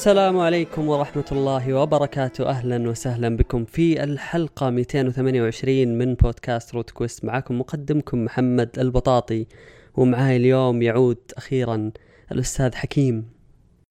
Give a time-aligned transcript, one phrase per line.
[0.00, 2.48] السلام عليكم ورحمة الله وبركاته.
[2.48, 7.24] أهلا وسهلا بكم في الحلقة 228 من بودكاست روت كويست.
[7.24, 9.46] معكم مقدمكم محمد البطاطي
[9.94, 11.90] ومعاي اليوم يعود أخيرا
[12.32, 13.30] الأستاذ حكيم.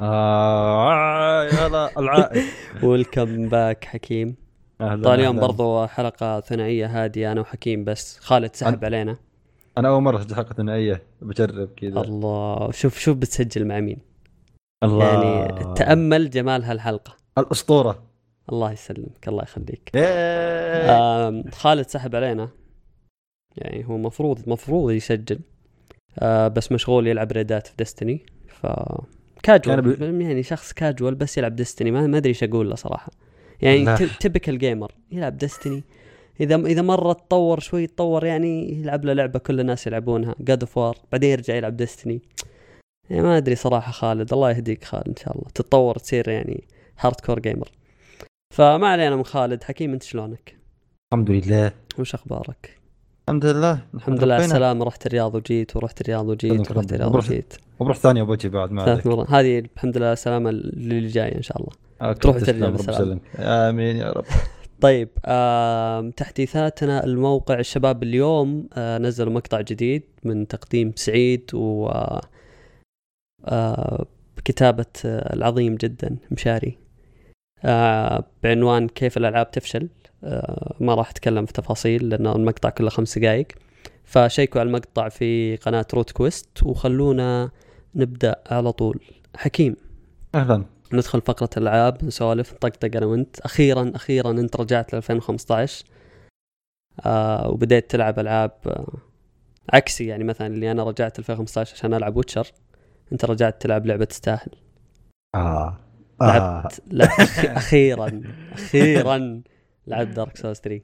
[0.01, 2.43] آه يلا العائد.
[2.83, 4.35] welcome back حكيم.
[4.81, 5.39] أهلاً، طال اليوم.
[5.39, 8.19] برضو حلقة ثنائية هادية أنا وحكيم بس.
[8.19, 9.17] خالد سحب علينا.
[9.77, 12.01] أنا أول مرة اسجل حلقة ثنائية بجرب كذا.
[12.01, 14.08] الله شوف شوف بتسجل مع مين.
[14.83, 15.05] الله.
[15.05, 17.17] يعني تأمل جمال هالحلقة.
[17.37, 18.03] الأسطورة.
[18.51, 19.91] الله يسلمك الله يخليك.
[19.95, 22.49] آم، خالد سحب علينا.
[23.57, 25.39] يعني هو مفروض مفروض يسجل.
[26.19, 28.67] آه بس مشغول يلعب ريدات في Destiny ف
[29.43, 33.11] كاجوال كان يعني شخص كاجوال بس يلعب Destiny ما أدري إيش أقول له صراحة.
[33.61, 33.95] يعني لا.
[34.19, 35.83] typical gamer يلعب Destiny
[36.39, 40.35] إذا إذا مرة تطور شوي تطور يعني يلعب له لعبة كل الناس يلعبونها.
[40.39, 42.21] God of War بعدين يرجع يلعب Destiny
[43.09, 45.47] يعني ما أدري صراحة خالد الله يهديك خالد إن شاء الله.
[45.55, 46.63] تتطور تصير يعني
[46.99, 47.69] hardcore gamer
[48.55, 49.63] فما علينا من خالد.
[49.63, 50.57] حكيم أنت شلونك؟
[51.13, 51.71] الحمد لله.
[51.99, 52.79] وش أخبارك؟
[53.29, 53.79] الحمد لله.
[53.93, 54.33] الحمد لله.
[54.33, 54.55] على ربنا.
[54.55, 56.93] السلامة رحت الرياض وجيت ورحت الرياض وجيت ورحت.
[56.93, 57.53] الرياض وجيت.
[57.79, 61.57] وبروح ثانية وبوجي بعد ما ثلاث مرات هذه الحمد لله سلامة اللي جاي إن شاء
[61.57, 61.71] الله.
[62.01, 62.79] أوكي، تروح بالسلامة.
[62.79, 63.21] يسلمك.
[63.39, 64.25] آمين يا رب.
[64.81, 67.03] طيب آم تحديثاتنا.
[67.03, 72.21] الموقع الشباب اليوم آه نزلوا مقطع جديد من تقديم سعيد و آه،
[73.45, 74.05] آه
[74.45, 76.77] كتابة آه العظيم جدا مشاري.
[77.65, 79.89] آه بعنوان كيف الألعاب تفشل.
[80.23, 83.47] آه ما راح أتكلم في تفاصيل لأن المقطع كله خمس دقائق
[84.03, 87.49] فشيكوا على المقطع في قناة روت كويست وخلونا
[87.95, 88.99] نبدأ على طول.
[89.35, 89.75] حكيم.
[90.35, 90.65] أهلا.
[90.93, 93.39] ندخل فقرة الألعاب نسولف نطقطق أنا وأنت.
[93.39, 95.85] أخيرا أخيرا أنت رجعت ل 2015
[97.05, 98.93] آه وبديت تلعب ألعاب آه
[99.73, 102.47] عكسي يعني مثلا اللي أنا رجعت 2015 عشان ألعب Witcher.
[103.11, 104.49] أنت رجعت تلعب لعبة تستاهل.
[105.35, 105.77] آه.
[106.21, 106.25] آه.
[106.25, 108.21] لعبت لا أخي- أخيرا.
[108.53, 109.41] أخيرا
[109.87, 110.81] لعبت Dark Souls 3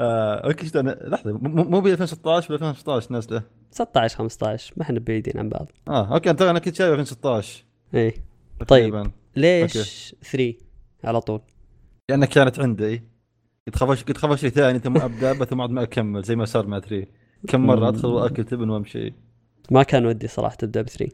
[0.00, 0.34] آه.
[0.46, 5.38] أوكي أنا- لحظة مو مو ب 2016 ب 2016 نازله 16 15 ما إحنا بعيدين
[5.38, 5.68] عن بعض.
[5.88, 7.64] آه أوكي انت أنا كنت شايف 2016
[7.94, 8.14] إيه.
[8.68, 9.10] طيب.
[9.36, 10.54] ليش 3
[11.04, 11.40] على طول.
[12.10, 13.02] لأنها كانت عندي.
[13.66, 16.66] كنت خاف كنت خاف اشتري ثاني ثم أبدأ ثم عاد ما أكمل زي ما صار
[16.66, 17.06] مع 3
[17.48, 19.14] كم مرة أدخل وأكل تبن وأمشي.
[19.70, 21.12] ما كان ودي صراحة تبدأ ب 3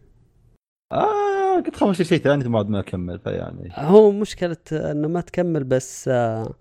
[0.95, 3.71] آه كنت خاف شيء ثاني ثم عاد ما أكمل فيعني.
[3.77, 6.55] هو مشكلة إنه ما تكمل بس آه،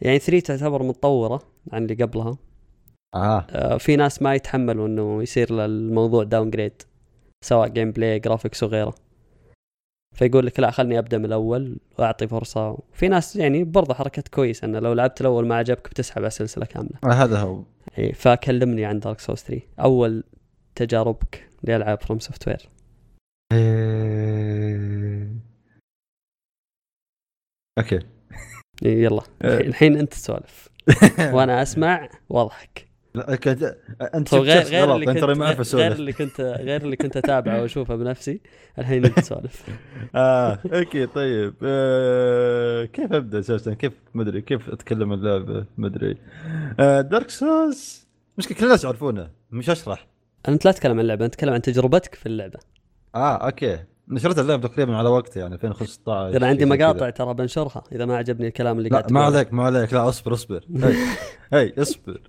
[0.00, 2.36] يعني 3 تعتبر متطورة عن اللي قبلها.
[3.14, 3.46] آه.
[3.50, 6.82] آه، في ناس ما يتحملوا إنه يصير للموضوع downgrade
[7.44, 8.94] سواء gameplay graphics وغيره.
[10.14, 12.78] فيقول لك لا خلني أبدأ من الأول وأعطي فرصة.
[12.92, 16.64] في ناس يعني برضه حركه كويسة إنه لو لعبت الأول ما عجبك بتسحب على السلسله
[16.64, 16.98] كاملة.
[17.04, 17.62] آه، هذا هو.
[17.98, 20.24] إي فكلمني عن Dark Souls 3 أول
[20.74, 22.68] تجاربك لألعاب FromSoftware.
[27.78, 28.00] أوكي.
[28.82, 29.22] يلا.
[29.42, 29.60] آه.
[29.60, 30.68] الحين أنت تسولف.
[31.34, 32.88] وأنا أسمع واضحك.
[33.14, 33.76] لا، كنت
[34.14, 37.96] انت غير غير اللي أنت كنت أعرف غير اللي كنت غير اللي كنت أتابعه وأشوفه
[37.96, 38.40] بنفسي.
[38.78, 39.62] الحين أنت تسولف.
[40.14, 41.54] آه أوكي طيب.
[41.62, 46.16] آه كيف أبدأ أساسا؟ كيف مدري كيف أتكلم اللعبة؟ مدري
[46.80, 48.06] آه Dark Souls
[48.38, 50.06] مشكلة كل الناس يعرفونه مش أشرح.
[50.48, 52.58] أنت لا تتكلم عن اللعبة أنت تتكلم عن تجربتك في اللعبة.
[53.14, 53.78] آه أوكي.
[54.08, 56.64] شريت اللعبه تقريبا على وقت يعني 2015 أنا عندي.
[56.64, 59.24] مقاطع ترى بنشرها إذا ما عجبني الكلام اللي قاعد ما.
[59.24, 59.92] عليك ما عليك.
[59.92, 60.64] لا اصبر اصبر.
[60.76, 60.94] هي
[61.52, 62.20] هي اصبر.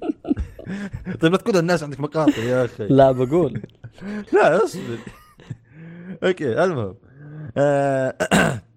[1.22, 2.88] طيب لا تقول للناس عندك مقاطع يا أخي.
[2.88, 3.62] لا بقول.
[4.34, 4.98] لا اصبر.
[6.24, 6.96] أوكي المهم.
[7.58, 8.18] آه،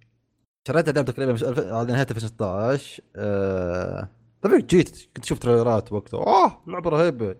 [0.69, 4.09] شريت اللعبه تقريبا على نهاية 2016 آه،
[4.43, 6.21] طبيعي جيت كنت أشوف تريلرات وقتها.
[6.21, 7.35] أوه لعبة رهيبة.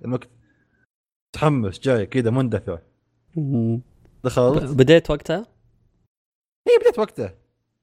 [1.35, 2.79] متحمس جاي كذا مندفع.
[4.25, 5.47] دخلت؟ بديت وقتها؟
[6.69, 7.35] اي بديت وقتها.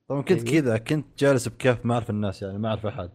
[0.08, 0.62] طبعا كنت أيوة.
[0.62, 3.10] كذا كنت جالس بكيف ما أعرف الناس يعني ما أعرف أحد.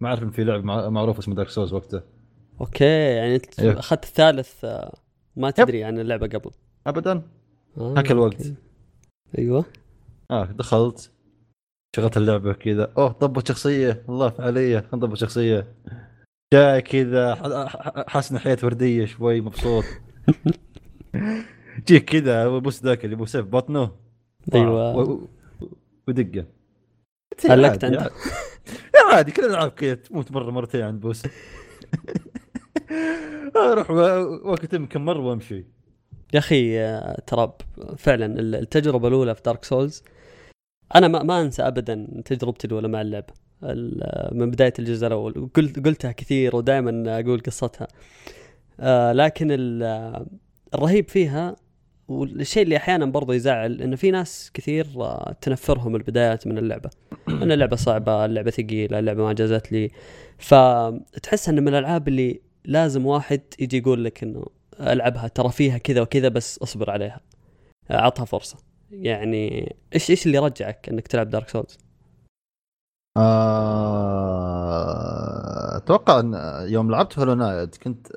[0.00, 2.02] ما أعرف إن في لعب مع- معروف اسمه Dark Souls وقتها.
[2.60, 3.78] أوكي يعني أنت أيوه.
[3.78, 4.94] أخذت الثالث آه،
[5.36, 6.50] ما تدري عن اللعبة قبل.
[6.86, 7.22] ابدا.
[7.78, 8.34] آه، هاك الوقت.
[8.46, 8.54] أوكي.
[9.38, 9.64] أيوه.
[10.30, 11.10] آه دخلت.
[11.96, 12.92] شغلت اللعبة كذا.
[12.98, 14.02] أوه ضبط شخصية.
[14.08, 15.74] الله فعاليه خلنا نضبط شخصية.
[16.54, 17.34] جاي كذا
[18.08, 19.84] حاسس إن حياه وردية شوي مبسوط.
[21.88, 23.90] جيك كذا بوس ذاك اللي بوس في بطنه.
[24.54, 24.96] أيوه.
[24.96, 25.28] و-
[26.08, 26.44] ودقة.
[27.32, 27.50] أنت؟
[27.84, 27.96] عادي.
[28.94, 31.22] يا عادي كل الالعاب كذا تموت مرة مرتين عند بوس.
[33.56, 35.64] أروح و- واكتم كم مرة وامشي.
[36.34, 37.52] يا أخي آه، ترى
[37.96, 40.02] فعلا ال- التجربة الأولى في دارك سولز
[40.94, 43.32] أنا ما, ما أنسى ابدا تجربتي الأولى مع اللعبه
[43.64, 45.48] ال- من بداية الجزء الأول.
[45.54, 47.88] قلت قلتها كثير ودائما أقول قصتها.
[48.80, 50.26] آه لكن ال-
[50.74, 51.56] الرهيب فيها
[52.10, 56.90] والشيء اللي أحيانا برضو يزعل إنه في ناس كثير آه، تنفرهم البدايات من اللعبة.
[57.28, 59.90] إن اللعبة صعبة اللعبة ثقيلة اللعبة ما جازت لي.
[60.38, 64.44] فتحس انه من الألعاب اللي لازم واحد يجي يقول لك إنه
[64.80, 67.20] ألعبها ترى فيها كذا وكذا بس أصبر عليها.
[67.90, 68.58] أعطها فرصة.
[68.90, 71.78] يعني إيش إيش اللي رجعك إنك تلعب Dark Souls؟
[73.16, 74.80] آه،
[75.76, 76.34] أتوقع إن
[76.68, 78.08] يوم لعبت Hollow Knight كنت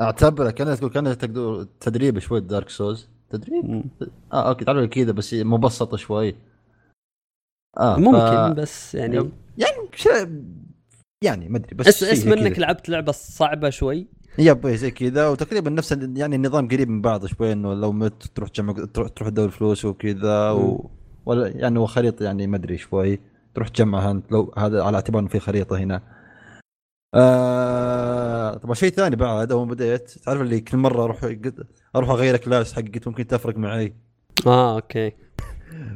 [0.00, 3.84] أعتبره كانها تقول كانها تقدر تدريب شوي Dark Souls تدريب؟ مم.
[4.32, 6.34] آه أوكي تعرف كذا بس مبسطه شوي
[7.78, 9.14] آه ممكن بس يعني
[9.58, 10.42] يعني شيء-
[11.24, 12.32] يعني ما أدري بس اسم.
[12.32, 14.06] إنك لعبت لعبة صعبة شوي
[14.38, 18.48] yep زي كذا وتقريبا نفس يعني النظام قريب من بعض شوي إنه لو مت تروح
[18.48, 20.90] تجمع تروح تروح تدور فلوس وكذا و...
[21.26, 23.20] ولا يعني هو خريطة يعني ما أدري شوي
[23.54, 26.02] تروح تجمعها أنت لو هذا على اعتبار إنه في خريطة هنا.
[27.14, 28.54] آه...
[28.54, 31.34] طبعا شيء ثاني بعد أول ما بديت تعرف اللي كل مرة أروح
[31.96, 33.94] أروح أغير class حقتي ممكن تفرق معي
[34.46, 35.12] آه أوكي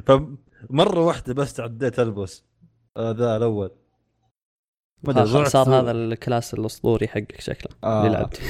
[0.05, 2.43] فمرة واحدة بس تعديت ال boss
[2.97, 3.71] آه ذا الأول
[5.47, 5.79] صار.
[5.79, 8.05] هذا الكلاس الأسطوري حقك شكله آه.
[8.05, 8.41] اللي لعبت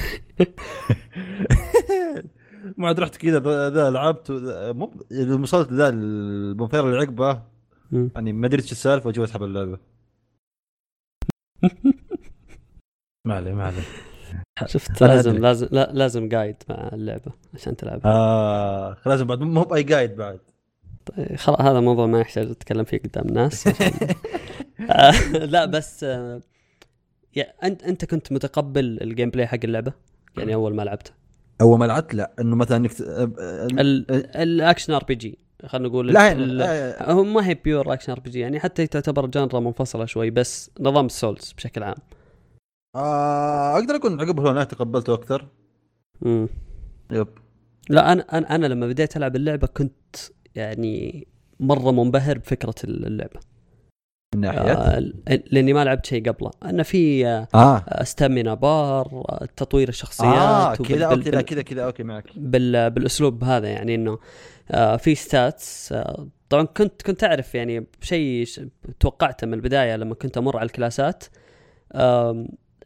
[2.78, 4.30] ما عاد رحت كذا ذا لعبت
[4.76, 7.42] مو لما وصلت ذا البونفير اللي عقبه.
[7.92, 9.78] يعني ما ادري إيش السالفة وجيت أسحب اللعبة
[13.24, 13.82] ما عليه ما عليه.
[14.66, 15.38] شفت لازم.
[15.38, 20.40] لازم لا لازم قايد مع اللعبة عشان تلعبها آه لازم بعد مو بأي جايد بعد.
[21.06, 23.66] طيب خلاص هذا موضوع ما يحتاج اتكلم فيه قدام الناس
[24.90, 26.40] آه، لا بس آه،
[27.64, 29.92] أنت أنت كنت متقبل ال gameplay حق اللعبة؟
[30.36, 31.14] يعني أول ما لعبتها
[31.60, 32.90] أول ما لعبت؟ لا إنه مثلا انك
[34.36, 38.86] ال action RPG خلينا نقول لا لا هو ما هي pure action RPG يعني حتى
[38.86, 41.96] تعتبر genre منفصلة شوي بس نظام ال Souls بشكل عام.
[42.96, 45.48] آه أقدر أقول عقب Hollow تقبلته أكثر؟
[46.22, 46.48] مم.
[47.10, 47.28] yep.
[47.88, 50.16] لا أنا أنا أنا لما بديت ألعب اللعبة كنت
[50.54, 51.26] يعني
[51.60, 53.40] مرة منبهر بفكرة اللعبة.
[54.34, 55.12] من ناحية؟ آه
[55.50, 56.50] لأني ما لعبت شيء قبله.
[56.64, 58.02] أن في آه، آه.
[58.02, 62.24] stamina bar آه، تطوير الشخصيات آه كذا okay لا كذا كذا okay معك.
[62.36, 64.18] بال بالأسلوب هذا يعني إنه
[64.70, 68.46] آه في stats آه طبعا كنت كنت أعرف يعني شيء
[69.00, 71.24] توقعته من البداية لما كنت أمر على الكلاسات.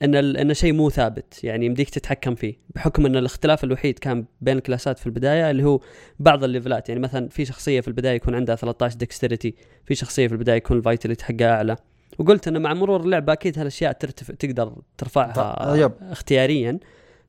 [0.03, 4.56] إن انه شيء مو ثابت يعني يمديك تتحكم فيه بحكم إن الاختلاف الوحيد كان بين
[4.56, 5.81] الكلاسات في البداية اللي هو
[6.19, 9.55] بعض الليفلات يعني مثلا في شخصية في البداية يكون عندها 13 dexterity
[9.85, 11.77] في شخصية في البداية يكون ال vitality حقها أعلى.
[12.19, 15.93] وقلت انه مع مرور اللعبة أكيد هالأشياء ترتفع تقدر ترفعها آه،.
[16.12, 16.79] اختياريا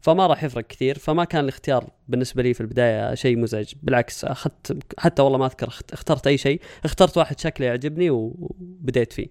[0.01, 3.73] فما راح يفرق كثير فما كان الاختيار بالنسبة لي في البداية شيء مزعج.
[3.83, 9.13] بالعكس أخذت حتى والله ما أذكر اخت- اخترت أي شيء اخترت واحد شكله يعجبني وبديت
[9.13, 9.27] فيه.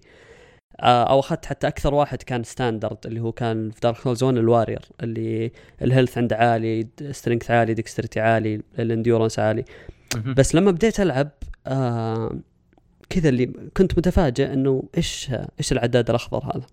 [0.83, 4.43] أو اخذت حتى أكثر واحد كان standard اللي هو كان في Dark Souls one ال
[4.43, 5.51] warrior اللي
[5.81, 9.65] ال health عنده عالي strength عالي dexterity عالي ال endurance عالي.
[10.37, 11.29] بس لما بديت ألعب
[11.67, 12.39] آه
[13.09, 13.45] كذا اللي
[13.77, 16.65] كنت متفاجئ إنه إيش إيش العداد الأخضر هذا؟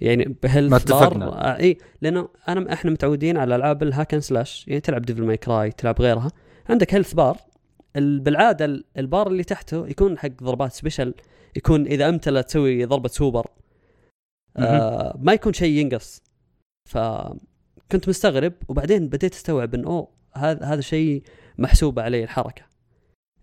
[0.00, 1.26] يعني ب health ما اتفقنا.
[1.26, 5.22] آه إي لأنه أنا إحنا متعودين على ألعاب ال hack and slash يعني تلعب Devil
[5.22, 6.30] May Cry تلعب غيرها.
[6.68, 7.36] عندك health bar
[7.96, 11.14] ال- بالعادة ال- البار اللي تحته يكون حق ضربات special
[11.56, 13.46] يكون إذا امتلى تسوي ضربة سوبر
[14.56, 16.22] آه ما يكون شيء ينقص.
[16.90, 21.22] فكنت مستغرب وبعدين بديت أستوعب إنه أوه هذا هذا شيء
[21.58, 22.62] محسوبه عليه الحركة.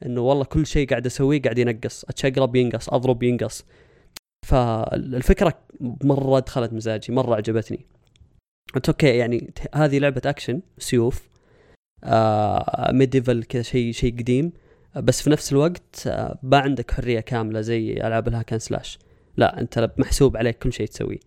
[0.05, 3.65] إنه والله كل شيء قاعد أسويه قاعد ينقص اتشقلب ينقص أضرب ينقص.
[4.47, 7.85] فالفكرة مرة دخلت مزاجي مرة عجبتني.
[8.75, 11.29] قلت okay يعني هذه لعبة أكشن سيوف
[12.03, 14.51] آه medieval كذا شيء شيء قديم.
[14.95, 18.99] بس في نفس الوقت آه ما عندك حرية كاملة زي ألعاب الهاكن سلاش.
[19.37, 21.19] لا أنت محسوب عليك كل شيء تسويه.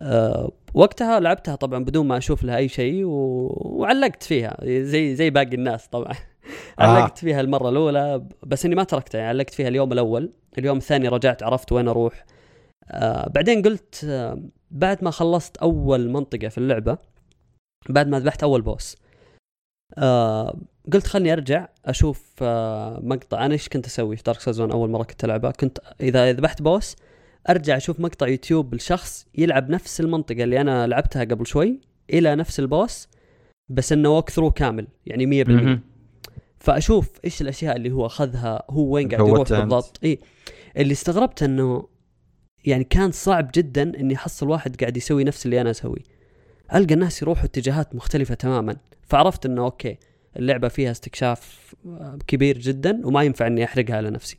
[0.00, 3.46] أه وقتها لعبتها طبعا بدون ما أشوف لها أي شيء و...
[3.56, 4.56] وعلقت فيها.
[4.64, 6.12] زي زي باقي الناس طبعا.
[6.80, 6.82] آه.
[6.82, 10.32] علقت فيها المرة الأولى بس إني ما تركتها يعني علقت فيها اليوم الأول.
[10.58, 12.24] اليوم الثاني رجعت عرفت وين أروح.
[12.90, 16.98] آه بعدين قلت آه بعد ما خلصت أول منطقة في اللعبة
[17.88, 18.96] بعد ما ذبحت أول boss
[19.98, 20.56] آه
[20.92, 23.46] قلت خلني أرجع أشوف آه مقطع.
[23.46, 26.62] أنا إيش كنت أسوي في Dark Souls one أول مرة كنت العبها كنت إذا ذبحت
[26.62, 26.96] boss
[27.48, 31.80] أرجع أشوف مقطع يوتيوب لشخص يلعب نفس المنطقة اللي أنا لعبتها قبل شوي
[32.10, 33.08] إلى نفس ال boss
[33.68, 35.80] بس إنه walkthrough كامل يعني 100% مهم.
[36.58, 39.48] فأشوف إيش الأشياء اللي هو أخذها هو وين قاعد يروح.
[39.48, 39.98] بالضبط.
[40.04, 40.18] اي
[40.76, 41.88] اللي استغربت إنه
[42.64, 46.02] يعني كان صعب جدا إني أحصل واحد قاعد يسوي نفس اللي أنا أسويه.
[46.74, 48.76] ألقى الناس يروحوا اتجاهات مختلفة تماما.
[49.12, 49.98] فعرفت إنه okay
[50.36, 54.38] اللعبة فيها استكشاف آه، كبير جدا وما ينفع إني أحرقها على نفسي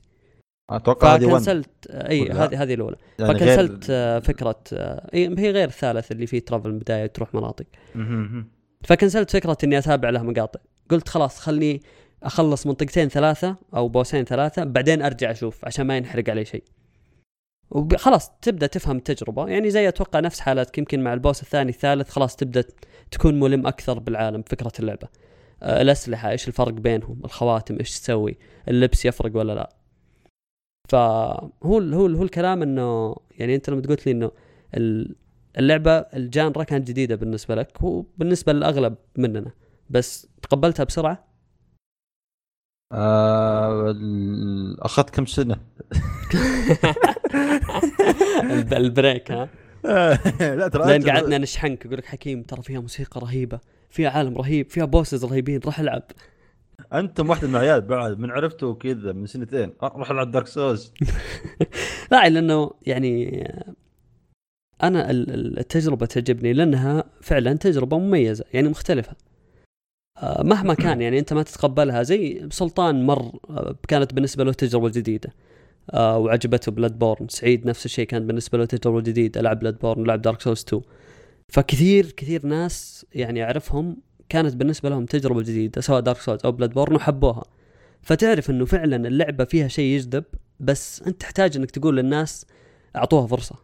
[0.70, 2.96] أتوقع هذه 1 فكنسلت إي؟ هذه هذه الأولى.
[3.20, 7.66] يعني فكنسلت آه، فكرة آه، هي غير الثالث اللي فيه travel من البداية تروح مناطق.
[8.84, 10.60] فكنسلت فكرة إني أتابع لها مقاطع.
[10.90, 11.82] قلت خلاص خلني
[12.24, 16.64] أخلص منطقتين ثلاثة أو بوسين ثلاثة بعدين أرجع أشوف عشان ما ينحرق علي شيء.
[17.72, 19.48] وخلاص تبدأ تفهم التجربة.
[19.48, 22.64] يعني زي أتوقع نفس حالتك يمكن مع البوس الثاني الثالث خلاص تبدأ
[23.12, 25.08] تكون ملم أكثر بالعالم فكرة اللعبة.
[25.64, 29.76] آه، الأسلحة إيش الفرق بينهم؟ الخواتم إيش تسوي؟ اللبس يفرق ولا لا؟
[30.90, 34.32] فهو هو هو الكلام إنه يعني أنت لما قلت لي إنه
[35.58, 39.52] اللعبة الجانرا كانت جديدة بالنسبة لك وبالنسبه للأغلب مننا.
[39.90, 41.28] بس تقبلتها بسرعة؟
[42.92, 43.96] آه
[44.80, 45.58] أخذت كم سنة؟
[48.78, 49.50] ال break ها؟
[50.56, 53.60] لا ترى لين قعدنا نشحنك يقول لك حكيم ترى فيها موسيقى رهيبة
[53.90, 56.04] فيها عالم رهيب فيها bosses رهيبين راح العب.
[56.94, 59.74] أنتم واحد من العيال بعد من عرفته كذا من سنتين.
[59.84, 60.94] روح العب Dark Souls
[62.12, 63.44] لا لأنه يعني
[64.84, 69.16] أنا التجربة تعجبني لأنها فعلا تجربة مميزة يعني مختلفة.
[70.18, 74.90] آه، مهما كان يعني أنت ما تتقبلها زي سلطان مر آه، كانت بالنسبة له تجربة
[74.90, 75.34] جديدة.
[75.92, 80.42] آه، وعجبته Bloodborne سعيد نفس الشيء كان بالنسبة له تجربة جديدة لعب Bloodborne ولعب Dark
[80.42, 80.82] Souls 2
[81.50, 83.98] فكثير كثير ناس يعني أعرفهم
[84.30, 87.44] كانت بالنسبة لهم تجربة جديدة سواء Dark Souls أو Bloodborne وحبوها.
[88.02, 90.24] فتعرف إنه فعلا اللعبة فيها شيء يجذب
[90.60, 92.46] بس أنت تحتاج إنك تقول للناس
[92.96, 93.56] أعطوها فرصة.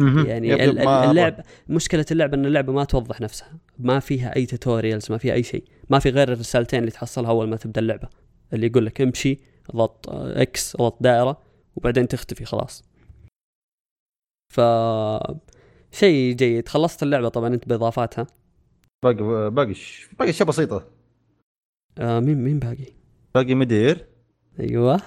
[0.00, 3.58] يعني اللعب مشكلة اللعبه إن اللعبة ما توضح نفسها.
[3.78, 5.64] ما فيها أي tutorials ما فيها أي شيء.
[5.90, 8.08] ما في غير الرسالتين اللي تحصلها أول ما تبدأ اللعبة.
[8.52, 9.38] اللي يقول لك امشي
[9.76, 11.43] ضغط X ضغط دائرة
[11.76, 12.84] وبعدين تختفي خلاص.
[14.54, 14.60] ف
[15.92, 16.68] شيء جيد.
[16.68, 18.26] خلصت اللعبة طبعا أنت بإضافاتها.
[19.04, 19.74] باقي باقي
[20.18, 20.90] باقي أشياء بسيطة.
[21.98, 22.86] آه مين مين باقي؟
[23.34, 24.06] باقي Midir.
[24.60, 25.00] أيوه.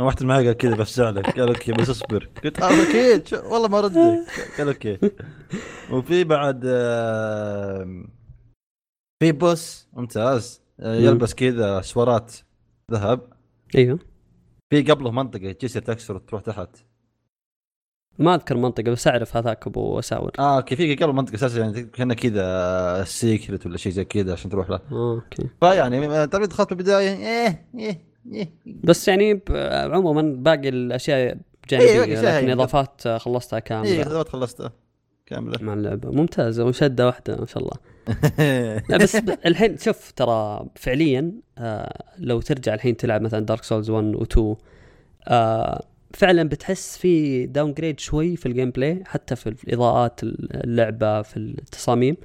[0.00, 2.30] واحد معي قال كذا بفزعلك قال okay بس اصبر.
[2.44, 4.26] قلت آه أكيد والله ما ردك
[4.58, 4.98] قال okay.
[5.92, 6.62] وفي بعد
[9.22, 10.62] في boss ممتاز.
[10.80, 12.34] آه، يلبس كذا سوارات
[12.92, 13.32] ذهب.
[13.76, 13.98] أيوه.
[14.70, 16.68] في قبله منطقة جسر تكسر وتروح تحت.
[18.18, 21.82] ما أذكر منطقة بس أعرف هذاك أبو اساور آه okay في قبل منطقة أساسا يعني
[21.82, 24.80] كأنه كذا secret ولا شيء زي كذا عشان تروح له.
[24.92, 25.48] okay.
[25.60, 28.00] فيعني ترى دخلت بالبداية؟ إيه إيه
[28.32, 28.52] إيه.
[28.84, 33.90] بس يعني عموما باقي الأشياء جانبية إيه لكن إضافات خلصتها كاملة.
[33.90, 34.72] إيه إضافات خلصتها.
[35.26, 35.58] كاملة.
[35.62, 36.10] مع اللعبة.
[36.10, 37.76] ممتازة وشده واحدة ما شاء الله.
[38.90, 39.16] لا بس
[39.46, 44.56] الحين شوف ترى فعليا آه لو ترجع الحين تلعب مثلا Dark Souls 1 و 2
[45.28, 52.16] آه فعلا بتحس في downgrade شوي في ال gameplay حتى في الإضاءات اللعبة في التصاميم.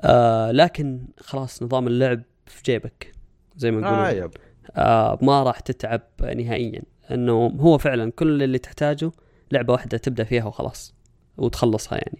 [0.00, 3.12] آه لكن خلاص نظام اللعب في جيبك
[3.56, 4.30] زي ما نقول آه
[4.76, 9.10] آه ما راح تتعب نهائيا انه هو فعلا كل اللي تحتاجه
[9.52, 10.95] لعبة واحدة تبدأ فيها وخلاص.
[11.38, 12.18] وتخلصها يعني.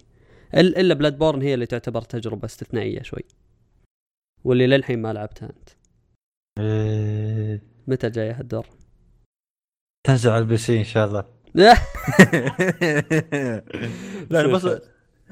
[0.53, 3.23] إلا Bloodborne هي اللي تعتبر تجربة استثنائية شوي.
[4.43, 5.69] واللي للحين ما لعبتها أنت.
[6.59, 7.63] إيه.
[7.87, 8.65] متى جاي هالدور؟
[10.07, 11.37] تنزل على ال PC إن شاء الله.
[14.31, 14.65] لا بس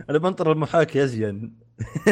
[0.10, 1.60] أنا بنطر المحاكي ازين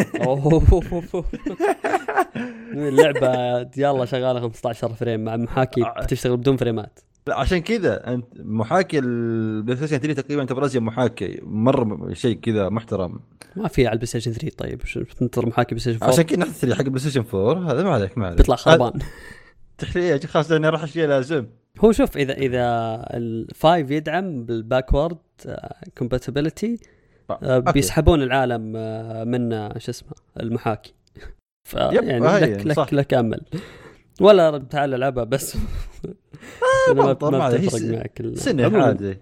[2.73, 6.03] اللعبة يلا شغالة 15 فريم مع محاكي آه.
[6.03, 6.99] بتشتغل بدون فريمات.
[7.27, 11.39] لا عشان كذا أنت محاكي البلاي ستيشن 3 تقريبا تعتبر ازين محاكي.
[11.43, 13.19] مره شيء كذا محترم.
[13.55, 14.81] ما في على البلاي ستيشن 3 طيب
[15.19, 17.89] تنطر محاكي بلاي ستيشن 4 عشان كذا نحن 3 حق البلاي ستيشن 4 هذا ما
[17.89, 18.37] عليك ما عليك.
[18.37, 18.99] بيطلع خربان.
[19.77, 21.45] تحليه خلاص لأني راح اشيء لازم
[21.79, 22.65] هو شوف إذا إذا
[23.13, 25.17] الفايف يدعم بالباكورد
[25.97, 26.79] كومباتيبلتي
[27.43, 29.49] آه، بيسحبون العالم آه، من
[29.79, 30.93] شو اسمه المحاكي.
[31.73, 33.41] يعني لك لك, لك أمل.
[34.21, 35.55] ولا تعال ألعبها بس.
[35.55, 39.17] آه ما, تفرق معك سنة عادي.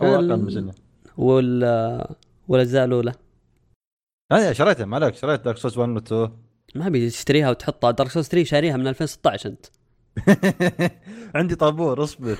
[0.00, 0.72] أو أقل من سنة.
[1.16, 2.06] وال
[2.48, 3.12] والأجزاء الأولى.
[4.32, 6.28] أنا شريتها ما عليك شريت دارك سوس 1 و 2
[6.74, 7.90] ما أبي تشتريها وتحطها.
[7.90, 9.66] دارك سوس 3 شاريها من 2016 أنت.
[11.36, 12.38] عندي طابور اصبر.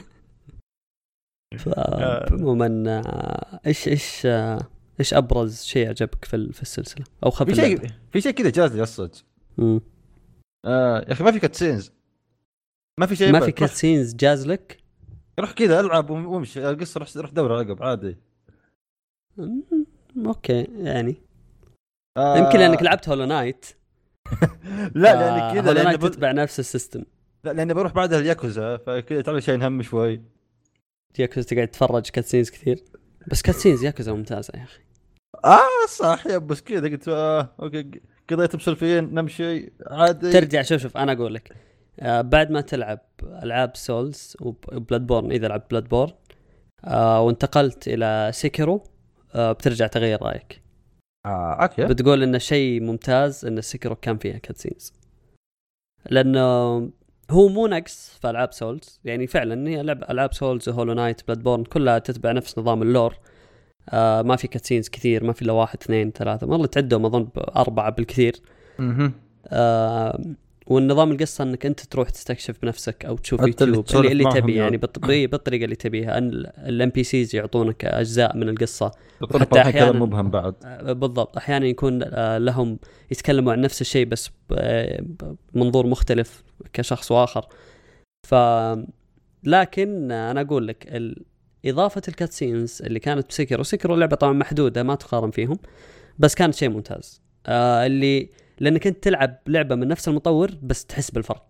[2.33, 4.59] عموما آه، إيش إيش آه،
[5.00, 8.76] إيش أبرز شيء عجبك في في السلسلة؟ أو خف في شيء في شيء كذا جاز
[8.76, 9.25] لي الصدق
[10.65, 11.93] آه يا أخي ما في cutscenes
[13.00, 14.83] ما في شيء ما في cutscenes جاز لك؟
[15.41, 16.71] روح كذا العب وامشي.
[16.71, 18.17] القصة روح روح دور عقب عادي.
[20.27, 21.23] أوكي يعني.
[22.17, 22.38] آه.
[22.38, 23.67] يمكن لأنك لعبت هولو نايت
[24.95, 27.05] لا لأن كذا هولو نايت تتبع نفس ال system.
[27.45, 30.23] لا لأني بروح بعدها الياكوزا فكذا تعمل شيء هم شوي.
[31.19, 32.85] ياكوزا تقعد تتفرج cutscenes كثير.
[33.27, 34.83] بس cutscenes ياكوزا ممتازة يا أخي.
[35.45, 38.00] آه صح يا بس كذا قلت آه أوكي
[38.31, 40.33] قضيت مسولفين نمشي عادي.
[40.33, 41.53] ترجع شوف شوف أنا أقول لك.
[42.01, 46.13] آه بعد ما تلعب ألعاب سولز وبلاد بورن إذا لعبت بلاد بورن
[46.85, 48.85] آه وانتقلت إلى سيكرو
[49.35, 50.63] آه بترجع تغير رأيك.
[51.27, 51.85] آه أوكي.
[51.85, 54.93] بتقول انه شيء ممتاز إن سيكرو كان فيها cutscenes.
[56.11, 56.41] لأنه
[57.31, 59.01] هو مو نقص في ألعاب سولز.
[59.05, 63.15] يعني فعلا هي ألعاب سولز هولو نايت بلاد بورن كلها تتبع نفس نظام ال lore.
[63.88, 66.47] آه ما في cutscenes كثير ما في إلا واحد اثنين ثلاثة.
[66.47, 68.37] والله تعدهم أظن اربعه بالكثير.
[68.80, 70.18] أها
[70.66, 74.76] والنظام القصة إنك أنت تروح تستكشف بنفسك أو تشوف يوتيوب اللي, اللي تبي يعني
[75.07, 76.18] بي- بالطريقة اللي تبيها.
[76.19, 78.90] ال NPCs يعطونك أجزاء من القصة.
[79.40, 80.54] حتى أحياناً- مبهم بعد.
[80.64, 81.37] آه، بالضبط.
[81.37, 82.78] أحيانا يكون آه، لهم
[83.11, 85.02] يتكلموا عن نفس الشيء بس ب- آه،
[85.54, 86.42] بمنظور مختلف
[86.73, 87.47] كشخص وآخر.
[88.26, 88.35] ف
[89.45, 91.25] لكن أنا أقول لك ال...
[91.65, 95.59] إضافة ال cutscenes اللي كانت بسيكرو وسيكرو لعبة طبعا محدودة ما تقارن فيهم
[96.19, 97.23] بس كانت شيء ممتاز.
[97.47, 101.47] آه اللي لأنك أنت تلعب لعبة من نفس المطور بس تحس بالفرق.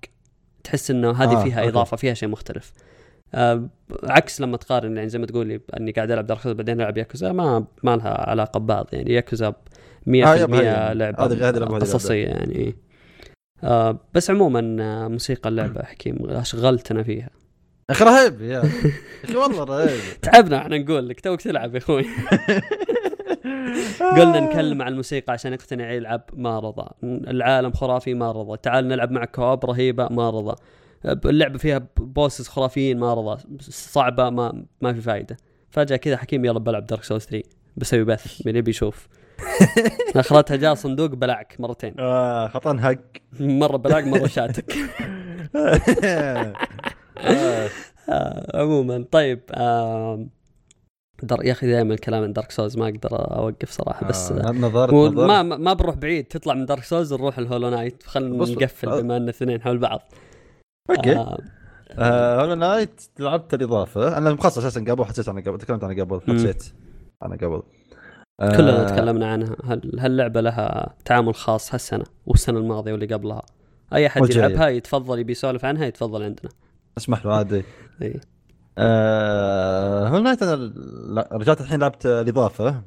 [0.64, 1.68] تحس إنه هذه آه، فيها أوكي.
[1.68, 2.72] إضافة فيها شيء مختلف.
[3.34, 3.68] آه
[4.04, 7.64] عكس لما تقارن يعني زي ما تقولي أني قاعد ألعب دارك بعدين ألعب ياكوزا ما
[7.82, 8.86] ما لها علاقة ببعض.
[8.92, 9.52] يعني ياكوزا 100%
[10.08, 10.92] آه،.
[10.92, 12.76] لعبة لعبة، قصصية يعني.
[13.64, 17.30] آه بس عموما آه، موسيقى اللعبة حكيم أشغلتنا فيها.
[17.90, 18.92] أخي رهيب يا أخي.
[19.36, 20.00] والله رهيب.
[20.22, 22.04] تعبنا إحنا نقول لك توك تلعب يا أخوي.
[24.00, 26.88] قلنا نكلم عن الموسيقى عشان يقتنع يلعب ما رضى.
[27.04, 28.56] العالم خرافي ما رضى.
[28.62, 30.54] تعال نلعب معك كواب رهيبة ما رضى.
[31.04, 33.42] اللعبه فيها بوسز خرافيين ما رضى.
[33.60, 35.36] صعبة ما ما في فايدة.
[35.70, 39.08] فجأة كذا حكيم يلا بلعب دارك سولز 3 بسوي بث من يبي يشوف.
[40.16, 41.94] أخرتها جاء صندوق بلعك مرتين.
[41.98, 42.94] آه خطان حق
[43.40, 44.74] مرة بلاك مرة شاتك.
[48.54, 49.04] عموما.
[49.10, 50.26] طيب آه
[51.22, 51.44] در...
[51.44, 55.28] يا أخي دائما الكلام عن دارك سولز ما أقدر أوقف صراحة بس آه، نظرت نظرت.
[55.28, 59.00] ما ما بنروح بعيد تطلع من دارك سولز نروح الهولو نايت خلينا نقفل آه.
[59.00, 60.00] بما إن الاثنين حول بعض.
[60.90, 61.16] أوكي.
[61.16, 61.38] آه
[61.90, 64.18] آه، هولو نايت لعبت الإضافة.
[64.18, 66.20] أنا مخصص أساسا قبل حسيت أنا قبل تكلمت عنها قبل.
[66.20, 66.64] حسيت
[67.22, 67.62] أنا قبل.
[68.40, 69.56] كلنا آه، تكلمنا عنها.
[69.64, 73.42] هل هاللعبه لها تعامل خاص هالسنة والسنة الماضية واللي قبلها؟
[73.92, 74.30] أي أحد.
[74.30, 76.50] يلعبها يتفضل يبي يسولف عنها يتفضل عندنا.
[76.98, 77.62] أسمح له عادي.
[78.78, 80.72] آه هولو نايت أنا
[81.32, 82.82] رجعت الحين لعبت الإضافة؟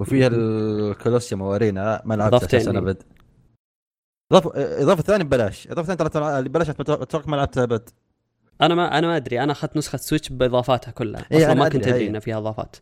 [0.00, 2.78] وفيها ال Colosseum و arena ما لعبت إي.
[2.78, 3.02] أبد.
[4.32, 4.50] إضافة
[4.82, 5.68] إضافة ثانية ببلاش.
[5.68, 7.88] إضافة ثانية ترى اللي ببلاش أتوقع ما لعبتها أبد.
[8.60, 9.42] أنا ما أنا ما أدري.
[9.42, 11.26] أنا أخذت نسخة سويتش بإضافاتها كلها.
[11.32, 12.06] إيه، أصلا أنا ما كنت أدري.
[12.06, 12.76] انه فيها إضافات.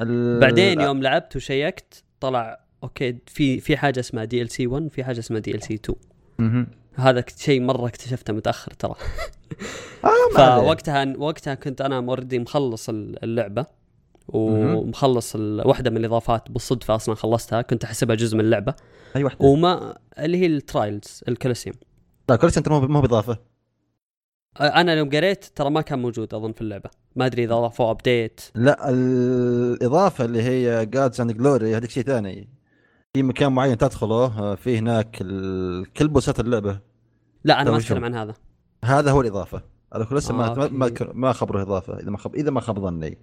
[0.00, 5.18] ال- بعدين يوم لعبت وشيكت طلع أوكي في في حاجة اسمها DLC 1 في حاجة
[5.18, 5.98] اسمها DLC 2
[6.38, 6.66] مهم.
[6.96, 8.94] هذا شيء مرة اكتشفته متأخر ترى.
[10.04, 10.60] آه.
[10.60, 13.66] فوقتها وقتها كنت أنا already مخلص ال- اللعبة.
[14.28, 18.74] ومخلص واحدة من الإضافات بالصدفة أصلا خلصتها كنت أحسبها جزء من اللعبة.
[19.16, 21.76] أي واحدة؟ وما اللي هي ال trials ال Colosseum.
[22.28, 23.38] لا ترى مو مو بإضافة.
[24.60, 26.90] أنا يوم قريت ترى ما كان موجود أظن في اللعبة.
[27.16, 32.48] ما أدري إذا أضافوا ابديت لا الإضافة اللي هي Gods and Glory هذيك شيء ثاني.
[33.16, 35.16] في مكان معين تدخله آه، في هناك
[35.96, 36.80] كل boss ات اللعبة.
[37.44, 37.76] لا أنا ما.
[37.76, 38.34] أتكلم عن هذا.
[38.84, 39.62] هذا هو الإضافة.
[39.94, 42.00] هذا لسه آه، ما ما ما, خبره إضافة.
[42.00, 43.18] إذا ما خب إذا ما خاب ظني.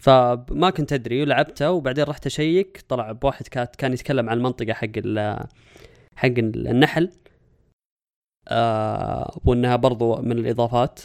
[0.00, 4.88] فما كنت أدري ولعبته وبعدين رحت أشيك طلع بواحد كات كان يتكلم عن المنطقة حق
[4.96, 5.46] ال
[6.16, 7.10] حق النحل.
[8.48, 11.00] آه وإنها برضو من الإضافات.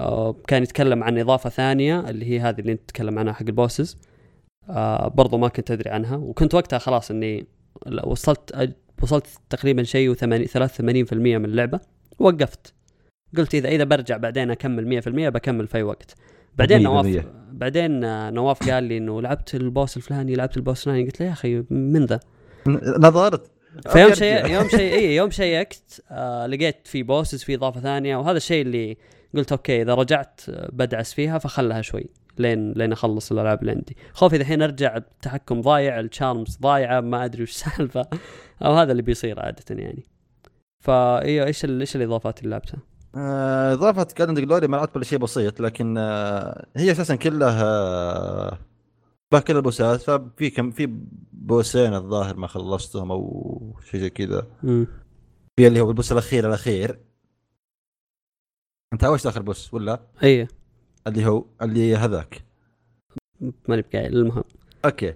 [0.00, 4.07] آه كان يتكلم عن إضافة ثانية اللي هي هذه اللي نتكلم عنها حق البوسز.
[4.70, 7.46] آه برضو ما كنت أدري عنها وكنت وقتها خلاص إني
[8.04, 10.22] وصلت وصلت تقريبا شيء و83%
[10.82, 11.80] من اللعبة
[12.18, 12.74] وقفت.
[13.36, 16.14] قلت إذا إذا برجع بعدين أكمل 100% بكمل في أي وقت.
[16.56, 16.82] بعدين 100%.
[16.82, 18.00] نواف بعدين
[18.34, 21.04] نواف قال لي إنه لعبت ال boss الفلاني لعبت ال boss الفلاني.
[21.04, 22.20] قلت له يا أخي من ذا؟
[22.98, 23.50] نظرت.
[23.88, 24.46] فيوم شيء.
[24.46, 28.96] يوم شيء اي يوم شيكت آه لقيت في bosses في إضافة ثانية وهذا الشيء اللي
[29.34, 32.06] قلت أوكي إذا رجعت آه، بدعس فيها فخلها شوي.
[32.40, 33.96] لين لين أخلص الألعاب اللي عندي.
[34.12, 38.06] خوفي الحين أرجع التحكم ضايع ال charms ضايعة ما أدري وش السالفه
[38.62, 40.04] أو هذا اللي بيصير عادة يعني.
[40.84, 42.78] فايوه إيش إيش الإضافات اللي لعبتها؟
[43.16, 48.58] آه، إضافة and Glory ما لعبت ولا شيء بسيط لكن آه، هي أساسا كلها آه،
[49.32, 50.00] بها كل ال boss ات.
[50.00, 50.86] ففي كم في
[51.32, 54.46] boss ين الظاهر ما خلصتهم أو شيء زي كذا.
[55.56, 57.00] في اللي هو ال boss الأخير الأخير.
[58.92, 60.48] أنت إيش آخر boss ولا؟ اي
[61.06, 62.42] اللي هو اللي هذاك.
[63.68, 64.44] ماني بقايل المهم.
[64.84, 65.14] أوكي.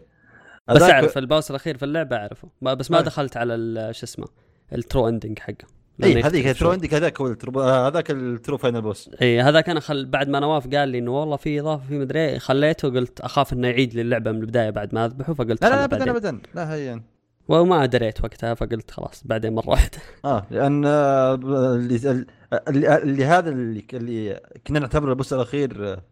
[0.68, 2.48] بس أعرف ال boss الأخير في اللعبة أعرفه.
[2.62, 3.02] بس ما آه.
[3.02, 4.26] دخلت على شو اسمه
[4.72, 5.66] ال true ending حقه.
[6.04, 6.46] اي هذيك.
[6.46, 9.80] ال true عندك هذاك هو ال true هذاك ال true final boss اي هذاك أنا
[9.80, 10.06] خل...
[10.06, 13.52] بعد ما نواف قال لي إنه والله في إضافة في مدري إيه، خليته قلت أخاف
[13.52, 16.10] إنه يعيد لي اللعبة من البداية بعد ما أذبحه فقلت لا لا ابدا.
[16.10, 16.40] ابدا.
[16.54, 17.00] لا هي
[17.48, 19.98] وما دريت وقتها فقلت خلاص بعدين مرة واحدة.
[20.24, 22.26] آه لأن آه، اللي
[22.68, 26.02] اللي, اللي هذا اللي, اللي كنا نعتبره ال boss الأخير آه،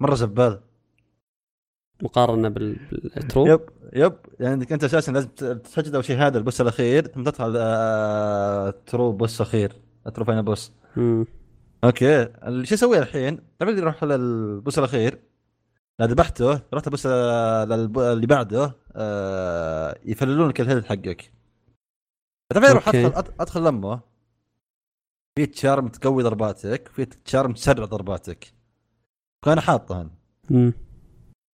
[0.00, 0.60] مرة زبال.
[2.02, 2.76] مقارنة بال-
[3.14, 3.60] بال true؟ yep
[3.92, 4.12] yep.
[4.40, 9.12] يعني أنت أساسا لازم تسجل أول شيء هذا ال boss الأخير ثم تدخل آه، true
[9.12, 9.72] boss أخير
[10.14, 11.26] true final boss مم.
[11.84, 12.24] okay.
[12.62, 15.18] شو أسوي الحين؟ طبعا أقدر أروح لل boss الأخير.
[15.98, 18.72] لا ذبحته رحت ال boss اللي بعده.
[18.96, 21.32] آه، يفللون لك ال health حقك.
[22.54, 22.88] طبعا أروح.
[22.88, 24.00] ادخل أدخل لمه
[25.38, 28.52] في charm تقوي ضرباتك في charm تسرع ضرباتك.
[29.44, 30.10] كان حاطهن.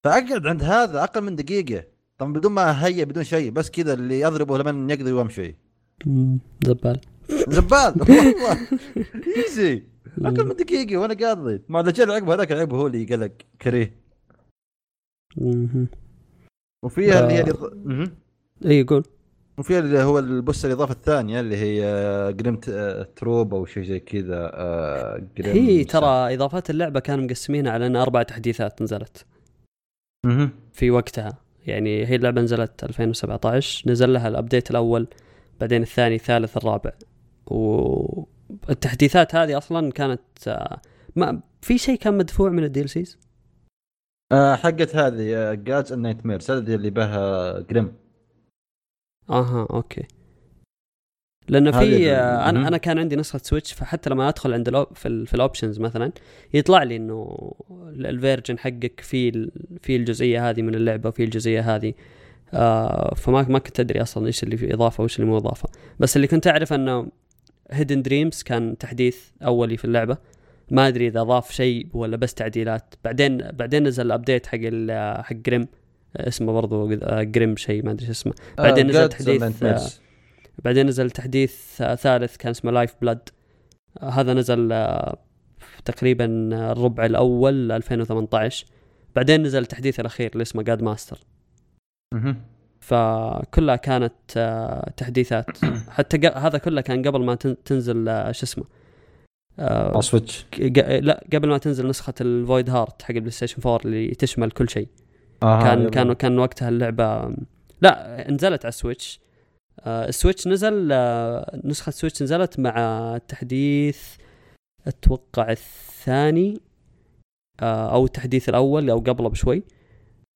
[0.03, 1.83] فأقعد عند هذا أقل من دقيقة.
[2.17, 5.55] طبعا بدون ما هيا بدون شيء بس كذا اللي اضربه لما يقدر وامشي.
[6.65, 6.99] زبال.
[7.29, 7.93] زبال.
[8.09, 8.67] والله.
[9.37, 9.83] ايزي
[10.21, 11.61] أقل من دقيقة وأنا قاضي.
[11.69, 14.01] ما جاء العقب هذاك العقب هو اللي قلق كريه.
[16.83, 17.43] وفيها اللي هي آه.
[17.43, 18.09] الإض-.
[18.65, 19.03] اي يقول
[19.57, 22.55] وفيها اللي هو البوس الإضافة الثانية اللي هي جريم
[23.15, 27.95] troupe أو شيء زي كذا آه، جريم هي ترى إضافات اللعبة كانوا مقسمينها على أن
[27.95, 29.25] أربع تحديثات نزلت
[30.25, 30.49] مهم.
[30.73, 35.07] في وقتها يعني هي اللعبة نزلت 2017 نزل لها ال update الأول
[35.59, 36.91] بعدين الثاني الثالث الرابع
[38.67, 40.81] والتحديثات هذه أصلا كانت آه،
[41.15, 43.17] ما في شيء كان مدفوع من ال DLCs
[44.31, 47.93] آه، حقت هذه Gods and Nightmares هذه اللي بها جريم
[49.29, 50.03] آها okay.
[51.47, 52.67] لأن هذه في آه، أنا.
[52.67, 56.11] أنا كان عندي نسخة Switch فحتى لما أدخل عند في, في ال options مثلا
[56.53, 59.49] يطلع لي إنه ال- ال version حقك في
[59.81, 61.93] في الجزئية هذه من اللعبة وفي الجزئية هذه.
[62.53, 65.69] آه فما ما كنت أدري أصلا إيش اللي في إضافة وإيش اللي مو إضافة.
[65.99, 67.07] بس اللي كنت أعرف إنه
[67.71, 70.17] Hidden Dreams كان تحديث أولي في اللعبة.
[70.71, 72.93] ما أدري إذا اضاف شيء ولا بس تعديلات.
[73.03, 74.57] بعدين بعدين نزل ال update حق
[75.23, 75.67] حق جريم
[76.17, 78.33] آه، اسمه برضو آه، جريم شيء ما أدري شو اسمه.
[78.57, 79.91] بعدين نزل تحديث، Nightmares.
[80.63, 83.29] بعدين نزل تحديث آه، ثالث كان اسمه Lifeblood
[84.01, 85.17] هذا نزل آه،
[85.85, 88.65] تقريبا آه، الربع الأول 2018
[89.15, 91.19] بعدين نزل التحديث الأخير اللي اسمه Godmaster.
[92.79, 95.45] فكلها كانت آه، تحديثات.
[95.89, 98.63] حتى هذا كله كان قبل ما تن- تنزل آه، شو اسمه
[99.59, 103.79] آه، على Switch ق- لا قبل ما تنزل نسخة ال Voidheart حق ال PlayStation 4
[103.85, 104.87] اللي تشمل كل شيء
[105.43, 105.89] آه كان.
[105.89, 107.35] كان كان وقتها اللعبة
[107.81, 109.19] لا نزلت على ال Switch
[109.79, 112.75] آه، ال Switch نزل آه، نسخة السويتش نزلت مع
[113.15, 113.99] التحديث
[114.87, 116.59] أتوقع الثاني
[117.61, 119.63] آه، أو التحديث الأول أو قبله بشوي.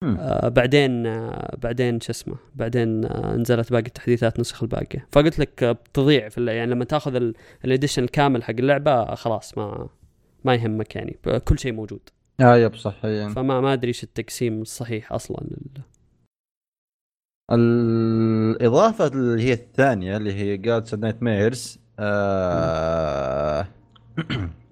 [0.05, 5.63] آه، بعدين آه، بعدين شو اسمه بعدين آه، نزلت باقي التحديثات نسخ الباقيه فقلت لك
[5.63, 6.45] آه، بتضيع في.
[6.45, 7.34] يعني لما تاخذ ال-
[7.65, 9.89] ال edition الكامل حق اللعبة آه، خلاص ما
[10.45, 11.17] ما يهمك يعني.
[11.45, 11.99] كل شيء موجود.
[12.41, 13.34] آه yep صح يعني.
[13.34, 15.81] فما ما أدري إيش التقسيم الصحيح أصلا لل-
[17.51, 23.67] الإضافة اللي هي الثانية اللي هي Gods and Nightmares آه...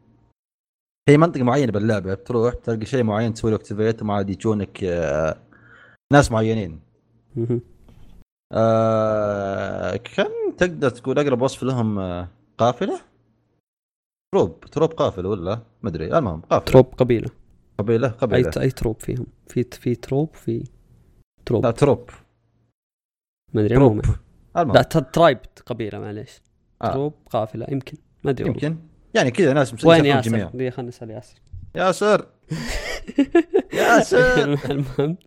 [1.09, 5.37] هي منطقة معينة باللعبة بتروح تلقى شيء معين تسوي له activate وما عاد يجونك آه...
[6.13, 6.79] ناس معينين.
[8.53, 9.95] آه...
[9.95, 12.27] كان تقدر تقول أقرب وصف لهم آه...
[12.57, 13.01] قافلة؟
[14.33, 16.71] troupe troupe قافلة ولا؟ ما أدري المهم قافلة.
[16.71, 17.29] troupe قبيلة.
[17.79, 20.63] قبيلة أي قبيلة أي troupe فيهم؟ في في troupe في
[21.45, 21.65] troupe.
[21.65, 22.09] لا troupe.
[23.53, 24.01] ما أدري troupe.
[24.57, 24.75] المهم.
[24.75, 26.41] لا tribe قبيلة معليش.
[26.81, 26.91] آه.
[26.93, 27.97] troupe قافلة يمكن.
[28.23, 28.47] ما أدري.
[28.47, 28.77] يمكن.
[29.13, 31.35] يعني كذا ناس مسوين وين ياسر؟ دي خلينا نسال ياسر.
[31.75, 32.25] ياسر!
[33.73, 34.43] ياسر!
[34.71, 35.17] المهم.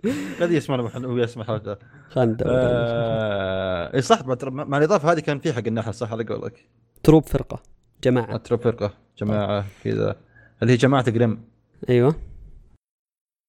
[0.41, 1.79] يسمعنا محل هو يسمع حلقه
[2.17, 2.37] عليه.
[2.43, 3.95] آه...
[3.95, 6.69] اي صح مع الإضافة هذه كان في حق النحل صح؟ على قولك.
[7.03, 7.63] troupe فرقة
[8.05, 8.35] جماعة.
[8.35, 10.17] troupe فرقة جماعة كذا.
[10.63, 11.45] اللي هي جماعة جريم.
[11.89, 12.15] أيوه.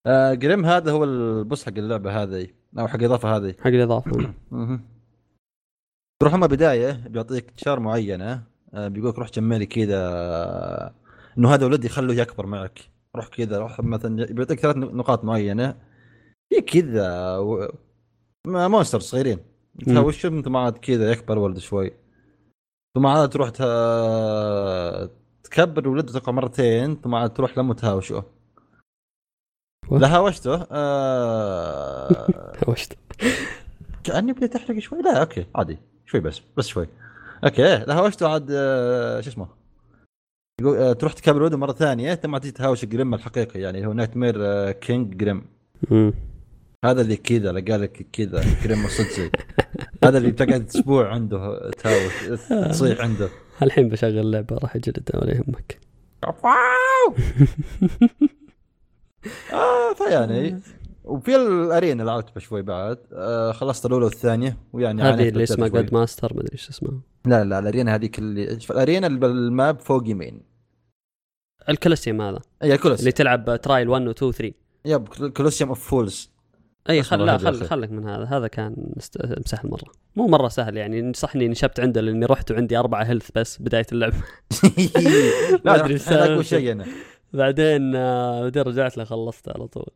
[0.06, 2.48] آه جريم هذا هو ال boss حق اللعبة هذه
[2.80, 3.56] أو حق الإضافة هذه.
[3.60, 4.34] حق الإضافة.
[6.22, 8.32] تروح أما بداية بيعطيك charm معينة.
[8.34, 10.94] آه بيقول لك روح جمع لي كذا آه،
[11.38, 12.80] إنه هذا ولدي خلوه يكبر معك.
[13.16, 15.76] روح كذا روح مثلا بيعطيك ثلاث نقاط معينة.
[16.50, 17.68] في كذا و...
[18.48, 19.40] monster صغيرين.
[19.86, 21.92] تهاوشهم انت ما عاد كذا يكبر ولد شوي.
[22.96, 23.62] ثم عاد تروح ت...
[25.44, 28.24] تكبر ولده تقع مرتين ثم عاد تروح لما تهاوشه
[29.92, 32.28] لا هاوشته آه...
[32.68, 32.88] وش
[34.04, 35.78] كأني بديت أحرق شوي؟ لا okay عادي.
[36.06, 36.88] شوي بس بس شوي.
[37.44, 39.48] okay لا هاوشته عاد آه، شو اسمه؟
[40.66, 44.36] آه، تروح تكبر ولده مرة ثانية ثم عاد تجي تهاوش جريم الحقيقي يعني هو Nightmare
[44.40, 45.46] آه، King Grimm.
[46.86, 49.32] هذا اللي كذا لقى لك كذا جريم الصدسي
[50.04, 53.30] هذا اللي تقعد أسبوع عنده تهاوش تصيح عنده.
[53.62, 55.80] الحين بشغل اللعبه راح اجلد ولا يهمك
[59.54, 60.60] آه فيعني
[61.08, 65.68] وفي ال arena لعبت شوي بعد آه خلصت الأولى والثانية ويعني هذه اللي اسمها.
[65.68, 67.00] Godmaster ما أدري إيش اسمها.
[67.26, 70.42] لا لا ال arena هذيك اللي ال arena اللي بال map فوق يمين.
[71.70, 72.40] ال Colosseum هذا.
[72.64, 74.54] اي Colos اللي تلعب trial 1 و 2 و 3
[74.86, 76.32] yep Colosseum of Fools
[76.90, 77.66] اي خل لا خل.
[77.66, 78.24] خلك من هذا.
[78.24, 78.76] هذا كان
[79.46, 79.92] سهل مرة.
[80.16, 83.86] مو مرة سهل يعني صح إني نشبت عنده لأني رحت وعندي أربعة health بس بداية
[83.92, 84.16] اللعبه
[85.66, 86.42] ما أدري السالفة.
[86.42, 86.86] شيء أنا.
[87.34, 89.88] بعدين آه، بعدين رجعت له خلصته على طول.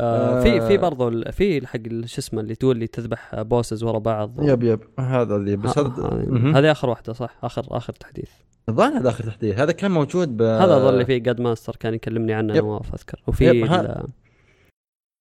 [0.00, 0.42] آه آه.
[0.42, 4.42] في في برضو ال- في حق شو اسمه اللي تقول لي تذبح bosses ورا بعض.
[4.42, 4.80] yep yep.
[4.98, 6.56] هذا اللي بس هذا هذه مهم.
[6.56, 8.30] هذه آخر واحدة صح؟ اخر آخر تحديث.
[8.68, 9.58] الظاهر هذا آخر تحديث.
[9.58, 12.54] هذا كان موجود ب هذا ظل اللي فيه Godmaster كان يكلمني عنه.
[12.54, 13.22] نواف أذكر.
[13.26, 14.06] وفي ال-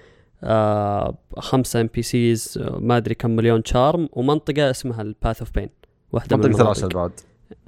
[1.38, 5.68] خمسة NPCs ما أدري كم مليون charm ومنطقة اسمها ال Path of Pain
[6.12, 6.78] واحدة من منطقة المناطق.
[6.85, 7.12] العسل بعد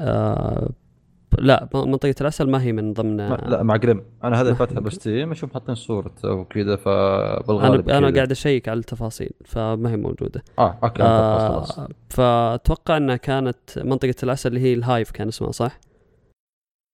[0.00, 0.70] آه
[1.38, 4.88] لا منطقة العسل ما هي من ضمن ما لا مع جريم أنا هذا فاتحه ب
[4.88, 8.16] Steam أشوف حاطين صورته وكذا فبالغالب أنا أنا كذا.
[8.16, 13.58] قاعد أشيك على التفاصيل فما هي موجودة آه أوكي آه خلاص آه فأتوقع إنها كانت
[13.78, 15.80] منطقة العسل اللي هي ال Hive كان اسمها صح؟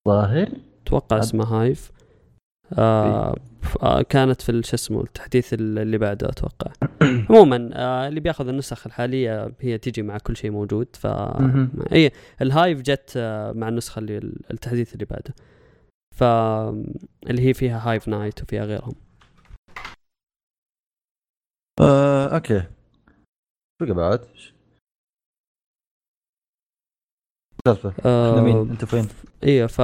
[0.09, 0.49] ظاهر
[0.87, 1.91] أتوقع اسمها Hive
[2.79, 3.35] آه
[3.83, 6.73] آه كانت في شو اسمه التحديث ال- اللي بعده أتوقع
[7.31, 11.07] عموما آه اللي بياخذ النسخ الحالية هي تيجي مع كل شيء موجود ف.
[11.93, 12.11] اي
[12.43, 14.19] ال Hive جت آه مع النسخة اللي
[14.51, 15.35] التحديث اللي بعده
[16.17, 16.23] ف
[17.31, 18.95] اللي هي فيها Hive Knight وفيها غيرهم
[21.81, 22.63] آه أوكي
[23.83, 24.25] شو بعد؟
[27.67, 29.09] سالفه إحنا مين؟ آه أنت فين؟
[29.45, 29.81] أيوه ف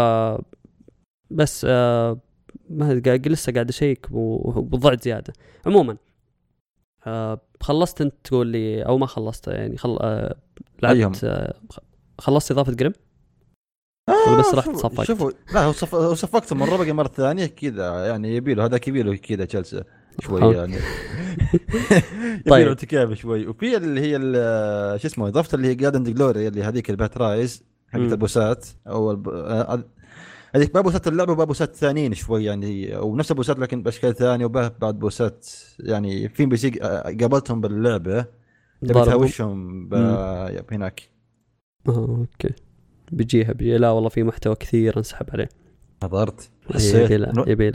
[1.31, 2.19] بس آه
[2.71, 5.33] ما قاعد لسه قاعد أشيك وضعت زيادة
[5.67, 5.97] عموما
[7.07, 9.99] آه خلصت أنت تقول لي أو ما خلصت يعني خل...
[10.01, 10.37] آه؟
[10.83, 11.79] لعبت آه خ-
[12.19, 12.93] خلصت إضافة جريم
[14.29, 15.95] ولا بس رحت صفقت؟ شوفوا لا هو صف...
[15.97, 19.85] صفقت مره بقي مرة ثانية كذا يعني يبي له هذاك يبي له كذا جلسه
[20.21, 20.55] شوي.
[20.57, 20.77] يعني
[22.35, 22.65] يبي طيب.
[22.65, 26.63] له ارتكاب شوي وفي اللي هي ال- شو اسمه إضافة اللي هي جاردن جلوري اللي
[26.63, 28.01] هذيك البات رايز حقت.
[28.03, 29.11] البوسات أو.
[29.13, 29.85] آه،
[30.55, 34.99] هذيك باب بوسات اللعبة وباب بوسات ثانيين شوي يعني ونفس البوسات لكن بأشكال ثانية وبعد
[34.99, 35.47] بوسات
[35.81, 38.27] يعني في بيسي آه، قابلتهم باللعبة.
[38.83, 39.89] تبي؟ تهاوشهم
[40.73, 41.03] هناك.
[41.89, 42.55] آه أوكي.
[43.13, 45.49] بيجيها بيجي لا والله في محتوى كثير انسحب عليه.
[46.03, 46.51] حضرت.
[46.75, 47.11] حسيت
[47.47, 47.69] يبي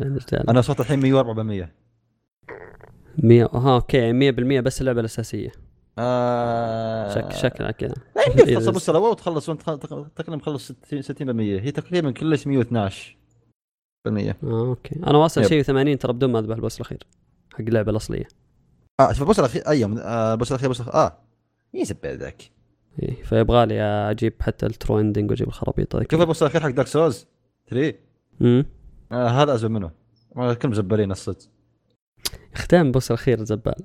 [0.49, 1.71] أنا وصلت الحين 100 400
[3.17, 5.51] 100 ها أوكي 100% بس اللعبة الأساسية.
[5.97, 7.93] آه شك شكلها كذا.
[8.17, 9.61] إذا- تخلص ابو السلوى وتخلص وانت
[10.15, 13.17] تقريبا مخلص 60 60% هي تقريبا كلش 112
[14.05, 14.37] بالمية.
[14.43, 14.95] آه أوكي.
[15.07, 15.45] أنا واصل.
[15.45, 17.03] شيء 80 ترى بدون ما أذبح البوس الأخير
[17.53, 18.27] حق اللعبة الأصلية.
[18.99, 20.95] آه شوف البوس الأخير أيوه آه، البوس الأخير بوس الأخير.
[21.01, 21.17] آه
[21.73, 22.51] يزبل ذاك؟
[23.03, 26.87] إيه فيبغى لي أجيب حتى ال true ending وأجيب الخرابيط شوف البوس الأخير حق Dark
[26.87, 27.27] Souls
[27.67, 27.95] 3
[28.41, 28.65] امم
[29.11, 29.91] آه هذا ازول منه
[30.35, 31.47] كلهم زبالين الصدق.
[32.55, 33.75] ختام بوس الأخير زبال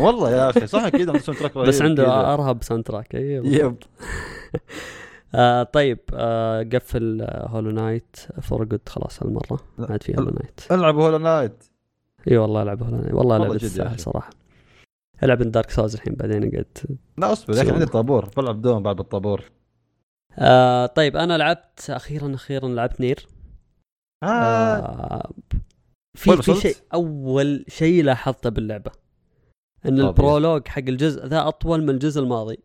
[0.00, 2.34] والله يا أخي صح كذا عنده soundtrack بس عنده.
[2.34, 3.14] ارهب soundtrack.
[3.14, 3.46] أيوه.
[3.46, 3.76] yep.
[5.34, 8.16] آه طيب آه قفل آه Hollow Knight.
[8.42, 9.60] for good خلاص هالمرة.
[9.78, 10.60] ما عاد في Hollow Knight.
[10.70, 11.64] العب Hollow Knight.
[12.30, 13.14] إي والله ألعب Hollow Knight.
[13.14, 13.98] والله لعبه تستاهل أخي.
[13.98, 14.30] صراحة.
[15.22, 17.70] ألعب Dark Souls الحين بعدين اقعد لا أصبر يا أخي.
[17.70, 18.28] عندي طابور.
[18.36, 19.42] بلعب Doom بعد بالطابور
[20.38, 23.26] آه طيب أنا لعبت أخيرا أخيرا لعبت Nier.
[24.22, 24.26] آه.
[24.26, 25.30] آه
[26.16, 28.90] في في؟ شيء أول شيء لاحظته باللعبة.
[29.86, 30.08] إن طبيعي.
[30.08, 32.58] ال prologue حق الجزء ذا أطول من الجزء الماضي.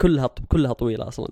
[0.00, 1.28] كلها كلها طويلة أصلا.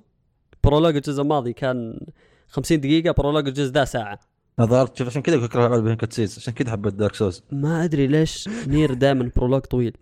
[0.64, 2.06] prologue الجزء الماضي كان
[2.48, 4.20] 50 دقيقة prologue الجزء ذا ساعة.
[4.58, 8.48] نظرت شوف عشان كذا اكره العاب cutscenes عشان كذا حبيت Dark Souls ما أدري ليش
[8.66, 9.96] Nier دائما prologue طويل.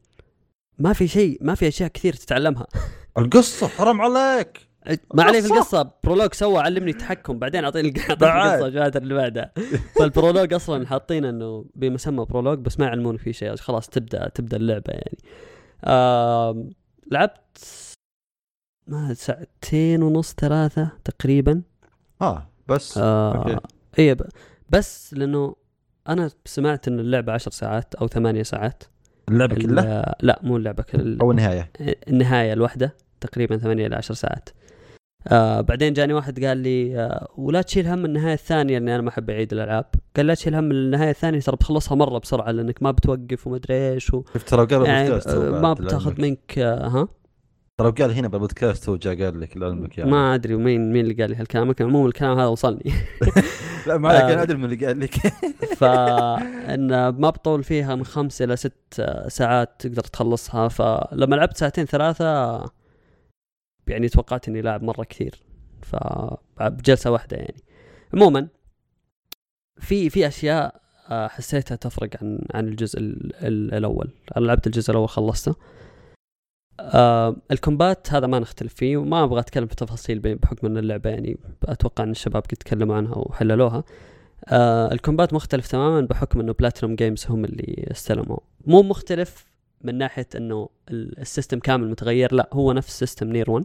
[0.79, 2.67] ما في شيء ما في أشياء كثير تتعلمها.
[3.19, 4.68] القصة حرام عليك!
[5.15, 5.81] ما عليه في القصة.
[5.81, 5.91] القصة.
[6.05, 7.89] prologue سوى علمني التحكم بعدين أعطيني.
[7.89, 9.53] القصة شهاده اللي بعدها
[9.99, 13.57] فال prologue أصلا حاطين إنه بمسمى prologue بس ما يعلمونك فيه شيء.
[13.57, 15.19] خلاص تبدأ تبدأ اللعبة يعني.
[15.85, 16.71] آم،
[17.13, 17.59] لعبت
[18.87, 21.63] ما ساعتين ونص ثلاثة تقريبا.
[22.23, 22.99] آه بس.
[22.99, 23.57] آه أوكي.
[23.99, 24.17] اي
[24.71, 25.57] بس لأنه
[26.09, 28.83] أنا سمعت إن اللعبة عشر ساعات أو ثمانية ساعات.
[29.29, 31.71] اللعبة ال- كلها؟ لا مو اللعبة كلها أو النهاية؟
[32.09, 34.49] النهاية الواحدة تقريبا ثمانية إلى عشر ساعات.
[35.29, 39.09] آه بعدين جاني واحد قال لي آه ولا تشيل هم النهاية الثانية لأني أنا ما
[39.09, 39.85] أحب أعيد الألعاب.
[40.17, 44.15] قال لا تشيل هم النهاية الثانية ترى بتخلصها مرة بسرعة لأنك ما بتوقف ومدري إيش
[44.15, 44.23] و...
[44.35, 45.73] شفت ترى قال يعني آه، ما.
[45.73, 47.09] بتاخذ منك آه ها؟
[47.79, 50.11] ترى قال هنا بالبودكاست هو جاء قال لك لعلمك يعني.
[50.11, 51.71] ما أدري مين مين اللي قال لي هالكلام.
[51.71, 52.93] لكن عموما الكلام هذا وصلني.
[53.87, 54.33] لا ما عليك آه.
[54.33, 55.15] أنا أدري من اللي قال لك.
[55.79, 60.69] فان ما بطول فيها من خمس إلى ست ساعات تقدر تخلصها.
[60.69, 62.59] فلما لعبت ساعتين ثلاثة
[63.91, 65.43] يعني توقعت إني لاعب مرة كثير
[65.83, 67.63] فبجلسه واحدة يعني.
[68.15, 68.49] عموما
[69.81, 74.11] في في أشياء آه، حسيتها تفرق عن عن الجزء ال- ال- الأول.
[74.37, 75.55] أنا لعبت الجزء الأول خلصته.
[76.81, 81.11] آه ال combat هذا ما نختلف فيه وما أبغى أتكلم في تفاصيل بحكم إن اللعبة
[81.11, 83.85] يعني أتوقع إن الشباب قد تكلموا عنها وحللوها.
[84.49, 89.47] آه ال combat مختلف تماما بحكم إنه Platinum Games هم اللي استلموا مو مختلف
[89.83, 93.65] من ناحية إنه ال- السystem كامل متغير لا هو نفس system Nier 1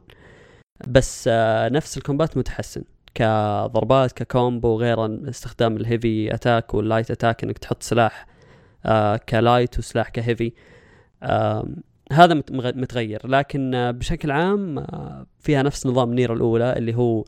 [0.88, 2.84] بس آه نفس ال combat متحسن.
[3.15, 8.28] كضربات ك combo وغيره استخدام ال heavy attack وال light attack إنك تحط سلاح
[8.86, 10.52] آه ك light وسلاح ك heavy.
[12.12, 13.28] هذا متغير.
[13.28, 14.86] لكن آه بشكل عام
[15.39, 17.26] فيها نفس نظام Nier الأولى اللي هو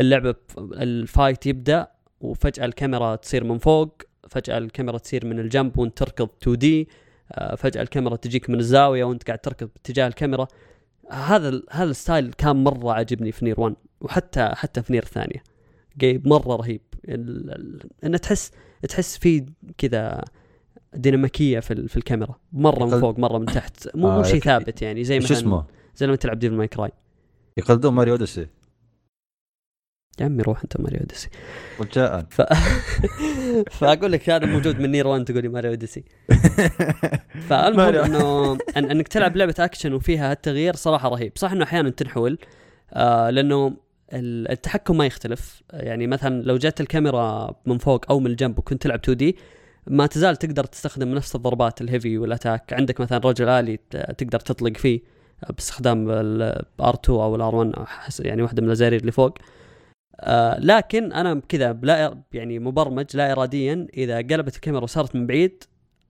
[0.00, 1.88] اللعبة ال fight يبدأ
[2.20, 6.88] وفجأة الكاميرا تصير من فوق فجأة الكاميرا تصير من الجنب وانت تركض 2D
[7.56, 10.48] فجأة الكاميرا تجيك من الزاوية وانت قاعد تركض باتجاه الكاميرا.
[11.10, 15.42] هذا هذا ال style كان مرة عجبني في Nier 1 وحتى حتى في Nier ثانية.
[15.96, 16.80] جايب مرة رهيب.
[18.04, 18.50] انه تحس
[18.88, 19.46] تحس في
[19.78, 20.24] كذا
[20.94, 22.34] ديناميكية في في الكاميرا.
[22.52, 23.96] مرة من فوق مرة من تحت.
[23.96, 25.64] مو آه، شيء ثابت يعني زي مثلا اسمه؟
[25.96, 26.90] زي لما تلعب Devil May Cry.
[27.56, 28.46] يقلدون Mario Odyssey.
[30.20, 31.28] يا عمي روح انت Mario Odyssey.
[31.80, 32.42] رجاء ف...
[33.78, 36.04] فأقول لك هذا موجود من Nier 1 تقول لي Mario Odyssey.
[37.48, 37.94] فالمهم.
[37.94, 41.32] إنه أن أنك تلعب لعبة أكشن وفيها هالتغيير صراحة رهيب.
[41.36, 42.38] صح إنه أحيانا تنحول
[42.92, 43.76] آه لأنه
[44.12, 45.62] ال- التحكم ما يختلف.
[45.72, 49.36] يعني مثلا لو جت الكاميرا من فوق أو من الجنب وكنت تلعب 2D
[49.86, 53.78] ما تزال تقدر تستخدم نفس الضربات ال heavy وال attack عندك مثلا رجل آلي
[54.18, 55.00] تقدر تطلق فيه
[55.56, 57.72] باستخدام ال R 2 أو ال R 1
[58.20, 59.34] يعني واحدة من الأزارير اللي فوق.
[59.38, 59.61] آه
[60.58, 65.64] لكن أنا كذا لا يعني مبرمج لا اراديا إذا قلبت الكاميرا وصارت من بعيد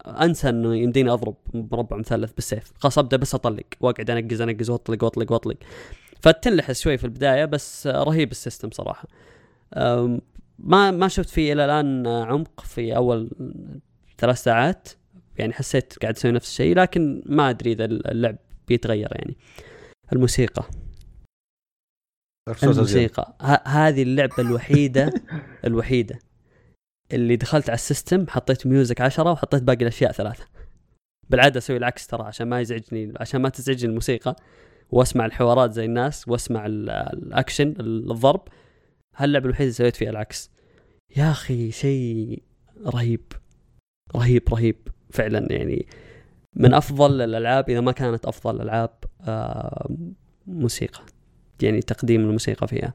[0.07, 2.72] أنسى إنه يمديني أضرب مربع مثلث بالسيف.
[2.79, 5.57] خلاص أبدأ بس أطلق وأقعد أنقز أنقز وأطلق وأطلق وأطلق.
[6.20, 9.09] فتنلحس شوي في البداية بس آه، رهيب ال system صراحة.
[10.59, 13.31] ما ما شفت فيه إلى الآن آه، عمق في أول
[14.18, 14.88] ثلاث ساعات.
[15.38, 18.37] يعني حسيت قاعد أسوي نفس الشيء لكن ما أدري إذا اللعب
[18.68, 19.37] بيتغير يعني.
[20.12, 20.64] الموسيقى.
[22.62, 23.37] الموسيقى.
[23.66, 25.12] هذه اللعبة الوحيدة
[25.66, 26.18] الوحيدة.
[27.12, 30.44] اللي دخلت على ال system حطيت music عشرة وحطيت باقي الأشياء ثلاثة.
[31.31, 34.37] بالعادة أسوي العكس ترى عشان ما يزعجني عشان ما تزعجني الموسيقى.
[34.90, 38.40] وأسمع الحوارات زي الناس وأسمع ال- الأكشن الضرب.
[39.16, 40.50] هاللعبة الوحيدة اللي سويت فيها العكس.
[41.16, 42.42] يا أخي شيء
[42.87, 43.33] رهيب.
[44.16, 44.76] رهيب رهيب.
[45.11, 45.87] فعلا يعني
[46.57, 49.90] من أفضل الألعاب إذا ما كانت أفضل ألعاب آه،
[50.46, 51.00] موسيقى.
[51.62, 52.92] يعني تقديم الموسيقى فيها.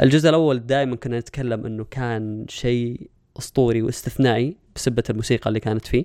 [0.00, 6.04] الجزء الأول دائما كنا نتكلم إنه كان شيء أسطوري واستثنائي بسبة الموسيقى اللي كانت فيه.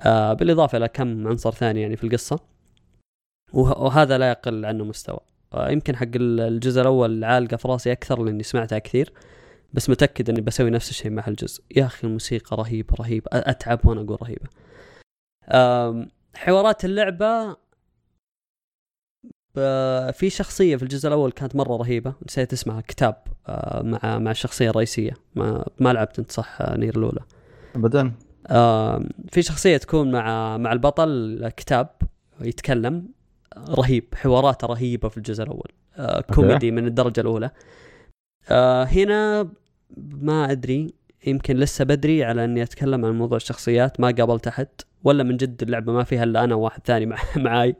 [0.00, 2.40] آه بالإضافة إلى كم عنصر ثاني يعني في القصة.
[3.52, 5.20] وه- وهذا لا يقل عنه مستوى.
[5.52, 9.12] آه يمكن حق ال- الجزء الأول عالقة في راسي أكثر لأني سمعتها كثير
[9.72, 14.00] بس متأكد إني بسوي نفس الشيء مع الجزء يا أخي الموسيقى رهيبة رهيبة أتعب وأنا
[14.00, 14.48] أقول رهيبة.
[16.34, 17.56] حوارات اللعبة
[20.12, 23.16] في شخصية في الجزء الأول كانت مرة رهيبة نسيت اسمها كتاب
[23.48, 27.20] آه، مع مع الشخصية الرئيسية ما ما لعبت أنت صح آه، نير الأولى.
[27.76, 28.12] ابدا.
[28.50, 31.88] آم، في شخصية تكون مع مع البطل كتاب
[32.40, 33.08] يتكلم
[33.68, 37.50] رهيب حواراته رهيبة في الجزء الأول آه، كوميدي من الدرجة الأولى.
[38.50, 39.48] آه، هنا
[39.96, 40.94] ما أدري
[41.26, 44.68] يمكن لسه بدري على إني أتكلم عن موضوع الشخصيات ما قابلت أحد
[45.04, 47.76] ولا من جد اللعبة ما فيها إلا أنا وواحد ثاني مع معاي.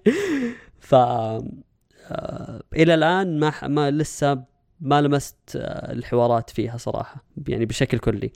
[0.84, 4.44] ف آه، إلى الآن ما ما لسه
[4.80, 8.32] ما لمست آه، الحوارات فيها صراحة يعني بشكل كلي.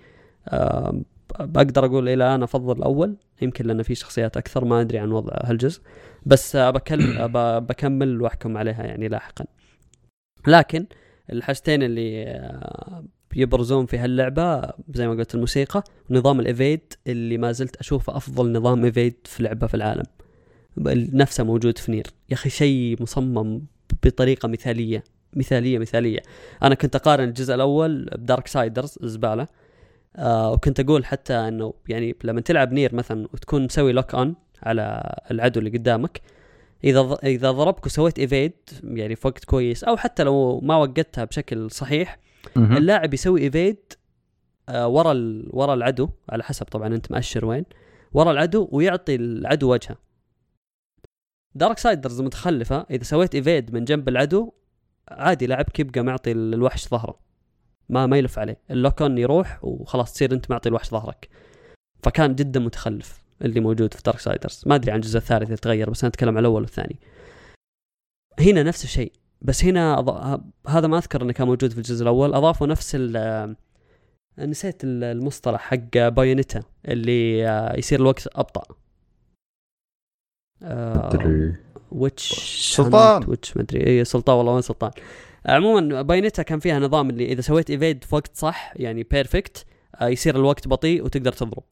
[0.49, 1.01] آه،
[1.41, 5.33] بقدر أقول إلى الآن أفضل الأول يمكن لأن في شخصيات أكثر ما أدري عن وضع
[5.45, 5.83] هالجزء
[6.27, 7.29] بس بكل
[7.61, 9.45] بكمل وأحكم عليها يعني لاحقا.
[10.47, 10.87] لكن
[11.33, 12.25] الحاجتين اللي
[13.37, 18.85] يبرزون في هاللعبة زي ما قلت الموسيقى ونظام الإيفيد اللي ما زلت أشوفه أفضل نظام
[18.85, 20.05] إيفيد في لعبة في العالم.
[21.13, 23.63] نفسه موجود في Nier يا أخي شيء مصمم
[24.05, 25.05] بطريقة مثالية
[25.37, 26.21] مثالية مثالية
[26.63, 29.47] أنا كنت أقارن الجزء الأول ب Darksiders زبالة
[30.17, 35.15] آه وكنت أقول حتى إنه يعني لما تلعب Nier مثلا وتكون مسوي lock on على
[35.31, 36.21] العدو اللي قدامك
[36.85, 38.53] إذا إذا ضربك وسويت evade
[38.83, 42.19] يعني في وقت كويس أو حتى لو ما وقتها بشكل صحيح.
[42.57, 43.79] اللاعب يسوي evade
[44.69, 45.43] آه ورا.
[45.51, 47.65] ورا العدو على حسب طبعا أنت مؤشر وين
[48.13, 49.97] ورا العدو ويعطي العدو وجهه
[51.55, 52.87] Darksiders متخلفة.
[52.91, 54.53] إذا سويت evade من جنب العدو
[55.09, 57.19] عادي لاعبك يبقى معطي الوحش ظهره.
[57.89, 58.61] ما ما يلف عليه.
[58.71, 61.29] ال lock on يروح وخلاص تصير أنت معطي الوحش ظهرك.
[62.03, 66.05] فكان جدا متخلف اللي موجود في Darksiders ما أدري عن الجزء الثالث إذا تغير بس
[66.05, 66.97] أنا أتكلم عن الأول والثاني.
[68.41, 70.41] هنا نفس الشيء بس هنا أض...
[70.69, 72.35] هذا ما أذكر إنه كان موجود في الجزء الأول.
[72.35, 73.57] أضافوا نفس ال
[74.39, 78.75] نسيت ال- المصطلح حق بايونيتا اللي آه، يصير الوقت أبطأ.
[80.63, 81.53] آه،.
[81.91, 82.33] ويتش
[82.77, 83.25] سلطان.
[83.29, 83.87] ويتش مدري.
[83.87, 84.91] اي سلطان والله وين سلطان.
[85.47, 89.67] عموما بايونيتا كان فيها نظام اللي إذا سويت ايفيد في وقت صح يعني بيرفكت
[90.03, 91.65] يصير الوقت بطيء وتقدر تضرب.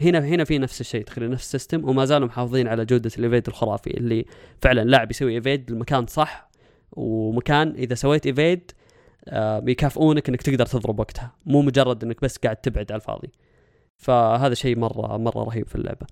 [0.00, 3.96] هنا هنا في نفس الشيء تقريبا نفس السيستم وما زالوا محافظين على جودة الايفيد الخرافي
[3.96, 4.26] اللي
[4.60, 6.50] فعلا لاعب يسوي ايفيد المكان صح
[6.92, 8.70] ومكان إذا سويت ايفيد
[9.28, 11.32] آه يكافئونك إنك تقدر تضرب وقتها.
[11.46, 13.32] مو مجرد إنك بس قاعد تبعد على الفاضي.
[13.96, 16.06] فهذا شيء مرة مرة رهيب في اللعبة.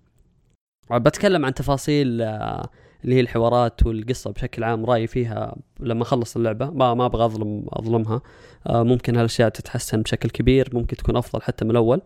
[0.98, 2.68] بتكلم عن تفاصيل آه
[3.04, 6.70] اللي هي الحوارات والقصة بشكل عام رأيي فيها لما أخلص اللعبة.
[6.70, 8.22] ما ما أبغى أظلم أظلمها.
[8.66, 12.02] آه ممكن هالأشياء تتحسن بشكل كبير ممكن تكون أفضل حتى من الأول.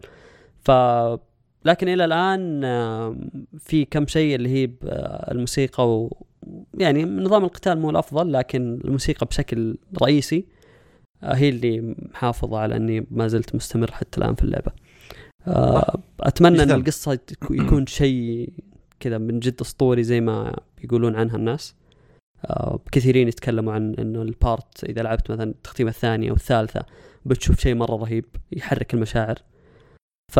[0.60, 0.70] ف
[1.66, 3.16] لكن إلى الآن آه،
[3.58, 4.70] في كم شيء اللي هي
[5.30, 6.16] الموسيقى و
[6.74, 10.46] يعني نظام القتال مو الأفضل لكن الموسيقى بشكل رئيسي
[11.22, 14.72] هي اللي محافظة على إني ما زلت مستمر حتى الآن في اللعبة.
[15.46, 16.70] آه، أتمنى إن.
[16.70, 17.18] القصة
[17.50, 18.52] يكون شيء
[19.00, 21.74] كذا من جد اسطوري زي ما يقولون عنها الناس.
[22.44, 26.86] آه، كثيرين يتكلموا عن إنه البارت إذا لعبت مثلا التختيمة الثانية والثالثه
[27.26, 29.38] بتشوف شيء مرة رهيب يحرك المشاعر.
[30.32, 30.38] ف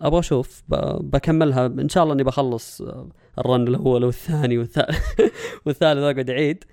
[0.00, 0.62] أبغى أشوف
[1.00, 1.66] بكملها.
[1.66, 6.64] إن شاء الله إني بخلص آه، الرن الأول والثاني والثالث اقعد اعيد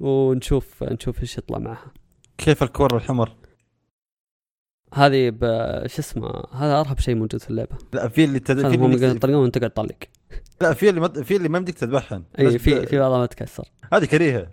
[0.00, 1.92] ونشوف نشوف إيش يطلع معها.
[2.38, 3.41] كيف الكور الحمر؟
[4.92, 5.28] هذه.
[5.86, 8.68] شو اسمه هذا أرهب شيء موجود في اللعبة لا في اللي تد...
[8.68, 9.06] في اللي.
[9.06, 9.96] يطلقون وانت قاعد تطلق
[10.60, 11.22] لا في اللي مد...
[11.22, 14.46] في اللي ما يمديك تذبحهم إي في في بعضها ما تكسر هذه كريهة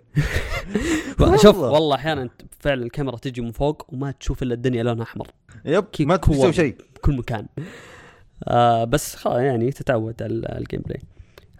[1.42, 1.94] شوف والله.
[1.96, 2.28] أحيانا
[2.60, 5.28] فعلا الكاميرا تجي من فوق وما تشوف إلا الدنيا لونها أحمر
[5.64, 6.16] yep ما.
[6.16, 7.46] تسوي شيء بكل مكان
[8.48, 11.00] آه بس خلاص يعني تتعود على ال- ال gameplay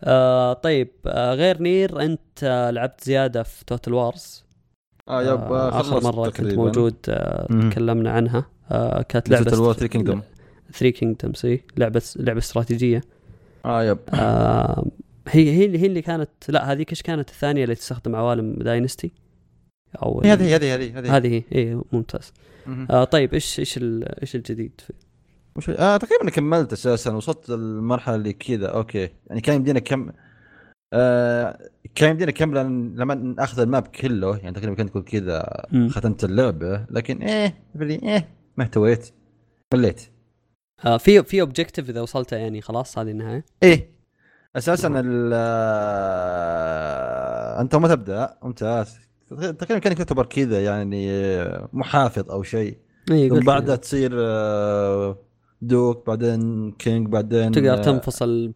[0.04, 4.44] آه طيب آه غير Nier أنت آه لعبت زيادة في Total Wars
[5.10, 6.56] آه yep آه آخر مرة كنت تقريباً.
[6.62, 7.46] موجود آه.
[7.70, 8.46] تكلمنا عنها.
[8.70, 10.22] آه كانت لعبة لعبه ال War 3 Kingdom
[10.72, 13.00] 3 Kingdoms إي لعبة لعبة استراتيجية.
[13.64, 13.98] آه yep.
[14.14, 14.86] آه
[15.28, 19.12] هي هي اللي هي اللي كانت لا هذيك إيش كانت الثانية اللي تستخدم عوالم Dynasty؟
[20.02, 21.16] أو هذه هذه هذه هذه.
[21.16, 22.32] هذه هي إي ممتاز.
[22.90, 24.92] آه طيب إيش إيش ال- إيش الجديد في؟
[25.56, 29.08] وش آه تقريبا كملت أساسا وصلت المرحله اللي كذا okay.
[29.26, 30.10] يعني كان يمدينا كم
[30.92, 31.58] آه
[31.94, 35.66] كان يمدينا كم لأن لما ناخذ ال map كله يعني تقريبا كنت تقول كذا.
[35.88, 39.10] ختمت اللعبة لكن إيه إيه ما احتويت
[39.74, 40.02] مليت.
[40.84, 43.90] آه في في objective إذا وصلت يعني خلاص هذه النهاية؟ إيه
[44.56, 46.40] أساسا ال آه،
[47.60, 48.98] أنت ما تبدأ ممتاز.
[49.30, 51.08] تقريبا كان يعتبر كذا يعني
[51.72, 52.78] محافظ أو شيء.
[53.10, 53.76] اي بعدها.
[53.76, 55.18] تصير آه،
[55.62, 58.52] duke بعدين king بعدين تقدر تنفصل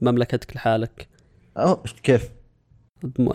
[0.00, 1.08] بمملكتك لحالك.
[1.56, 2.30] أوه، كيف؟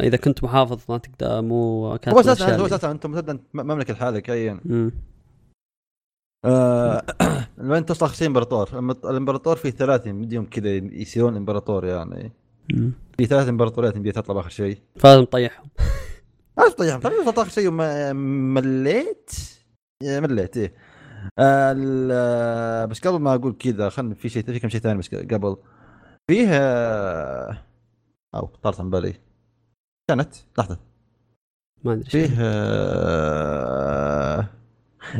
[0.01, 4.29] إذا كنت محافظ ما تقدر مو كانت هو أساسا هو أساسا أنت تبدا مملكه لحالك
[4.29, 4.59] ايا.
[6.45, 7.03] آه،
[7.57, 12.31] لما أنت تصل شيء امبراطور الم- الإمبراطور في ثلاثة بديهم كذا يصيرون إمبراطور يعني.
[13.17, 14.77] في ثلاث إمبراطوريات يمديها تطلع باخر شيء.
[14.95, 15.69] فلازم تطيحهم
[16.57, 17.69] عارف طيب تقريبا وصلت آخر شيء
[18.55, 19.31] مليت؟
[20.03, 20.73] مليت إيه.
[21.39, 21.75] آه،
[22.11, 25.57] آه، بس قبل ما أقول كذا خلنا في شيء في كم شيء ثاني بس قبل.
[26.31, 27.57] فيه آه،
[28.35, 29.13] أو طارت عن بالي
[30.09, 30.77] كانت لحظة.
[31.83, 32.29] ما أدري فيه.
[32.39, 33.65] آه،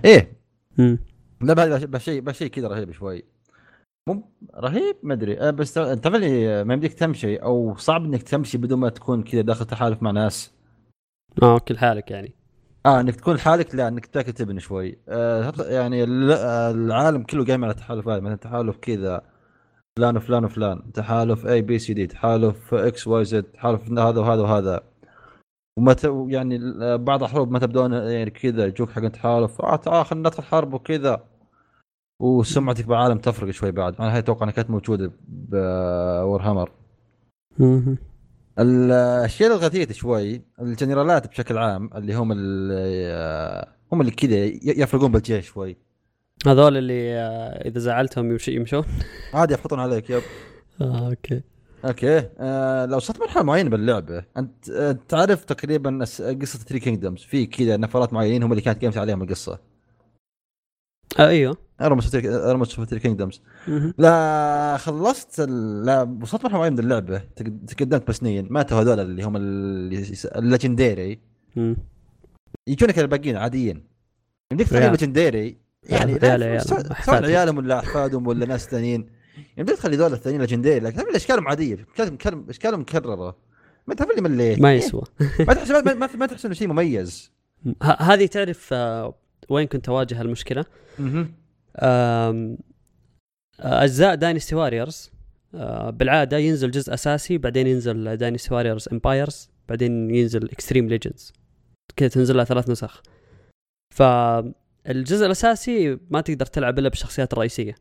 [0.05, 0.33] إيه.
[0.77, 0.99] مم.
[1.41, 1.53] لا
[1.85, 3.23] بس شيء بس شيء كذا رهيب شوي.
[4.09, 5.39] مو رهيب؟ ما أدري.
[5.39, 9.41] آه، بس تعرف لي ما يمديك تمشي أو صعب إنك تمشي بدون ما تكون كذا
[9.41, 10.53] داخل تحالف مع ناس.
[11.43, 12.35] آه كل حالك يعني.
[12.85, 14.97] آه إنك تكون لحالك لا إنك تاكل تبن شوي.
[15.09, 19.34] آه يعني آه، العالم كله قايم على تحالفات مثلا تحالف كذا.
[19.99, 20.91] فلان وفلان وفلان.
[20.91, 24.83] تحالف A B C D تحالف X Y Z تحالف هذا وهذا وهذا.
[25.77, 26.03] وما ت...
[26.27, 26.59] يعني
[26.97, 29.61] بعض الحروب ما تبدون يعني كذا يجوك حق تحالف.
[29.61, 31.23] آه تعال خلينا ندخل حرب وكذا.
[32.21, 33.95] وسمعتك بالعالم تفرق شوي بعد.
[33.95, 36.71] أنا هاي أتوقع إنها كانت موجودة ب Warhammer
[37.59, 37.97] مم.
[38.59, 44.35] الاشياء اللي غثيت شوي الجنرالات بشكل عام اللي هم اللي هم اللي كذا
[44.81, 45.84] يفرقون بالجيش شوي.
[46.47, 48.83] هذول اللي آه، إذا زعلتهم يمشي يمشون.
[49.33, 50.21] عادي يفرطون عليك yep.
[50.81, 51.41] آه okay.
[51.85, 52.29] okay.
[52.39, 55.99] آه لو وصلت مرحلة معينة باللعبة أنت آه تعرف تقريبا
[56.41, 59.59] قصة Three Kingdoms في كذا نفرات معينين هم اللي كانت قايمة عليهم القصة.
[61.19, 61.57] آه أيوه.
[61.81, 63.93] Romance Romance Three Kingdoms مهم.
[63.97, 65.39] لا خلصت
[65.85, 71.19] لا وصلت مرحلة معينة من اللعبه تق- تقدمت بسنين ماتوا هذول اللي هم ال legendary.
[72.67, 73.83] يجونك الباقيين عاديين.
[74.51, 74.91] يمديك تخلي ريال.
[74.91, 75.57] legendary
[75.89, 76.59] يعني.
[76.59, 77.09] سواء-.
[77.09, 79.09] عيالهم ولا أحفادهم ولا ناس ثانيين.
[79.57, 81.87] يمديك تخلي ذول الثانيين legendary لكن هم أشكالهم عادية.
[82.49, 83.37] أشكالهم مكررة.
[83.87, 84.21] ما تعرف اللي.
[84.29, 85.03] مليت ما يسوى.
[85.47, 87.31] ما تحس ما, ما, ما تحس إنه شيء مميز.
[87.81, 89.15] هذه تعرف آه،
[89.49, 90.65] وين كنت أواجه المشكلة؟
[91.75, 92.57] آه،
[93.59, 95.11] أجزاء Dynasty Warriors
[95.89, 101.33] بالعادة ينزل جزء أساسي بعدين ينزل Dynasty Warriors Empires بعدين ينزل Xtreme Legends
[101.95, 103.01] كذا تنزل لها ثلاث نسخ.
[104.85, 107.75] فالجزء الأساسي ما تقدر تلعب إلا بالشخصيات الرئيسيه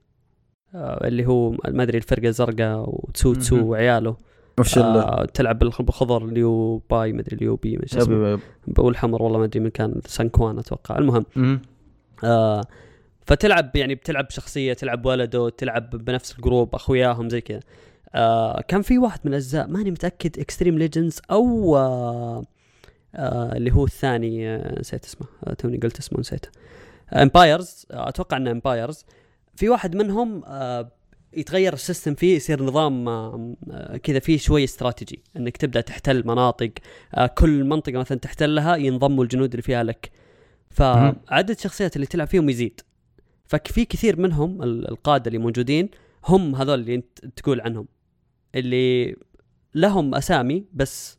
[0.74, 3.64] آه، اللي هو ما أدري الفرقة الزرقاء وتسوتسو مهم.
[3.66, 4.16] وعياله.
[4.58, 8.38] وش آه تلعب بالخ- بالخضر Liu Bei ما أدري Liu Bei اسمه.
[8.78, 10.98] والأحمر والله ما أدري من كان سانكوان أتوقع.
[10.98, 11.24] المهم.
[11.36, 11.60] مهم.
[12.24, 12.60] آه
[13.26, 17.60] فتلعب يعني بتلعب شخصيه تلعب ولده تلعب بنفس الجروب أخوياهم زي كذا.
[18.14, 22.44] آه كان في واحد من الأجزاء ماني متأكد Xtreme Legends أو آه
[23.14, 25.26] آه اللي هو الثاني آه نسيت اسمه.
[25.46, 26.48] آه توني قلت اسمه نسيته
[27.12, 29.04] Empires أتوقع إنه Empires
[29.56, 30.92] في واحد منهم آه
[31.36, 35.22] يتغير ال system فيه يصير نظام آه آه، كذا فيه شوي استراتيجي.
[35.36, 36.70] إنك تبدأ تحتل مناطق
[37.38, 40.10] كل منطقة مثلا تحتلها ينضموا الجنود اللي فيها لك.
[40.70, 42.80] فعدد الشخصيات اللي تلعب فيهم يزيد.
[43.44, 45.88] ففي كثير منهم ال- القادة اللي موجودين
[46.24, 47.88] هم هذول اللي أنت تقول عنهم.
[48.54, 49.16] اللي
[49.74, 51.18] لهم أسامي بس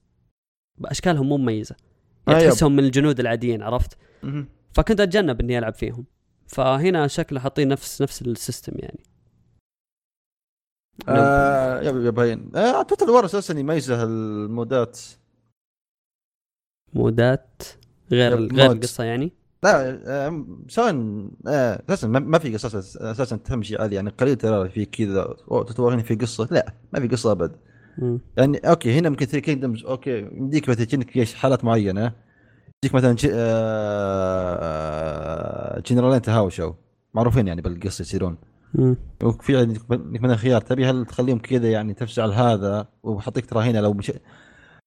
[0.85, 1.75] اشكالهم مو مميزة.
[2.27, 2.39] يعني.
[2.49, 3.97] تحسهم من الجنود العاديين عرفت.
[4.75, 6.05] فكنت أتجنب إني ألعب فيهم.
[6.47, 9.03] فهنا شكله حاطين نفس نفس ال system يعني.
[11.07, 14.99] آه yep باين آه Total War أساسا يميزه ال mod ات.
[16.93, 17.63] mod ات؟
[18.11, 18.71] غير غير.
[18.71, 19.31] القصة يعني؟
[19.63, 20.89] لا آه، سواء
[21.47, 25.35] آه، أساسا ما- في قصص أساسا تمشي عادي يعني قليل ترى في كذا.
[25.51, 27.55] أوه، تتوهني في قصة؟ لا ما في قصة أبد.
[28.37, 32.24] يعني أوكي هنا ممكن Three Kingdoms أوكي يمديك مثلا حالات معينة.
[32.81, 33.29] تجيك مثلا جي-
[34.65, 36.73] آه، جنرالين تهاوشوا
[37.13, 38.37] معروفين يعني بالقصة يصيرون.
[39.23, 40.61] وفي عندك مثلا خيار.
[40.61, 44.11] تبي هل تخليهم كذا يعني تفزع هذا وحطيك ترى هنا؟ لو مش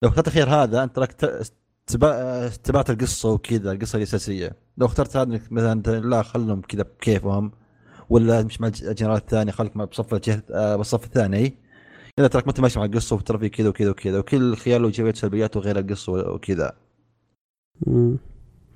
[0.03, 1.13] لو اخترت الخيار هذا أنت راك
[2.65, 4.57] تبعت القصة وكذا القصة الأساسية.
[4.79, 7.53] لو اخترت هذا مثلا لا خلهم كذا بكيفهم.
[8.11, 11.57] ولا مش مع الج- الجنرال الثاني خليك بصف الجهة آه، بالصف الثاني.
[12.19, 14.19] إذا تراك ما انت ماشي مع القصة وترى في كذا وكذا وكذا.
[14.19, 16.73] وكل خيار له ايجابيات وسلبيات وغير القصة وكذا.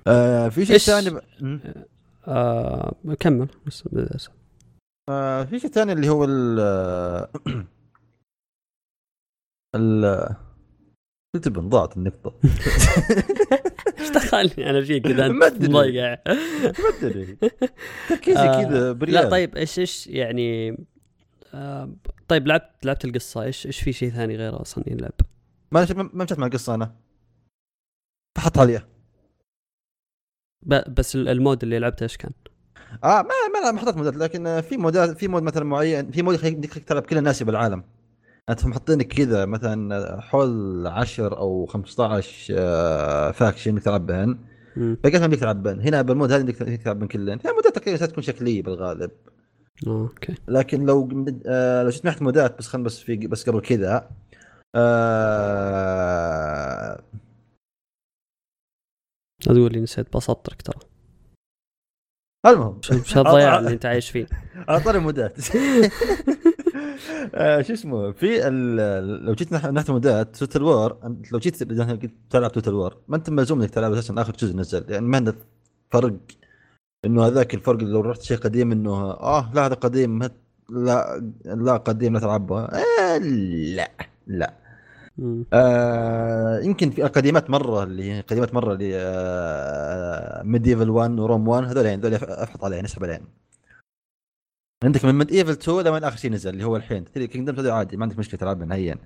[0.07, 1.21] آه في شيء؟ ثاني ب...
[2.29, 3.89] آه كمل بس
[5.09, 6.61] آه في شيء ثاني اللي هو ال
[9.77, 10.29] ال
[11.35, 12.35] قلت ضاعت النقطة.
[14.01, 15.71] إيش دخلني أنا فيك كذا ما انت.
[15.71, 16.19] مضيع.
[16.27, 17.37] ما أدري.
[18.09, 19.15] تركيزي آه، كذا بريال.
[19.15, 20.77] لا طيب إيش إيش يعني
[21.55, 21.93] آه
[22.29, 23.43] طيب لعبت لعبت القصة.
[23.43, 25.13] إيش إيش في شيء ثاني غير أصلا يلعب؟
[25.73, 26.97] ما ما مشيت مع القصة أنا.
[28.39, 28.92] فحط عليها.
[30.67, 32.33] بس ال- المود اللي لعبته إيش كان؟
[33.05, 33.23] آه
[33.63, 36.23] ما ما حطيت mod ات لكن آه، في mod ات في mod مثلا معين في
[36.23, 37.85] mod يخليك تلعب كل الناس بالعالم.
[38.49, 44.39] أنت محطينك كذا مثلا حول 10 أو 15 آه، faction انك تلعب بهن.
[44.77, 45.81] بقيت ما بدك تلعب بهن.
[45.81, 47.39] هنا بال mod هذا بدك تلعب بهن كلهن.
[47.47, 49.11] هي mod ات تقريبا تكون شكلية بالغالب.
[49.87, 50.35] آه، أوكي.
[50.49, 54.09] لكن لو آه لو شفت ناحيه mod ات بس خلنا بس في بس قبل كذا
[55.63, 57.01] آه
[59.43, 60.79] تقول لي نسيت بسطرك ترى.
[62.47, 62.83] المهم.
[62.83, 64.27] شو شو الضياع اللي أنت عايش فيه؟
[64.69, 65.35] على طاري mod ات
[67.35, 68.41] آه شو اسمه؟ في
[69.23, 70.99] لو جيت ناح- ناحيه ال mod ات Total War
[71.33, 71.63] لو جيت
[72.31, 74.85] تلعب Total War ما أنت ملزوم إنك تلعب أساسا آخر جزء نزل.
[74.89, 75.35] يعني ما عندك
[75.91, 76.15] فرق
[77.05, 80.23] إنه هذاك الفرق اللي لو رحت شيء قديم إنه آه لا هذا قديم
[80.71, 82.61] لا لا قديم لا تلعبه.
[82.65, 83.91] آه لا
[84.27, 84.53] لا.
[85.53, 91.49] آه يمكن في قديمات مرة اللي هي قديمات مرة اللي آه Medieval 1 و Rome
[91.49, 93.27] 1 هذول يعني هذول أفحط عليهم أسحب عليهم.
[94.85, 97.05] عندك من Medieval 2 لما آخر شيء نزل اللي هو الحين.
[97.15, 98.97] Three Kingdoms هذا عادي ما عندك مشكلة تلعبها نهائيا.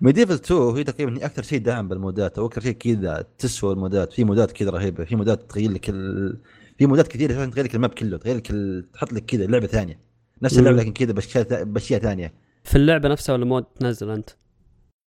[0.00, 2.38] Medieval 2 هي تقريبا هي أكثر شيء داعم بال mod ات.
[2.38, 4.12] أو أكثر شيء كذا تسوى ال mod ات.
[4.12, 5.04] في mod ات كذا رهيبة.
[5.04, 6.38] في mod ات تغير لك ال...
[6.78, 8.90] في mod ات كثيرة تغير لك ال map كله تغير لك ال...
[8.92, 10.00] تحط لك كذا لعبة ثانية.
[10.42, 10.76] نفس اللعبة.
[10.76, 12.32] لكن كذا بأشياء بأشياء ثانية.
[12.64, 14.30] في اللعبة نفسها ولا mod تنزل أنت؟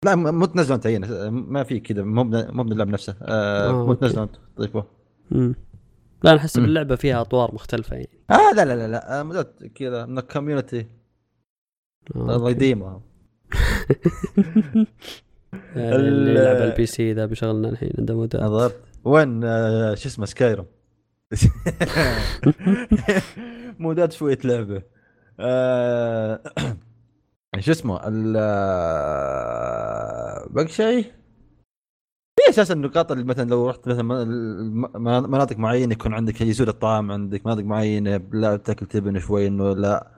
[0.06, 3.16] لا مو تنزله انت هنا ما في كذا مو مو اللعب نفسه.
[3.22, 4.86] آه آه، مو انت تضيفه
[5.32, 5.56] مم.
[6.24, 6.64] لا أنا أحس مم.
[6.66, 8.10] باللعبة فيها أطوار مختلفة يعني.
[8.32, 9.46] آه لا لا لا لا آه،
[9.76, 10.86] كذا من الكوميونتي
[12.16, 12.52] الله أوكي.
[12.52, 13.02] يديمها
[15.76, 20.10] ال- اللي يلعب على البي سي ذا بيشغلنا الحين عنده مودات نظرت وين آه شو
[20.10, 20.66] اسمه سكايرم
[23.80, 24.84] مودات شوية لعبة.
[27.60, 29.72] شو اسمه ال آه،
[30.50, 31.04] باقي شيء
[32.40, 34.04] في أساسا النقاط اللي مثلا لو رحت مثلا
[35.28, 40.12] مناطق معينة يكون عندك يزول الطعام عندك مناطق معينة لا تأكل تبن شوي إنه لا.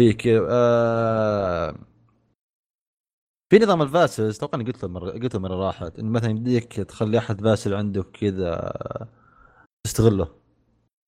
[0.00, 1.74] فيك آه
[3.50, 7.18] في نظام الفاسلز أتوقع قلت له مره قلت له مرة راحت إنه مثلا يمديك تخلي
[7.18, 8.72] أحد فاسل عندك كذا
[9.86, 10.28] تستغله.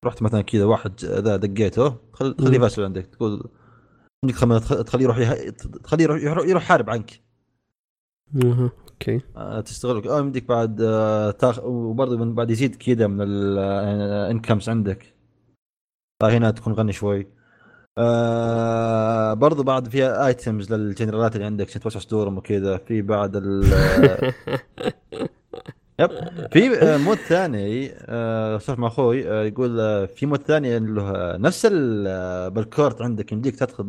[0.05, 2.59] رحت مثلا كذا واحد ذا دقيته مم.
[2.61, 3.51] فاسل عندك تقول
[4.29, 7.21] تخليه يروح يه- تخليه يروح يروح, يروح حارب عنك.
[8.45, 9.21] أها okay.
[9.37, 14.69] آه، تستغلك أو يمديك بعد آه، تاخ وبرضه من بعد يزيد كذا من ال incomes
[14.69, 15.15] عندك.
[16.23, 17.27] فهنا تكون غني شوي.
[17.99, 22.77] آه برضو بعد فيها items للجنرالات اللي عندك عشان توسع صدورهم وكذا.
[22.77, 23.65] في بعد ال
[26.01, 26.11] yep.
[26.53, 31.37] في آه، mod ثاني آه، صرت مع أخوي آه، يقول آه، في mod ثاني هو
[31.41, 33.85] نفس ال- آه، بال court عندك يمديك تدخل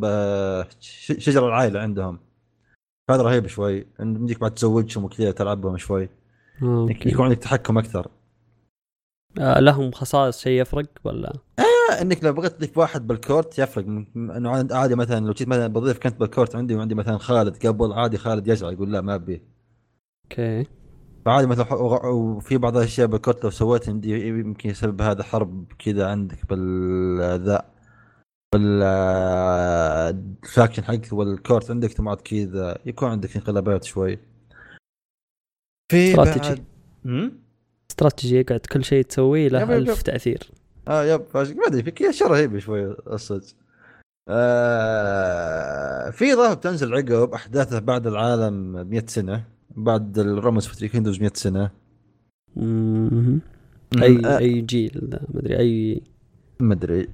[1.20, 2.20] شجر العائلة عندهم.
[3.10, 6.10] هذا رهيب شوي يمديك بعد تزوجهم وكذا تلعبهم شوي.
[6.64, 8.08] آه، okay يكون عندك تحكم أكثر.
[9.40, 13.86] آه، لهم خصائص شيء يفرق ولا؟ آه، إنك لو بغيت تضيف واحد بال court يفرق.
[14.16, 17.68] إنه عاد- عادي مثلا لو جيت مثلا بضيف كنت بال court عندي وعندي مثلا خالد
[17.68, 19.42] قبل عادي خالد يزعل يقول لا ما أبي.
[20.26, 20.66] okay.
[21.26, 26.08] فعادي مثلا وفي بعض الأشياء بال court لو سويتها يمدي يمكن يسبب هذا حرب كذا
[26.08, 27.66] عندك بال ذا
[28.56, 28.84] بال
[30.44, 34.20] ال faction حقك وال court عندك ثم بعد كذا يكون عندك انقلابات شوي.
[35.92, 36.64] في استراتيجي.
[37.92, 40.04] استراتيجي يقعد كل شيء تسويه له يب- ألف yep.
[40.04, 40.52] تأثير.
[40.88, 43.48] آه yep ما أدري في كذا اشياء رهيبه شوي الصدق.
[44.30, 49.44] آه في اضافه بتنزل عقب أحداثه بعد العالم ب 100 سنة.
[49.76, 51.72] بعد ال Romance في Three Kingdoms 100 سنة.
[52.56, 53.40] مم.
[54.02, 55.60] اي آه، أي جيل؟ ما أدري.
[55.60, 56.02] اي
[56.60, 57.08] ما أدري.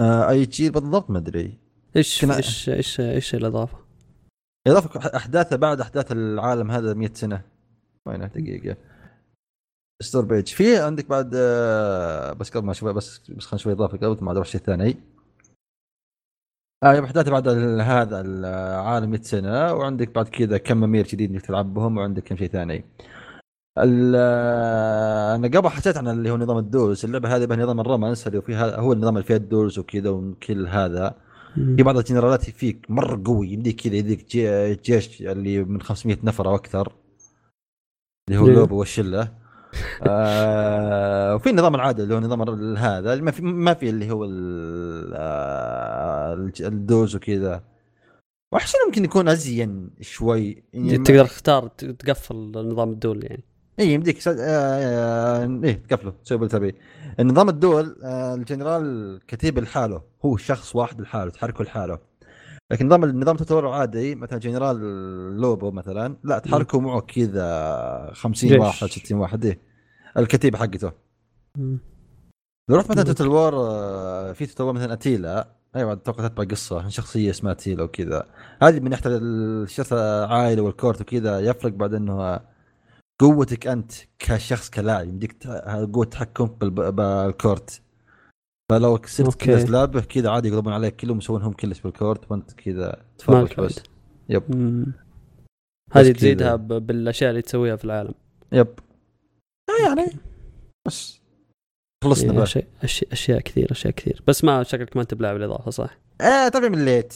[0.00, 1.58] آه أي جيل بالضبط؟ ما أدري.
[1.96, 3.78] إيش كنا- إيش إيش إيش الإضافة؟
[4.66, 7.42] إضافة أحداثه بعد أحداث العالم هذا 100 سنة.
[8.06, 8.76] وينه؟ دقيقة.
[10.02, 13.98] store page في عندك بعد آه بس قبل ما أشوف بس بس خلينا شوي إضافة
[13.98, 14.96] قبل ما أروح شيء ثاني.
[16.84, 17.48] آه yep احداثه بعد
[17.80, 22.36] هذا العالم 100 سنه وعندك بعد كذا كم أمير جديد إنك تلعب بهم وعندك كم
[22.36, 22.84] شيء ثاني
[23.78, 27.80] ال- آه، أنا قبل حكيت عن اللي هو نظام ال duels اللعبة هذه بها نظام
[27.80, 31.14] ال romance اللي فيها هو النظام اللي فيها ال duels وكذا وكل هذا.
[31.76, 36.48] في بعض الجنرالات فيك مره قوي يمديك كذا يديك جي- جيش اللي من 500 نفر
[36.48, 36.92] أو أكثر
[38.28, 39.28] اللي هو ليه؟ لوبو والشلة
[40.02, 44.28] آه وفي النظام العادي اللي هو نظام هذا ما في ما في اللي هو
[45.14, 47.62] آه، ال duels وكذا.
[48.52, 50.64] وأحس إنه يمكن يكون أزين شوي.
[50.72, 53.44] يعني تقدر تختار تقفل نظام ال duel يعني.
[53.80, 54.28] إي يمديك.
[54.28, 56.74] آه إيه تقفله تسوي اللي تبي
[57.20, 60.02] النظام ال duel آه الجنرال كتيب لحاله.
[60.24, 62.07] هو شخص واحد لحاله تحركه لحاله.
[62.72, 64.76] لكن نظام النظام التطور العادي مثلا جنرال
[65.40, 68.58] لوبو مثلا لا تحركه معه كذا 50 جيش.
[68.60, 69.60] واحد 60 واحد إيه
[70.16, 70.92] الكتيبه حقته.
[72.68, 73.02] لو رحت مثلا.
[73.02, 77.82] Total War آه، في Total War مثلا أتيلا أيوه أتوقع تتبع قصة شخصية اسمها أتيلا
[77.82, 78.26] وكذا
[78.62, 82.40] هذه من ناحيه الشخص العائلة والكورت وكذا يفرق بعد إنه
[83.20, 85.46] قوتك أنت كشخص كلاعب يمديك
[85.92, 87.82] قوة تحكم بالكورت
[88.70, 89.22] فلو أوكي.
[89.38, 93.82] كذا سلابه كذا عادي يقلبون عليك كلهم يسوونهم كلش بالكورت وانت كذا تفرج بس.
[94.28, 94.42] يب.
[95.92, 96.12] هذه.
[96.12, 98.14] تزيدها بالأشياء اللي تسويها في العالم.
[98.52, 98.68] يب.
[99.68, 100.12] آه يعني
[100.86, 101.20] بس.
[102.04, 102.66] خلصنا إيه، بقى اشياء
[103.12, 104.22] أشياء كثير أشياء كثير.
[104.26, 107.14] بس ما شكلك ما أنت بلاعب الإضافة صح؟ آه طبعا مليت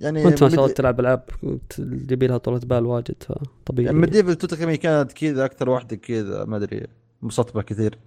[0.00, 1.24] يعني وانت ما شاء الله تلعب ألعاب
[1.78, 3.94] يبي لها طولة بال واجد فطبيعي.
[3.94, 6.86] Medieval 2 تقريبا كانت كذا أكثر واحدة كذا ما أدري
[7.22, 7.98] بها كثير.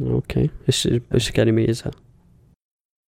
[0.00, 0.50] okay.
[0.68, 1.90] إيش إيش كان يميزها؟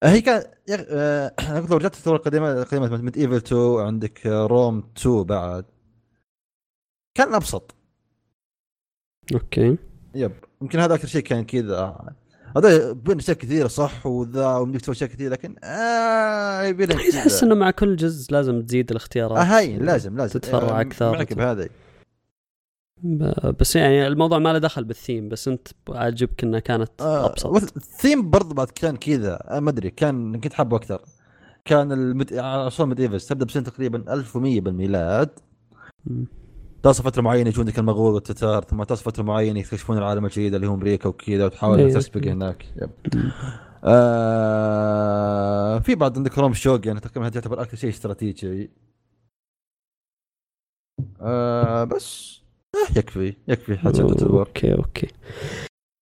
[0.03, 5.23] هي كان يا أخي، آه، لو رجعت الثورة القديمه قديمه Medieval 2 عندك Rome 2
[5.23, 5.65] بعد.
[7.17, 7.75] كان أبسط.
[9.34, 9.78] okay.
[10.16, 10.32] yep.
[10.61, 11.95] يمكن هذا أكثر شيء كان كذا.
[12.57, 16.71] هذا بين أشياء كثيرة صح وذا ومديك تسوي أشياء كثيرة لكن آه.
[16.71, 19.38] تحس إنه مع كل جزء لازم تزيد الاختيارات.
[19.38, 20.39] آه هاي لازم لازم.
[20.39, 21.11] تتفرع آه، أكثر.
[21.11, 21.69] معك بهذا ب-
[23.60, 27.78] بس يعني الموضوع ما له دخل بالثيم بس انت عاجبك إنها كانت آه أبسط.
[27.78, 29.58] الثيم برضه بعد كان كذا.
[29.58, 31.02] آه، ما أدري كان كنت حابه أكثر.
[31.66, 32.34] كان المد...
[32.34, 35.30] عصور medieval تبدأ بسنة تقريبا 1100 بالميلاد.
[36.84, 40.68] تصل فترة معينة يجون ذيك المغول والتتار ثم تصل فترة معينة يكتشفون العالم الجديد اللي
[40.68, 41.93] هو أمريكا وكذا وتحاول إيه.
[41.93, 42.66] تسبق هناك.
[42.82, 42.89] yep.
[43.84, 48.70] آه في بعض عندك Rome Shogun يعني تقريبا هذا يعتبر أكثر شيء استراتيجي.
[51.22, 52.39] آه بس.
[52.98, 55.07] يكفي يكفي حتى ال war okay okay.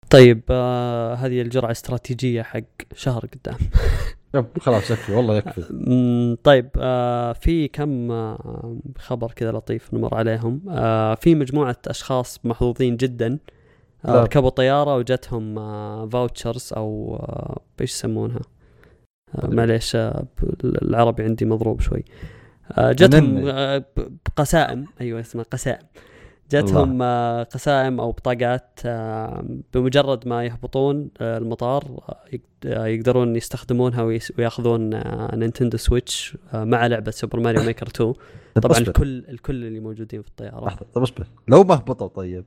[0.09, 2.61] طيب آه هذه الجرعة الاستراتيجيه حق
[2.95, 3.57] شهر قدام.
[4.35, 5.61] yep خلاص يكفي والله يكفي.
[6.43, 12.97] طيب آه في كم آه خبر كذا لطيف نمر عليهم؟ آه في مجموعة أشخاص محظوظين
[12.97, 13.39] جدا.
[14.05, 14.23] آه.
[14.23, 18.41] ركبوا طيارة وجتهم آه فاوتشرز أو آه إيش يسمونها؟
[19.35, 19.47] آه.
[19.47, 20.25] معليش آه
[20.63, 22.03] العربي عندي مضروب شوي.
[22.71, 23.47] آه جتهم.
[23.47, 23.85] آه
[24.35, 24.85] قسائم.
[25.01, 25.87] أيوة اسمها قسائم.
[26.51, 31.83] جتهم آه قسائم أو بطاقات آه بمجرد ما يهبطون آه المطار
[32.33, 34.03] يق- يقدرون يستخدمونها
[34.37, 34.89] وياخذون
[35.39, 38.13] Nintendo Switch مع لعبة Super Mario Maker 2
[38.55, 40.65] طب طبعا الكل الكل اللي موجودين في الطيارة.
[40.65, 41.27] لحظة طب أصبر.
[41.47, 42.45] لو ما هبطوا طيب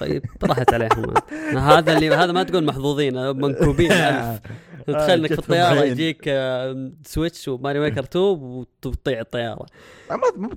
[0.00, 1.14] طيب راحت عليهم
[1.58, 3.92] هذا اللي هذا ما تقول محظوظين آه، منكوبين.
[3.92, 4.40] ألف.
[4.86, 5.84] تخيل إنك في الطيارة.
[5.84, 9.66] يجيك آه، Switch و Mario Maker 2 وتطيح الطيارة.
[10.10, 10.48] آه، ما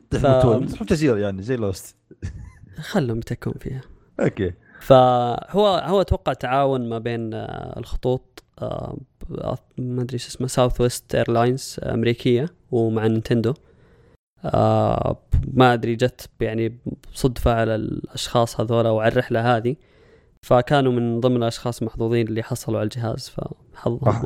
[0.60, 1.96] بتروح جزيرة يعني زي Lost.
[2.82, 3.82] خلهم يتكون فيها.
[4.20, 4.54] okay.
[4.82, 7.30] فهو هو أتوقع تعاون ما بين
[7.78, 8.44] الخطوط
[9.78, 13.54] ما أدري إيش اسمه Southwest Airlines أمريكية ومع Nintendo.
[14.46, 15.18] آه،
[15.54, 16.78] ما أدري جت يعني
[17.14, 19.76] صدفة على الأشخاص هذول وعلى الرحلة هذه.
[20.42, 24.24] فكانوا من ضمن الأشخاص المحظوظين اللي حصلوا على الجهاز فحظهم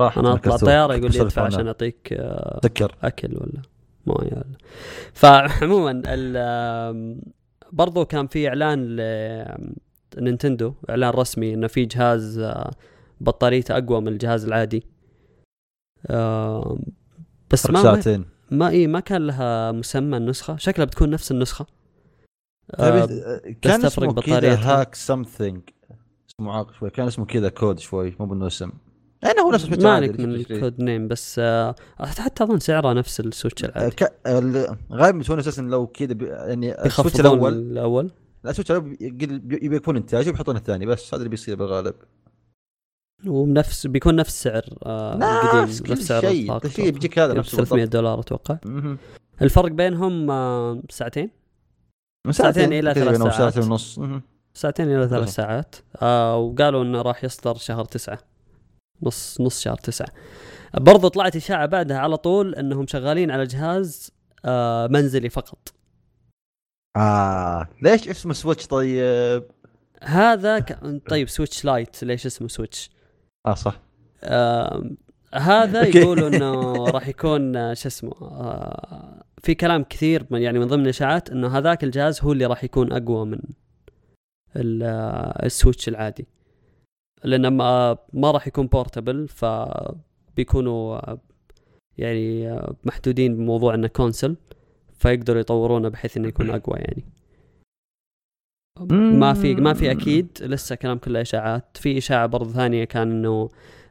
[0.00, 0.18] راح.
[0.18, 0.56] أنا أطلع.
[0.56, 1.42] طيارة يقول لي ادفع.
[1.42, 3.62] عشان أعطيك آه، سكر أكل ولا
[4.06, 4.58] موية ولا.
[5.12, 6.02] فعموما
[7.72, 8.96] برضو كان في إعلان
[10.16, 12.70] لنينتندو إعلان رسمي إنه في جهاز آه،
[13.20, 14.84] بطاريته أقوى من الجهاز العادي.
[16.10, 16.78] آم،
[17.50, 20.56] بس ما ساعتين ما اي ما كان لها مسمى النسخة.
[20.56, 21.66] شكلها بتكون نفس النسخة.
[22.74, 24.80] آه، طيب، كان اسمه كذا بطاريتها.
[24.80, 25.60] هاك سمثينج
[26.30, 26.90] اسمه عاق شوي.
[26.90, 28.70] كان اسمه كذا كود شوي مو بانه اسم
[29.22, 32.44] يعني هو نفس ال Switch ما عادي، عليك من؟ ال code name بس آه، حتى
[32.44, 33.96] أظن سعرها نفس ال Switch آه، العادي.
[33.96, 37.52] ك- ال- غالبا يسوون أساسا لو كذا يعني ال Switch الأول.
[37.52, 38.10] الأول؟
[38.44, 38.96] لا ال Switch الأول
[39.62, 41.94] يبي يكون انتاجه ويحطون الثاني بس هذا اللي بيصير بالغالب.
[43.26, 47.38] ونفس بيكون نفس سعر آه القديم نفس سعر شيء الإطلاق كل شيء بيجيك هذا yep
[47.38, 47.92] نفسه 300 بالضبط.
[47.96, 48.58] دولار أتوقع.
[49.42, 51.30] الفرق بينهم آه ساعتين
[52.26, 53.34] من ساعتين تقريباً ثلاث ساعات.
[53.34, 54.00] ساعتين ونص.
[54.54, 55.28] ساعتين إلى ثلاث.
[55.28, 58.18] ساعات آه وقالوا إنه راح يصدر شهر تسعة
[59.02, 60.08] نص نص شهر تسعة
[60.74, 64.10] برضو طلعت إشاعة بعدها على طول إنهم شغالين على جهاز
[64.44, 65.74] آه منزلي فقط
[66.96, 69.44] آه ليش اسمه Switch طيب؟
[70.02, 70.78] هذا ك...
[71.08, 72.90] طيب Switch Lite ليش اسمه Switch
[73.46, 73.80] آه صح.
[74.22, 74.90] آه
[75.34, 75.82] هذا.
[75.86, 80.82] يقولوا إنه راح يكون آه، شو اسمه آه في كلام كثير من يعني من ضمن
[80.82, 83.40] الإشاعات إنه هذاك الجهاز هو اللي راح يكون أقوى من
[84.82, 86.26] آه، ال Switch العادي.
[87.24, 91.18] لأنه ما, ما راح يكون portable فبيكونوا آه،
[91.98, 94.36] يعني محدودين بموضوع إنه console
[94.98, 97.04] فيقدروا يطورونه بحيث إنه يكون أقوى يعني.
[98.90, 101.64] ما في ما في أكيد لسه كلام كله إشاعات.
[101.74, 103.48] في إشاعة برضه ثانية كان إنه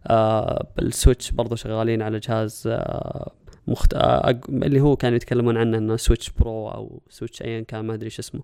[0.08, 3.32] آه بالسويتش برضه شغالين على جهاز آه
[3.68, 3.94] مخت...
[3.94, 8.06] آه اللي هو كانوا يتكلمون عنه إنه Switch Pro أو Switch ايا كان ما أدري
[8.06, 8.42] إيش اسمه.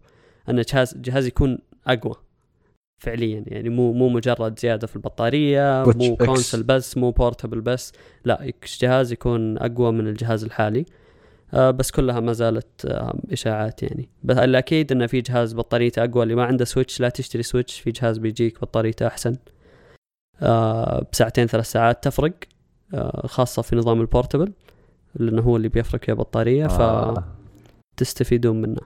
[0.50, 2.16] إنه جهاز جهاز يكون أقوى
[3.04, 6.16] فعليا يعني مو مو مجرد زيادة في البطارية مو.
[6.18, 7.92] console بس مو portable بس.
[8.26, 10.80] لا جهاز يكون أقوى من الجهاز الحالي.
[10.80, 11.03] آه
[11.54, 14.10] بس كلها ما زالت آه إشاعات يعني.
[14.24, 16.24] بس الأكيد انه في جهاز بطاريته أقوى.
[16.24, 19.36] اللي ما عنده Switch لا تشتري Switch في جهاز بيجيك بطاريته أحسن.
[20.42, 22.34] آه بساعتين ثلاث ساعات تفرق
[22.94, 24.54] آه خاصة في نظام ال portable
[25.16, 27.24] لأنه هو اللي بيفرق فيه بطارية آه.
[27.98, 28.82] فتستفيدون منه.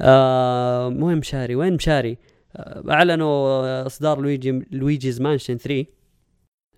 [0.00, 2.18] آه مهم مشاري وين مشاري
[2.56, 5.84] آه أعلنوا إصدار Luigi Luigi's Mansion 3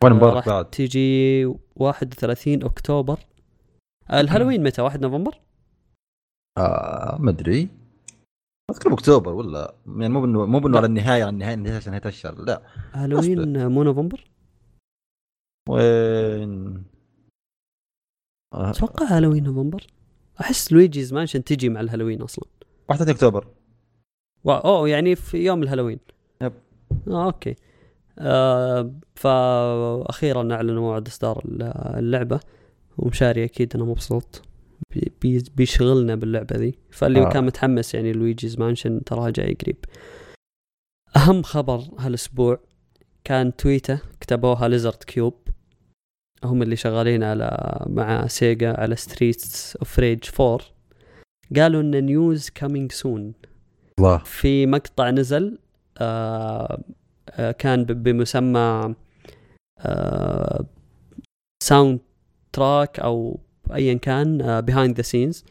[0.05, 1.45] وأنا آه، راح بعد؟ تيجي
[1.77, 3.18] 31 أكتوبر.
[4.12, 5.40] الهالوين متى؟ 1 نوفمبر؟
[6.58, 7.68] آه ما أدري.
[8.70, 10.78] أذكر بأكتوبر ولا يعني مو بانه مو بانه لا.
[10.78, 14.30] على النهاية على النهاية نهايه نهايه الشهر لا هالوين مو نوفمبر؟
[15.68, 16.84] وين؟
[18.54, 19.86] آه، أتوقع هالوين نوفمبر.
[20.40, 22.44] أحس Luigi's Mansion تجي مع الهالوين أصلا.
[22.88, 23.46] 31 أكتوبر.
[24.44, 24.50] و...
[24.52, 25.98] أوه يعني في يوم الهالوين.
[26.43, 26.53] yep.
[27.08, 27.57] آه okay.
[28.18, 31.42] آه فاخيرا أعلنوا موعد إصدار
[31.98, 32.40] اللعبة.
[33.03, 34.42] ومشاري أكيد أنا مبسوط
[34.94, 36.78] بي- بي- بيشغلنا باللعبة ذي.
[36.90, 37.28] فاللي آه.
[37.28, 39.76] كان متحمس يعني Luigi's Mansion تراها جاي قريب.
[41.16, 42.61] أهم خبر هالأسبوع
[43.24, 45.34] كان تويتة كتبوها Lizardcube.
[46.44, 50.59] هم اللي شغالين على مع Sega على Streets of Rage 4
[51.57, 53.32] قالوا إن news coming soon
[53.98, 54.18] الله.
[54.18, 55.59] في مقطع نزل
[55.98, 56.82] آه
[57.30, 58.94] آه كان بمسمى
[59.78, 60.66] آه
[61.62, 63.40] soundtrack أو
[63.74, 65.45] ايا كان behind the scenes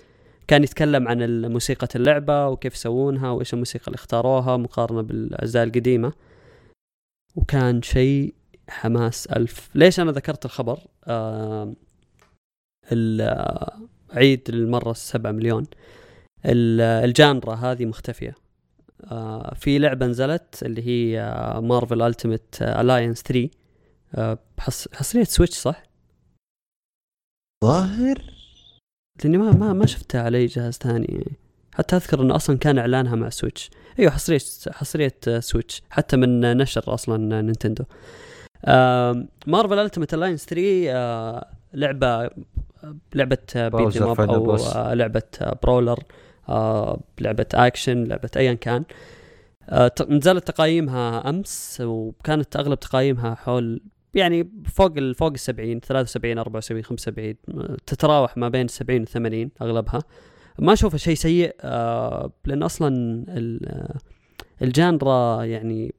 [0.47, 6.13] كان يتكلم عن موسيقى اللعبة وكيف يسوونها وإيش الموسيقى اللي اختاروها مقارنة بالأجزاء القديمة.
[7.35, 8.33] وكان شيء
[8.69, 9.69] حماس ألف.
[9.75, 11.73] ليش أنا ذكرت الخبر؟ آه
[14.11, 15.65] عيد المرة السبعة مليون.
[16.45, 18.35] ال- ال genre هذه مختفية.
[19.11, 21.21] آه في لعبة نزلت اللي هي
[21.63, 23.49] Marvel Ultimate Alliance 3
[24.15, 25.83] آه حص- حصرية Switch صح؟
[27.65, 28.21] ظاهر؟
[29.23, 31.37] لأني ما ما ما شفتها على أي جهاز ثاني.
[31.73, 33.69] حتى أذكر إنه أصلا كان إعلانها مع Switch.
[33.99, 34.39] أيوه حصريه
[34.69, 35.81] حصرية Switch.
[35.89, 37.83] حتى من نشر أصلا Nintendo.
[39.47, 42.29] Marvel Ultimate Alliance 3 آه، لعبة
[43.15, 44.55] لعبة brawler beat up Final أو.
[44.55, 45.23] آه، لعبة
[45.63, 45.99] brawler
[47.19, 48.83] لعبة اكشن لعبة ايا كان.
[49.69, 53.81] آه، نزلت تقايمها أمس وكانت أغلب تقايمها حول
[54.13, 59.49] يعني فوق فوق ال 70 73 74 75 آه، تتراوح ما بين 70 و 80
[59.61, 59.99] أغلبها.
[60.59, 63.97] ما اشوفها شيء سيء آه، لأن أصلا آه،
[64.61, 65.93] ال genre يعني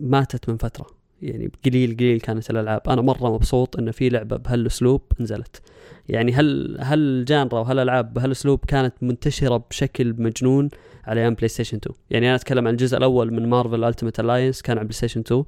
[0.00, 0.86] ماتت من فترة.
[1.22, 2.80] يعني قليل قليل كانت الألعاب.
[2.88, 5.62] أنا مرة مبسوط انه في لعبة بهالأسلوب نزلت.
[6.08, 10.68] يعني هل هال genre وهالالعاب بهالأسلوب كانت منتشرة بشكل مجنون
[11.04, 14.78] على أيام PlayStation 2 يعني أنا أتكلم عن الجزء الأول من Marvel Ultimate Alliance كان
[14.78, 15.44] على PlayStation 2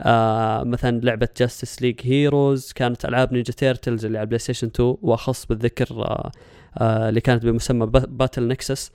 [0.00, 5.46] آه مثلا لعبة Justice League Heroes كانت ألعاب Ninja Turtles اللي على PlayStation 2 وأخص
[5.46, 6.32] بالذكر آه
[6.78, 8.92] آه اللي كانت بمسمى Battle Nexus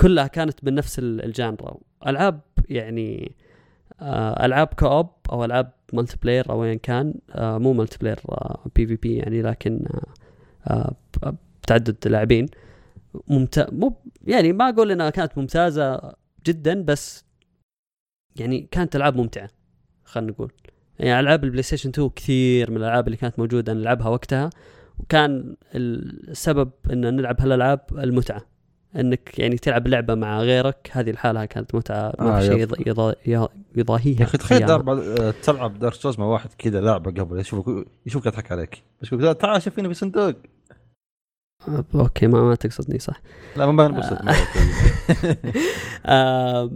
[0.00, 1.76] كلها كانت من نفس ال- ال genre.
[2.06, 3.32] ألعاب يعني
[4.00, 9.42] آه ألعاب co-op أو ألعاب multiplayer أو ايا كان آه مو multiplayer آه PvP يعني
[9.42, 9.84] لكن
[10.66, 12.46] آه آه بتعدد لاعبين.
[13.28, 16.14] ممتاز مو يعني ما أقول إنها كانت ممتازة
[16.46, 17.24] جدا بس
[18.36, 19.48] يعني كانت ألعاب ممتعة.
[20.10, 20.52] خلينا نقول.
[20.98, 24.50] يعني ألعاب ال PlayStation 2 كثير من الألعاب اللي كانت موجودة نلعبها وقتها
[24.98, 28.42] وكان السبب إن نلعب هالألعاب المتعة.
[28.96, 32.74] إنك يعني تلعب لعبة مع غيرك هذه الحالة كانت متعة ما آه، في شيء يب.
[32.74, 34.66] يض- يضا- يضاهيها يا أخي تخيل.
[34.66, 38.82] دار بعد- تلعب دارك سوز مع واحد كذا لعبة قبل يشوفك يشوفك يضحك عليك.
[39.02, 40.34] بس يقول تعال شوفيني في صندوق
[41.68, 43.20] آه، أوكي ما ما تقصدني صح.
[43.56, 44.18] لا ما بنبسط
[46.06, 46.70] آه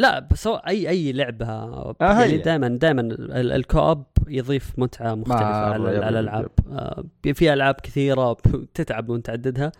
[0.00, 2.38] لا بس أي أي لعبة آه، يعني.
[2.38, 3.02] دائما دائما
[3.40, 6.50] ال co-op يضيف متعة مختلفة على الألعاب.
[6.72, 8.36] آه في ألعاب كثيرة
[8.74, 9.72] تتعب وانت تعددها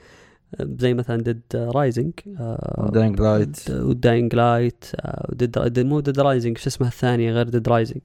[0.61, 2.13] آه، زي مثلا Dead Rising
[2.79, 4.85] Dying Light و Dying Light
[5.57, 8.03] و Dead مو Dead Rising شو اسمها الثانية غير Dead Rising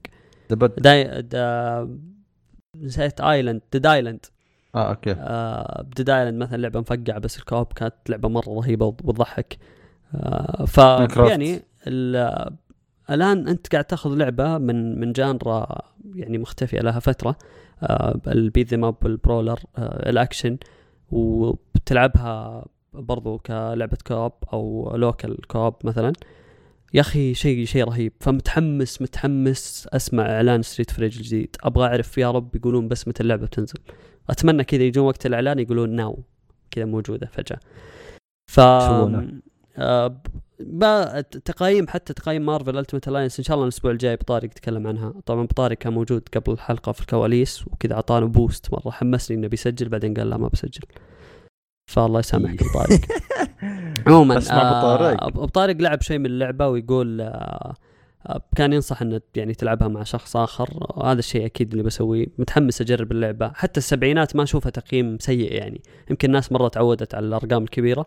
[2.82, 4.26] نسيت Island Dead Island
[4.74, 5.12] آه okay.
[5.12, 9.58] آه ب Dead Island مثلا لعبة مفقعة بس ال co-op كانت لعبة مرة رهيبة وتضحك.
[10.14, 10.78] آه ف.
[11.18, 15.82] يعني الآن أنت قاعد تأخذ لعبة من من genre
[16.14, 17.36] يعني مختفيه لها فترة.
[18.26, 20.58] ال beat them up ال brawler ال action
[21.10, 26.12] وبتلعبها برضو كلعبة co-op أو local co-op مثلا.
[26.94, 28.12] يا أخي شيء شيء رهيب.
[28.20, 31.56] فمتحمس متحمس أسمع إعلان Streets of Rage الجديد.
[31.62, 33.78] أبغى أعرف يا رب يقولون بس متى اللعبة بتنزل
[34.30, 36.18] أتمنى كذا يجون وقت الإعلان يقولون now
[36.70, 37.58] كذا موجودة فجأة.
[38.46, 38.60] ف
[41.44, 45.14] تقايم حتى تقايم مارفل ultimate alliance إن شاء الله الأسبوع الجاي بطارق يتكلم عنها.
[45.26, 48.90] طبعا بطارق كان موجود قبل الحلقة في الكواليس وكذا أعطانا boost مرة.
[48.90, 50.82] حمسني إنه بيسجل بعدين قال لا ما بسجل.
[51.90, 53.00] فالله يسامحك ابو طارق
[54.06, 55.22] عموما اسمع أبو طارق.
[55.22, 57.74] آه، ابو طارق لعب شيء من اللعبة ويقول آه،
[58.26, 60.68] آه، كان ينصح إنه يعني تلعبها مع شخص آخر.
[61.04, 62.26] هذا الشيء أكيد اللي بسويه.
[62.38, 63.52] متحمس أجرب اللعبة.
[63.54, 65.82] حتى السبعينات ما أشوفها تقييم سيء يعني.
[66.10, 68.06] يمكن الناس مرة تعودت على الأرقام الكبيرة.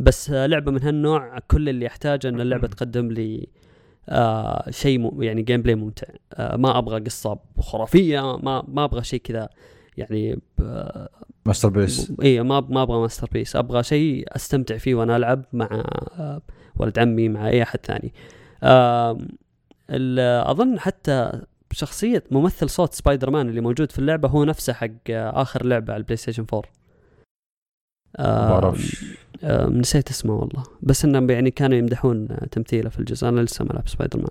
[0.00, 3.48] بس آه، لعبة من هالنوع كل اللي يحتاجه إن اللعبة تقدم لي
[4.08, 5.22] آه شيء.
[5.22, 6.06] يعني gameplay ممتع.
[6.34, 9.48] آه ما أبغى قصة خرافية ما ما أبغى شيء كذا
[9.96, 11.08] يعني آه
[11.46, 15.68] masterpiece اي ما ما أبغى masterpiece أبغى شيء أستمتع فيه وأنا ألعب مع
[16.18, 16.42] آه،
[16.76, 18.12] ولد عمي مع أي أحد ثاني.
[19.90, 21.42] ال- أظن حتى
[21.72, 25.92] شخصية ممثل صوت سبايدر مان اللي موجود في اللعبة هو نفسه حق آه، آخر لعبة
[25.92, 26.62] على البلاي ستيشن 4
[28.18, 29.02] ما آم، أعرفش.
[29.04, 29.08] آم،
[29.68, 30.62] نسيت اسمه والله.
[30.82, 33.28] بس إنهم يعني كانوا يمدحون آه، تمثيله في الجزء.
[33.28, 34.30] أنا لسه ما العب سبايدر مان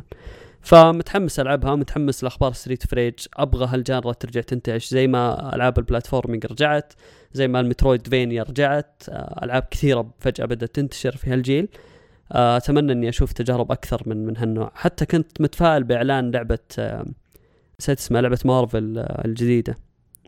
[0.62, 3.14] فمتحمس ألعبها متحمس لأخبار ستريت of rage.
[3.38, 4.88] أبغى هال genre ترجع تنتعش.
[4.90, 6.94] زي ما ألعاب ال platforming رجعت
[7.34, 11.68] زي ما ال metroidvania رجعت آه، ألعاب كثيرة فجأة بدأت تنتشر في هالجيل.
[12.32, 14.72] آه، أتمنى إني أشوف تجارب أكثر من من هالنوع.
[14.76, 17.06] حتى كنت متفائل بإعلان لعبة آه،
[17.80, 19.76] نسيت اسمها لعبة مارفل آه، الجديدة.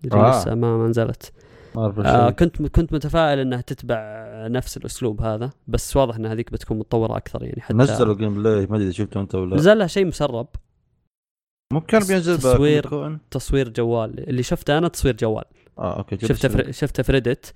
[0.06, 0.42] اللي آه.
[0.42, 1.32] لسه ما نزلت.
[1.78, 3.98] آه كنت كنت متفائل إنها تتبع
[4.48, 8.76] نفس الأسلوب هذا بس واضح ان هذيك بتكون متطورة أكثر يعني حتى نزلوا gameplay ما
[8.76, 10.48] أدري إذا شفته أنت ولا نزل لها شيء مسرب.
[11.74, 13.18] مو كان بينزل تصوير.
[13.32, 14.30] تصوير جوال.
[14.30, 15.44] اللي شفته أنا تصوير جوال.
[15.80, 16.50] آه أوكي شفته.
[16.50, 17.54] في شفته في Reddit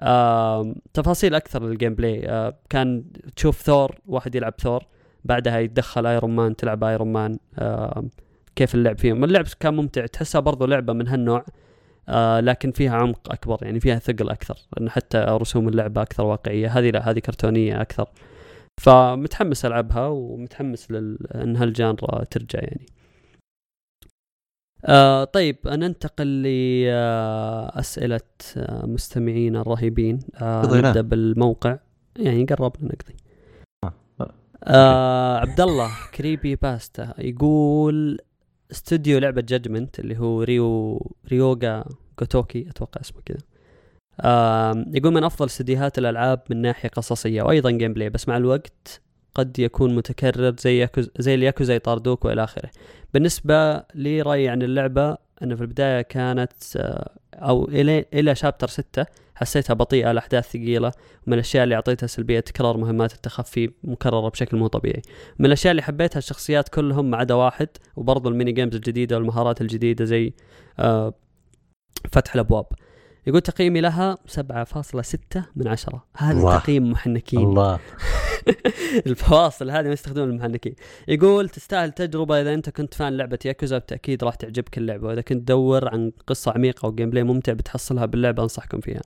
[0.00, 3.04] آه تفاصيل أكثر لل gameplay آه كان
[3.36, 4.84] تشوف ثور واحد يلعب ثور
[5.24, 8.04] بعدها يتدخل ايرون مان تلعب ايرون مان آه
[8.56, 9.24] كيف اللعب فيهم.
[9.24, 11.44] اللعب كان ممتع تحسها برضو لعبة من هالنوع.
[12.08, 16.78] آه لكن فيها عمق أكبر يعني فيها ثقل أكثر لأن حتى رسوم اللعبة أكثر واقعية.
[16.78, 18.08] هذه لا هذه كرتونية أكثر.
[18.80, 21.18] فمتحمس ألعبها ومتحمس لل...
[21.34, 22.86] إن هالجانرا ترجع يعني.
[24.84, 28.20] آه طيب ننتقل لأسئلة
[28.56, 30.18] آه مستمعينا الرهيبين.
[30.42, 30.76] آه.
[30.76, 31.78] نبدأ بالموقع.
[32.16, 33.16] يعني قربنا نقضي.
[33.84, 33.94] آه.
[34.64, 38.18] آه عبد الله كريبي باستا يقول
[38.72, 41.84] استوديو لعبة جادجمنت اللي هو ريو ريو ga
[42.16, 43.38] gotoku أتوقع اسمه كذا.
[44.94, 49.00] يقول من أفضل استديوهات الألعاب من ناحية قصصية وأيضا gameplay بس مع الوقت
[49.34, 52.70] قد يكون متكرر زي ياكوز- زي الياكوزا يطاردوك وإلى آخره.
[53.14, 59.06] بالنسبة لي رأيي عن اللعبة أنه في البداية كانت آه، أو إلى إلى chapter ستة
[59.34, 60.92] حسيتها بطيئة الأحداث ثقيلة
[61.26, 65.02] ومن الأشياء اللي أعطيتها سلبية تكرار مهمات التخفي مكررة بشكل مو طبيعي.
[65.38, 69.60] من الأشياء اللي حبيتها الشخصيات كلهم ما عدا واحد وبرضه ال mini games الجديدة والمهارات
[69.60, 70.32] الجديدة زي
[70.78, 71.14] آه،
[72.12, 72.66] فتح الأبواب.
[73.26, 76.04] يقول تقييمي لها 7.6 من عشرة.
[76.16, 76.58] هذا الله.
[76.58, 77.40] تقييم محنكين.
[77.40, 77.78] الله.
[79.06, 80.74] الفواصل هذه ما يستخدمون المحنكين.
[81.08, 85.08] يقول تستاهل تجربة إذا أنت كنت fan لعبة ياكوزا بالتأكيد راح تعجبك اللعبة.
[85.08, 89.02] وإذا كنت تدور عن قصة عميقة و gameplay ممتع بتحصلها باللعبة أنصحكم فيها.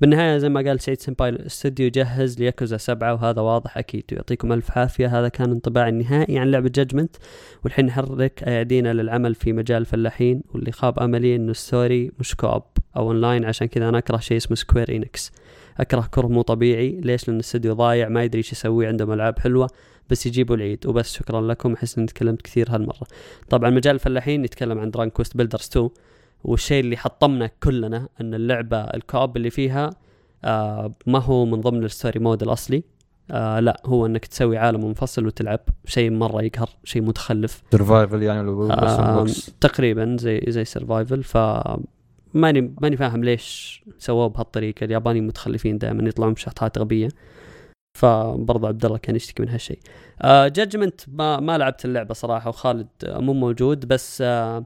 [0.00, 4.04] بالنهاية زي ما قال سعيد سمباي الاستوديو جهز لياكوزا سبعة وهذا واضح أكيد.
[4.12, 5.18] ويعطيكم ألف عافية.
[5.18, 7.16] هذا كان انطباعي النهائي عن لعبة جادجمنت
[7.64, 12.62] والحين نحرك أيدينا للعمل في مجال الفلاحين واللي خاب أملي إنه story مش co-op
[12.96, 15.32] أو أونلاين عشان كذا أنا أكره شيء اسمه سكوير إنكس
[15.80, 16.90] أكره كره مو طبيعي.
[16.90, 19.68] ليش؟ لأن الاستوديو ضايع ما يدري إيش يسوي عندهم ألعاب حلوة
[20.10, 20.86] بس يجيبوا العيد.
[20.86, 21.72] وبس شكرا لكم.
[21.72, 23.06] أحس إني تكلمت كثير هالمرة.
[23.48, 25.90] طبعا مجال الفلاحين يتكلم عن دراغون كويست بيلدرز 2
[26.44, 29.90] والشيء اللي حطمنا كلنا إن اللعبة ال co-op اللي فيها
[30.44, 32.82] آه ما هو من ضمن ال story mode الأصلي.
[33.30, 35.60] آه لا هو إنك تسوي عالم منفصل وتلعب.
[35.86, 37.62] شيء مرة يقهر شيء متخلف.
[37.72, 41.36] survival يعني box تقريبا زي زي survival ف
[42.34, 44.84] ماني ماني فاهم ليش سووه بهالطريقة.
[44.84, 47.08] اليابانيين متخلفين دائما يطلعون بشطحات غبية.
[47.98, 49.78] فبرضه عبد الله كان يشتكي من هالشيء.
[50.22, 54.64] آه جادجمنت ما ما لعبت اللعبة صراحة وخالد مو موجود بس آه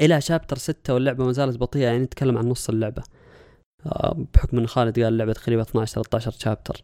[0.00, 3.02] إلى chapter ستة واللعبة ما زالت بطيئة يعني نتكلم عن نص اللعبة.
[3.86, 6.82] آه بحكم إن خالد قال اللعبه تقريبا 12 13 chapter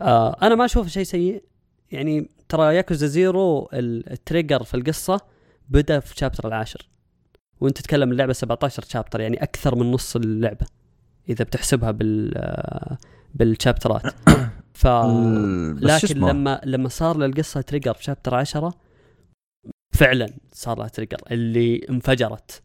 [0.00, 1.42] آه أنا ما أشوف شيء سيء.
[1.90, 5.20] يعني ترى ياكوزا زيرو ال- ال trigger في القصة
[5.68, 6.88] بدأ في chapter العاشر.
[7.62, 10.66] وانت تتكلم اللعبة 17 chapter يعني أكثر من نص اللعبة
[11.28, 12.98] إذا بتحسبها بال آه،
[13.34, 14.02] بالشابترات
[14.80, 18.74] ف لكن؟ لما لما صار للقصه trigger في chapter 10
[19.94, 22.62] فعلا صار لها trigger اللي انفجرت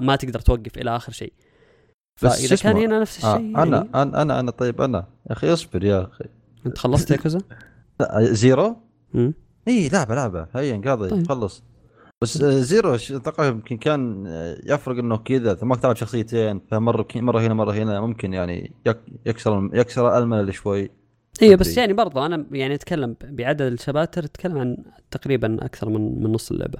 [0.00, 1.32] ما تقدر توقف إلى آخر شيء
[2.20, 5.52] فإذا كان؟ هنا نفس آه الشيء أنا يعني أنا أنا أنا طيب أنا يا أخي
[5.52, 6.24] اصبر يا أخي
[6.66, 7.38] أنت خلصت ياكوزا؟
[8.00, 8.76] لا، زيرو.
[9.68, 11.28] اي لعبة لعبة هيا قاضي طيب.
[11.28, 11.62] خلص
[12.22, 17.40] بس آه، زيرو أتوقع يمكن كان آه، يفرق إنه كذا ما تلعب شخصيتين فمرة مرة
[17.40, 20.90] هنا مرة هنا ممكن يعني يك- يكسر يكسر الملل شوي
[21.42, 21.76] أيوه بس.
[21.78, 24.76] يعني برضه أنا يعني أتكلم بعدد الشباتر أتكلم عن
[25.10, 26.78] تقريبا أكثر من من نص اللعبة.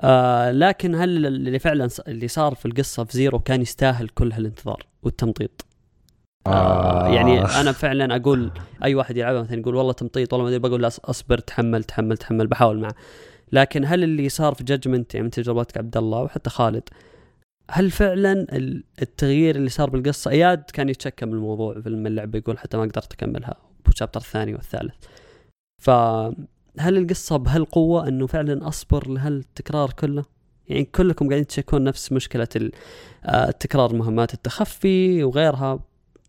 [0.00, 4.86] آه لكن هل اللي فعلا اللي صار في القصة في زيرو كان يستاهل كل هالانتظار
[5.02, 5.64] والتمطيط؟
[6.46, 8.50] آه يعني أنا فعلا أقول
[8.84, 12.16] أي واحد يلعبها مثلا يقول والله تمطيط والله ما أدري بقول لا أصبر تحمل تحمل
[12.16, 12.94] تحمل بحاول معه.
[13.52, 16.82] لكن هل اللي صار في جادجمنت يعني من تجربتك عبد الله وحتى خالد؟
[17.70, 22.58] هل فعلا ال- التغيير اللي صار بالقصة؟ إياد كان يتشكى من الموضوع في اللعبه يقول
[22.58, 23.54] حتى ما قدرت أكملها
[23.86, 24.94] بال chapter الثاني والثالث.
[25.82, 26.36] فهل
[26.78, 30.24] القصة بهالقوة إنه فعلا أصبر لهالتكرار كله؟
[30.68, 32.72] يعني كلكم قاعدين تشكون نفس مشكلة ال-
[33.24, 35.80] آه، مهمات التخفي وغيرها.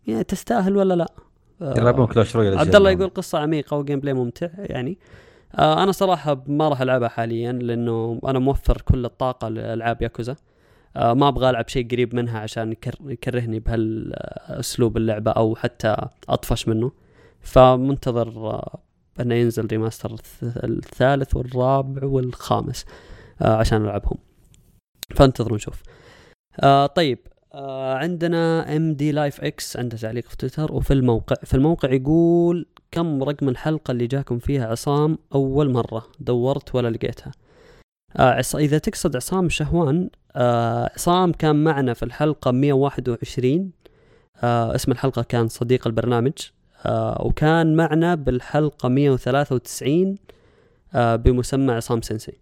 [0.06, 1.12] يعني تستاهل ولا لا؟
[1.62, 5.92] آه، يلعبون كلاش رويال عبد الله يقول قصة عميقة و gameplay ممتع يعني آه أنا
[5.92, 10.36] صراحة ما راح ألعبها حاليا لأنه أنا موفر كل الطاقة لألعاب ياكوزا.
[10.96, 15.96] آه ما أبغى ألعب شيء قريب منها عشان يكر يكرهني بهالأسلوب اللعبة أو حتى
[16.28, 16.92] أطفش منه.
[17.40, 18.78] فمنتظر آه
[19.20, 22.84] إنه ينزل remaster الث- الثالث والرابع والخامس
[23.42, 24.18] آه عشان ألعبهم.
[25.16, 25.82] فانتظروا نشوف
[26.60, 27.18] آه طيب
[27.54, 32.66] آه عندنا MD Life X عنده تعليق في تويتر وفي الموقع في الموقع يقول
[32.96, 37.32] كم رقم الحلقة اللي جاكم فيها عصام أول مرة دورت ولا لقيتها؟
[38.16, 38.42] آه.
[38.54, 43.70] إذا تقصد عصام شهوان آه عصام كان معنا في الحلقة 121
[44.42, 46.32] آه اسم الحلقة كان صديق البرنامج
[47.20, 50.16] وكان معنا بالحلقة 193
[50.94, 52.38] آه بمسمى عصام سنسي.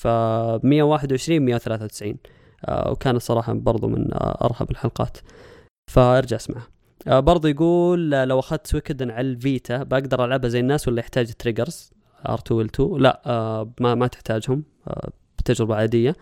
[0.00, 2.16] ف 121 193
[2.64, 5.18] آه وكانت صراحة برضو من أرهب الحلقات.
[5.90, 6.73] فارجع اسمعها.
[7.08, 11.32] آه برضو يقول آه، لو أخذت سويكودن على الفيتا بقدر ألعبها زي الناس ولا يحتاج
[11.32, 11.90] triggers
[12.28, 14.62] R2 L2 لا آه ما ما تحتاجهم
[15.38, 16.16] بتجربة عادية.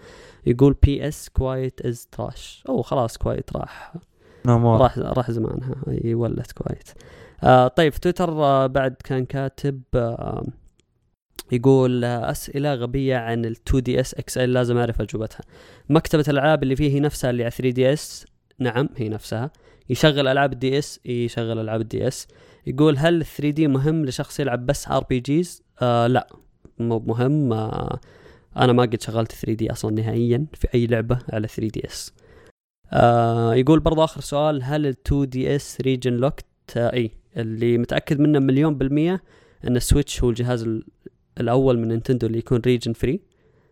[0.47, 3.95] يقول PS Quiet is trash أو خلاص كوايت راح.
[4.80, 5.74] راح راح زمانها.
[5.89, 6.89] أي ولت كوايت
[7.43, 10.47] آه طيب في تويتر آه بعد كان كاتب آه
[11.53, 15.41] يقول أسئلة غبية عن ال 2DS XL لازم أعرف أجوبتها.
[15.89, 18.26] مكتبة الألعاب اللي فيه هي نفسها اللي على 3DS
[18.59, 19.51] نعم هي نفسها.
[19.91, 22.28] يشغل ألعاب ال DS يشغل ألعاب ال DS
[22.66, 26.28] يقول هل ال 3D مهم لشخص يلعب بس RPGs لا
[26.78, 27.53] مو مهم.
[27.53, 28.01] آه
[28.57, 32.12] أنا ما قد شغلت 3D أصلا نهائيا في أي لعبة على 3DS
[33.59, 36.45] يقول برضو آخر سؤال هل ال 2DS region locked؟
[36.76, 37.11] إي.
[37.37, 39.22] اللي متأكد منه مليون بالمية
[39.66, 40.85] إن السويتش هو الجهاز ال-
[41.41, 43.20] الأول من نينتندو اللي يكون region free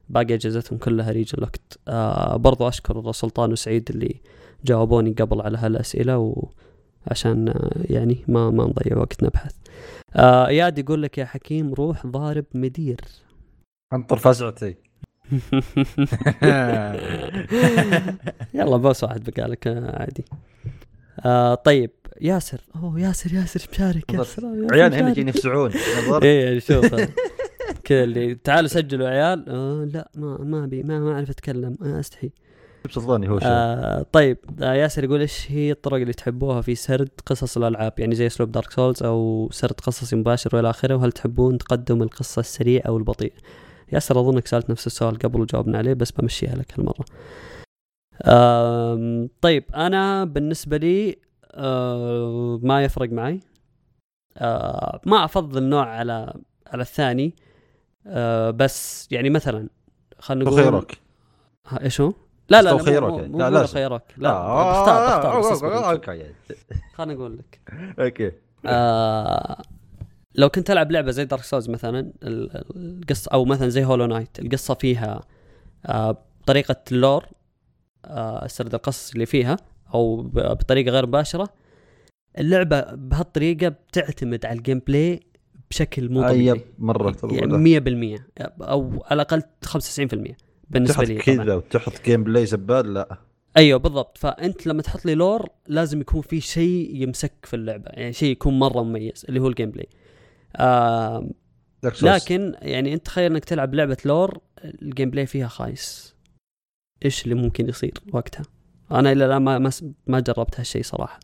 [0.09, 4.21] باقي أجهزتهم كلها region locked آه برضو أشكر سلطان وسعيد اللي
[4.65, 6.35] جاوبوني قبل على هالأسئلة
[7.07, 9.55] وعشان آه يعني ما ما نضيع وقت نبحث.
[10.17, 13.01] آه إياد يقول لك يا حكيم روح ضارب مدير.
[13.93, 14.77] انطر فزعتي.
[18.55, 20.25] يلا بوس واحد بقى لك آه، عادي.
[21.25, 21.91] آه طيب
[22.21, 22.61] ياسر.
[22.77, 24.43] أوه ياسر ياسر مشارك ياسر
[24.73, 25.11] عيال هنا.
[25.11, 25.71] يجين يفزعون.
[26.23, 27.09] إيه يعني شوف آه،
[27.85, 29.45] كذا اللي تعالوا سجلوا عيال.
[29.49, 31.77] آه لا ما ما أبي ما ما أعرف أتكلم.
[31.83, 32.31] آه أستحي.
[32.89, 37.57] صدقني هو آه طيب آه ياسر يقول إيش هي الطرق اللي تحبوها في سرد قصص
[37.57, 40.95] الألعاب؟ يعني زي اسلوب دارك سولز أو سرد قصصي مباشر وإلى آخره.
[40.95, 43.33] وهل تحبون تقدم القصة السريع أو البطيء؟
[43.93, 47.05] ياسر أظنك سألت نفس السؤال قبل وجاوبنا عليه بس بمشيها لك هالمرة.
[48.25, 51.17] آم طيب أنا بالنسبة لي
[51.55, 53.41] آه ما يفرق معي.
[54.37, 56.35] آه ما أفضل نوع على
[56.67, 57.35] على الثاني.
[58.07, 59.69] آه بس يعني مثلا
[60.19, 60.99] خلينا نقول خيرك
[61.67, 62.13] ها، إيش هو؟
[62.51, 63.29] لا لا لا استوى مو- يعني.
[63.29, 63.75] مو لا، لا لازم.
[63.75, 65.91] خيرك لا آه، بختار بس آه، اصبر آه،.
[65.93, 66.25] أوكي
[66.97, 67.61] خليني أقول لك.
[68.01, 68.33] أوكي.
[68.67, 69.63] آه
[70.35, 74.39] لو كنت ألعب لعبة زي دارك سولز مثلا ال- القصة أو مثلا زي هولو نايت
[74.39, 75.21] القصة فيها
[75.87, 77.25] آه طريقه ال lore
[78.05, 79.57] آه سرد القصص اللي فيها
[79.95, 81.49] أو بطريقة غير مباشرة
[82.39, 85.21] اللعبة بهالطريقة بتعتمد على ال gameplay
[85.71, 86.65] بشكل مو طبيعي.
[86.79, 87.81] مرة يعني
[88.19, 88.21] 100%
[88.63, 90.35] أو على الأقل 95%
[90.71, 91.19] بالنسبة لي.
[91.19, 93.19] كذا وتحط gameplay زبال لا.
[93.57, 94.19] أيوه بالضبط.
[94.19, 98.59] فأنت لما تحط لي lore لازم يكون في شيء يمسك في اللعبة يعني شيء يكون
[98.59, 99.89] مرة مميز اللي هو ال gameplay
[100.57, 101.31] آه.
[102.03, 106.15] لكن يعني أنت تخيل إنك تلعب لعبة lore ال gameplay فيها خايس.
[107.05, 108.43] إيش اللي ممكن يصير وقتها؟
[108.91, 109.71] أنا إلى الآن ما
[110.07, 111.21] ما, جربت هالشيء صراحة.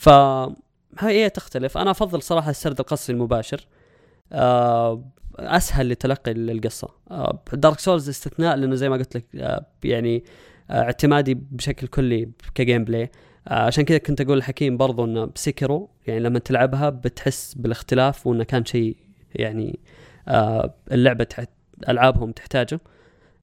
[0.00, 0.08] ف
[0.98, 1.78] هي تختلف.
[1.78, 3.66] أنا أفضل صراحة السرد القصصي المباشر.
[4.32, 5.04] آه
[5.38, 6.88] أسهل لتلقي القصة.
[7.10, 10.24] آه دارك سولز استثناء لأنه زي ما قلت لك آه يعني
[10.70, 13.10] آه اعتمادي بشكل كلي ك gameplay
[13.48, 18.44] آه عشان كذا كنت أقول لحكيم برضو إنه بسيكيرو يعني لما تلعبها بتحس بالاختلاف وإنه
[18.44, 18.96] كان شيء
[19.34, 19.78] يعني
[20.28, 21.48] آه اللعبة تحت
[21.88, 22.80] ألعابهم تحتاجه.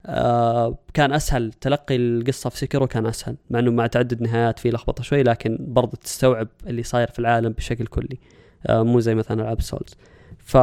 [0.05, 4.69] آه كان أسهل تلقي القصة في سيكيرو كان أسهل مع إنه مع تعدد نهايات في
[4.69, 8.19] لخبطة شوي لكن برضو تستوعب اللي صاير في العالم بشكل كلي.
[8.67, 9.95] آه مو زي مثلا ألعاب سولز
[10.39, 10.57] ف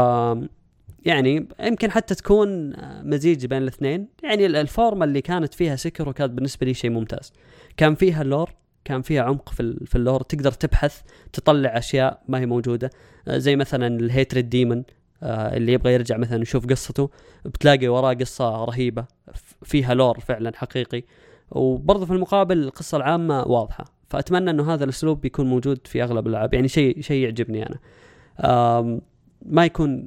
[1.07, 2.73] يعني يمكن حتى تكون
[3.09, 4.09] مزيج بين الاثنين.
[4.23, 7.33] يعني ال- الفورمة اللي كانت فيها سيكيرو كانت بالنسبة لي شيء ممتاز.
[7.77, 8.51] كان فيها ال lore
[8.85, 11.01] كان فيها عمق في في ال lore تقدر تبحث
[11.33, 12.91] تطلع أشياء ما هي موجودة.
[13.29, 14.85] آه، زي مثلا ال Hatred Demon
[15.23, 17.11] اللي يبغى يرجع مثلا يشوف قصته
[17.45, 19.05] بتلاقي وراه قصة رهيبة
[19.63, 21.03] فيها lore فعلا حقيقي.
[21.51, 23.85] وبرضه في المقابل القصة العامة واضحة.
[24.11, 26.55] فأتمنى إنه هذا الأسلوب بيكون موجود في أغلب الألعاب.
[26.55, 27.79] يعني شيء شيء يعجبني أنا.
[29.47, 30.07] ما يكون آه،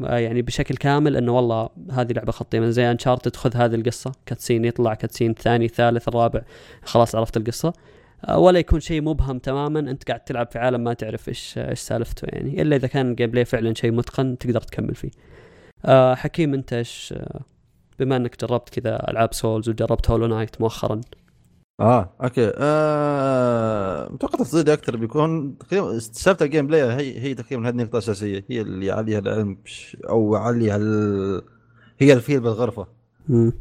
[0.00, 4.12] يعني بشكل كامل إنه والله هذه لعبة خطيه من زي انشارتد خذ هذه القصة.
[4.26, 6.42] cutscene يطلع cutscene ثاني ثالث الرابع.
[6.84, 7.72] خلاص عرفت القصة.
[8.28, 9.80] آه، ولا يكون شيء مبهم تماما.
[9.80, 12.62] أنت قاعد تلعب في عالم ما تعرف إيش إيش سالفته يعني.
[12.62, 15.10] إلا إذا كان ال gameplay فعلا شيء متقن تقدر تكمل فيه.
[15.84, 17.40] آه حكيم أنت إيش آه،
[17.98, 21.00] بما إنك جربت كذا ألعاب سولز وجربت هولو نايت مؤخرا
[21.80, 22.14] آه.
[22.22, 22.52] أوكي.
[22.56, 24.08] آه...
[24.12, 28.44] متوقع تفضيلي أكثر بيكون تقريبا سالفه ال gameplay هي هي تقريبا هذه النقطة الأساسية.
[28.50, 31.42] هي اللي عليها العلم بش- أو عليها ال...
[31.98, 32.86] هي الفيل بالغرفة.
[33.28, 33.52] مم.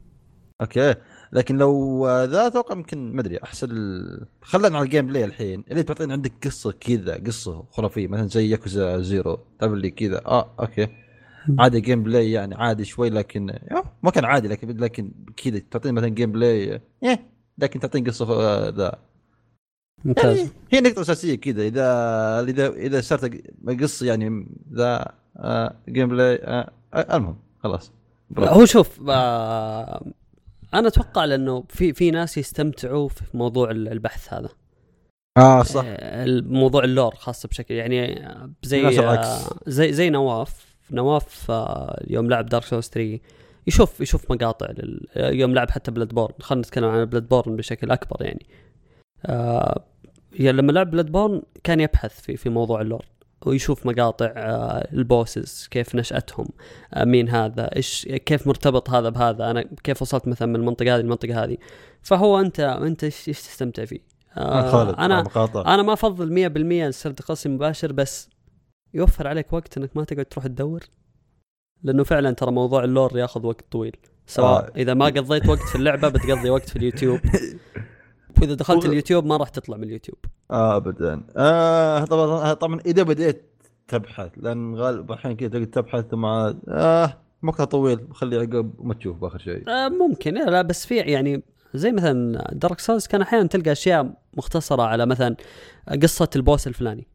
[0.61, 0.95] أوكي.
[1.31, 4.25] لكن لو آه، ذا أتوقع يمكن ما أدري أحسن ال...
[4.41, 5.63] خلينا على ال gameplay الحين.
[5.71, 10.21] اللي تعطيني عندك قصة كذا قصة خرافية مثلا زي ياكوزا زيرو تعرف اللي كذا.
[10.25, 10.87] آه أوكي.
[11.59, 16.07] عادي gameplay يعني عادي شوي لكن يا، ما كان عادي لكن لكن كذا تعطيني مثلا
[16.09, 17.38] gameplay إيه.
[17.61, 18.95] لكن تعطيني قصة آه، ذا.
[20.05, 20.37] ممتاز.
[20.37, 21.63] يعني هي نقطة أساسية كذا.
[21.63, 21.85] اذا
[22.41, 23.41] اذا إذا صارت
[23.81, 25.05] قصه يعني ذا
[25.37, 27.91] آه، gameplay آه، آه، المهم خلاص.
[28.37, 30.05] هو شوف آه
[30.73, 34.49] أنا أتوقع لأنه في في ناس يستمتعوا في موضوع البحث هذا.
[35.37, 35.83] آه صح.
[35.87, 38.27] آه، الموضوع ال lore خاصة بشكل يعني
[38.63, 39.39] زي آه.
[39.67, 40.69] زي زي نواف.
[40.91, 43.19] نواف آه يوم لعب دارك سولز 3
[43.69, 45.07] يشوف يشوف مقاطع لل...
[45.15, 48.45] يوم لعب حتى بلودبورن خلينا نتكلم عن بلودبورن بشكل أكبر يعني.
[49.25, 49.85] آه
[50.33, 53.05] يعني لما لعب Bloodborne كان يبحث في في موضوع ال lore
[53.45, 56.47] ويشوف مقاطع آه ال bosses كيف نشأتهم
[56.93, 61.01] آه مين هذا إيش كيف مرتبط هذا بهذا أنا كيف وصلت مثلا من المنطقة هذه
[61.01, 61.57] للمنطقة هذه.
[62.01, 63.99] فهو أنت أنت إيش إيش تستمتع فيه؟
[64.37, 65.73] آه أنا مقاطع.
[65.73, 68.29] أنا ما أفضل 100% السرد قصي مباشر بس
[68.93, 70.83] يوفر عليك وقت إنك ما تقعد تروح تدور.
[71.83, 73.95] لأنه فعلا ترى موضوع ال lore ياخذ وقت طويل.
[74.27, 74.59] سواء آه.
[74.59, 74.71] آه.
[74.77, 77.19] إذا ما قضيت وقت في اللعبة بتقضي وقت في اليوتيوب.
[78.41, 80.17] وإذا دخلت اليوتيوب ما راح تطلع من اليوتيوب.
[80.51, 81.21] آه ابدا.
[81.37, 83.45] آه طبعا طبعا إذا بديت
[83.87, 87.99] تبحث لأن غالبا الحين كذا تقعد تبحث عاد آه مقطع طويل.
[88.11, 89.69] خلي عقب وما تشوف بآخر شيء.
[89.69, 90.33] آه ممكن.
[90.33, 91.43] لا, لا بس في يعني
[91.73, 95.35] زي مثلا Dark Souls كان أحيانا تلقى أشياء مختصرة على مثلا
[96.03, 97.07] قصة ال boss الفلاني.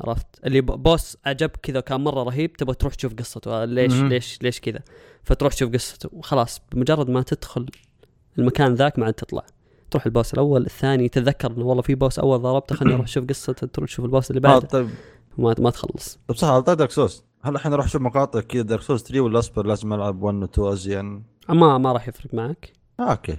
[0.00, 3.50] عرفت؟ اللي boss عجبك كذا كان مرة رهيب تبغى تروح تشوف قصته.
[3.62, 3.92] آه، ليش.
[3.92, 4.80] ليش ليش كذا؟
[5.24, 6.08] فتروح تشوف قصته.
[6.12, 7.66] وخلاص بمجرد ما تدخل
[8.38, 9.42] المكان ذاك ما عاد تطلع.
[9.90, 13.24] تروح ال boss الأول الثاني تتذكر إنه والله في boss أول ضربته خليني أروح أشوف
[13.24, 14.66] قصته تروح تشوف ال boss اللي آه بعده.
[14.66, 14.88] طيب.
[15.38, 16.18] ما ما تخلص.
[16.28, 19.38] طيب صح على Dark Souls هل الحين أروح أشوف مقاطع كذا؟ Dark Souls 3 ولا
[19.38, 21.22] اصبر لازم ألعب 1 و 2 أزين.
[21.48, 22.72] ما ما راح يفرق معك.
[23.00, 23.36] آه أوكي.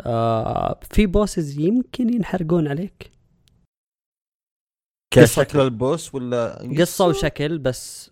[0.00, 3.10] آه في bosses يمكن ينحرقون عليك.
[5.12, 8.10] كشكل ال boss ولا قصة وشكل بس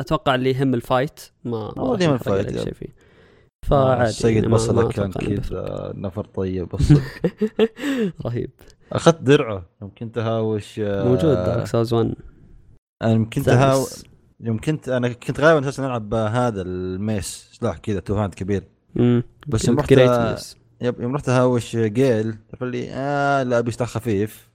[0.00, 2.60] أتوقع اللي يهم الفايت ما ما والله راح يهم الفايت،.
[2.60, 2.94] شيء فيه.
[3.66, 5.12] فعادي السيد يعني بصله كان.
[5.12, 6.68] كذا نفر طيب
[8.26, 8.50] رهيب.
[8.92, 12.14] أخذت درعة يوم كنت هاوش آه، موجود دارك سولز 1
[13.02, 13.48] أنا يوم كنت.
[14.40, 18.64] يوم كنت أنا كنت غالبا أساسا ألعب هذا الميس سلاح كذا تو هاند كبير.
[18.94, 19.22] مم.
[19.46, 19.92] بس يوم رحت
[20.82, 24.50] يوم رحت هاوش جيل قال لي آه لا سلاح خفيف.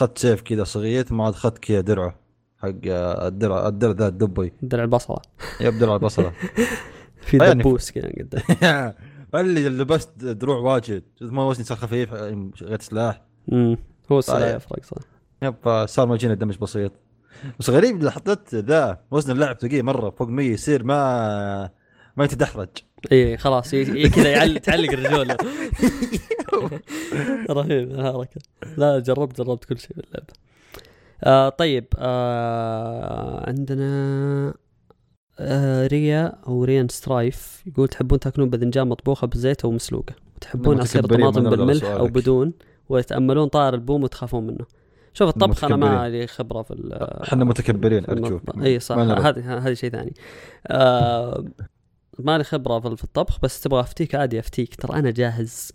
[0.00, 2.14] اخذت سيف كذا صغير ما عاد اخذت كذا درعه
[2.58, 4.52] حق آه، الدرع الدرع ذا الدبي.
[4.62, 5.16] درع البصلة.
[5.60, 6.32] yep درع البصلة.
[7.26, 8.92] في يعني- دبوس كذا قدام.
[9.34, 11.02] قال لي لبست دروع واجد.
[11.20, 12.12] ما وزني صار خفيف
[12.62, 13.22] غير سلاح.
[13.48, 13.76] مم.
[14.12, 14.56] هو السلاح طيب.
[14.56, 14.96] يفرق صح.
[15.42, 16.92] yep صار ما يجينا damage بسيط.
[17.58, 21.70] بس غريب اللي حطيت ذا وزن اللاعب ثقيل مرة فوق 100 يصير ما
[22.16, 22.68] ما يتدحرج.
[23.12, 25.28] اي خلاص ي- ي- كذا يعلق تعلق الرجول
[27.50, 28.40] رهيب الحركه
[28.76, 30.32] لا جربت جربت كل شيء باللعبه
[31.24, 34.54] آه طيب آه عندنا
[35.38, 41.02] آه ريا أو ريان Strife يقول تحبون تاكلون باذنجان مطبوخة بزيت أو مسلوقة؟ وتحبون عصير
[41.02, 42.06] متكبرين طماطم بالملح أو.
[42.06, 42.52] بدون
[42.88, 44.64] ويتأملون طائر البوم وتخافون منه.
[45.14, 46.08] شوف الطبخ أنا ما.
[46.08, 46.92] لي خبرة في ال-
[47.22, 48.42] إحنا متكبرين أرجوك.
[48.62, 48.96] اي صح.
[48.96, 50.14] هذه هذه شيء ثاني.
[50.66, 51.44] آه
[52.18, 55.72] ما لي خبرة في الطبخ بس تبغى أفتيك عادي أفتيك ترى أنا جاهز.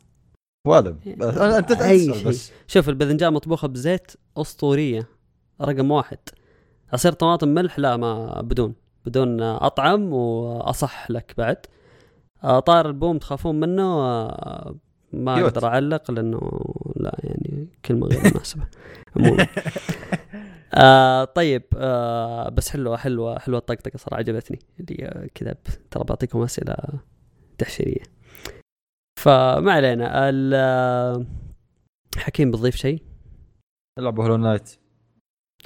[1.15, 1.73] بس أنا- أنت
[2.13, 2.27] شيء.
[2.27, 2.51] بس.
[2.67, 5.07] شوف الباذنجان مطبوخة بزيت أسطورية
[5.61, 6.17] رقم واحد.
[6.93, 8.73] عصير طماطم ملح؟ لا ما بدون.
[9.05, 11.57] بدون أطعم وأصح لك بعد.
[12.43, 14.75] آه، طائر البوم تخافون منه؟ آه،
[15.13, 15.41] ما.
[15.43, 16.51] أقدر أعلق لأنه
[16.95, 18.63] لا يعني كلمة غير مناسبة.
[19.15, 19.47] عموما
[20.73, 24.59] آه طيب آه بس حلوة حلوة حلوة الطقطقة صراحة عجبتني.
[24.79, 25.55] اللي كذا
[25.91, 26.75] ترى بعطيكم أسئلة
[27.57, 28.03] تحشيريه
[29.19, 31.25] فما علينا آه،
[32.17, 33.03] حكيم بتضيف شيء؟
[33.99, 34.75] ألعب هولو نايت.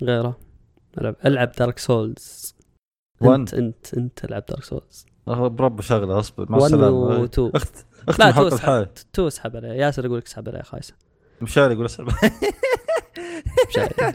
[0.04, 0.40] غيره.
[0.98, 2.56] ألعب ألعب دارك سولز.
[3.24, 6.96] أنت أنت أنت ألعب دارك سولز برب شغلة أصبر مع 1 السلامة.
[6.98, 7.76] و 2 أخت
[8.08, 10.94] لا 2 حلقه الحالة اسحب 2 اسحب عليه ياسر يقول لك اسحب عليه خايسة.
[11.42, 12.08] مشاري يقول اسحب.
[13.70, 14.14] مشاري.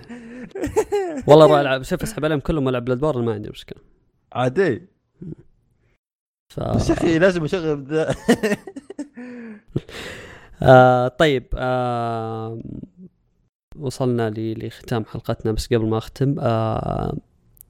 [1.26, 1.82] والله روح ألعب.
[1.82, 3.78] شوف أسحب عليهم كلهم وألعب بلاد بورن ما عندي مشكلة.
[4.32, 4.82] عادي.
[6.54, 6.60] ف...
[6.60, 7.86] بس يا أخي لازم أشغل
[10.62, 12.60] آه طيب آه
[13.76, 17.16] وصلنا لختام حلقتنا بس قبل ما أختم آه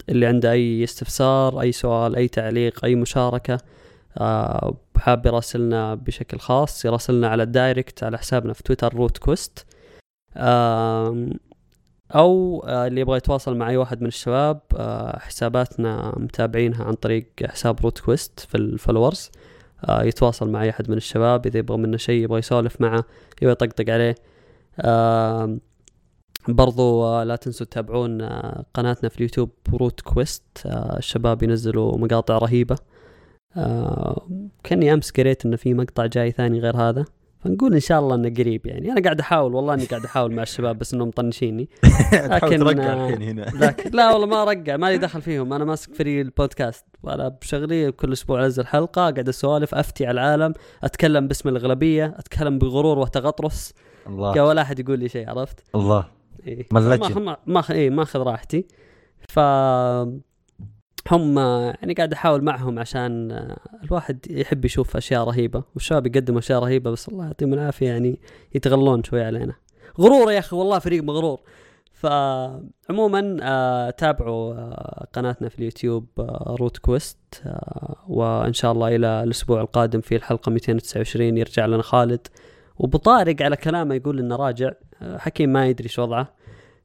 [0.09, 3.59] اللي عنده أي استفسار أي سؤال أي تعليق أي مشاركة
[4.19, 9.67] آه حاب يراسلنا بشكل خاص يراسلنا على ال direct على حسابنا في تويتر Root Quest.
[10.37, 11.27] آه
[12.15, 17.27] أو آه اللي يبغى يتواصل مع أي واحد من الشباب آه حساباتنا متابعينها عن طريق
[17.45, 19.31] حساب Root Quest في ال followers.
[19.85, 21.47] آه يتواصل مع أي أحد من الشباب.
[21.47, 23.05] إذا يبغى منه شيء يبغى يسولف معه
[23.43, 24.15] يبغى يطقطق عليه.
[26.49, 28.23] برضو لا تنسوا تتابعون
[28.75, 30.43] قناتنا في اليوتيوب Root Quest.
[30.67, 32.77] الشباب ينزلوا مقاطع رهيبة.
[33.57, 34.27] آه،
[34.65, 37.05] كأني أمس قريت انه في مقطع جاي ثاني غير هذا.
[37.39, 38.93] فنقول إن شاء الله إنه قريب يعني.
[38.93, 41.69] أنا قاعد أحاول والله إني قاعد أحاول مع الشباب بس إنهم مطنشيني.
[42.13, 43.43] لكن، ترقع الحين هنا.
[43.67, 45.53] لكن لا والله ما ارقع مالي دخل فيهم.
[45.53, 50.53] أنا ماسك في البودكاست وأنا بشغلي كل أسبوع أنزل حلقة قاعد أسولف أفتي على العالم
[50.83, 53.75] أتكلم باسم الأغلبية أتكلم بغرور وتغطرس.
[54.07, 54.45] الله.
[54.45, 56.05] ولا أحد يقول لي شيء عرفت؟ الله.
[56.47, 56.67] إيه.
[56.73, 57.15] ملجن.
[57.15, 58.67] ما ما ما إيه ماخذ راحتي.
[59.29, 59.39] ف
[61.11, 66.59] هم يعني قاعد أحاول معهم عشان آه، الواحد يحب يشوف أشياء رهيبة والشباب يقدموا أشياء
[66.63, 68.21] رهيبة بس الله يعطيهم العافية يعني
[68.55, 69.55] يتغلون شوي علينا.
[70.01, 71.41] غرور يا أخي والله فريق مغرور.
[71.93, 79.23] فعموما آه تابعوا آه قناتنا في اليوتيوب آه روت كويست آه وإن شاء الله إلى
[79.23, 82.27] الأسبوع القادم في الحلقة 229 يرجع لنا خالد.
[82.79, 84.71] وأبو طارق على كلامه يقول إنه راجع.
[85.03, 86.38] آه حكيم ما يدري شو وضعه.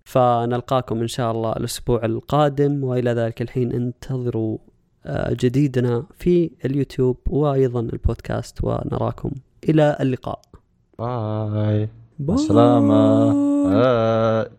[0.03, 4.57] فنلقاكم إن شاء الله الأسبوع القادم وإلى ذلك الحين انتظروا
[5.05, 9.31] آه، جديدنا في اليوتيوب وأيضا البودكاست ونراكم
[9.69, 10.41] إلى اللقاء
[10.99, 12.35] bye bye.
[12.35, 13.33] السلامة.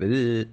[0.01, 0.49] bye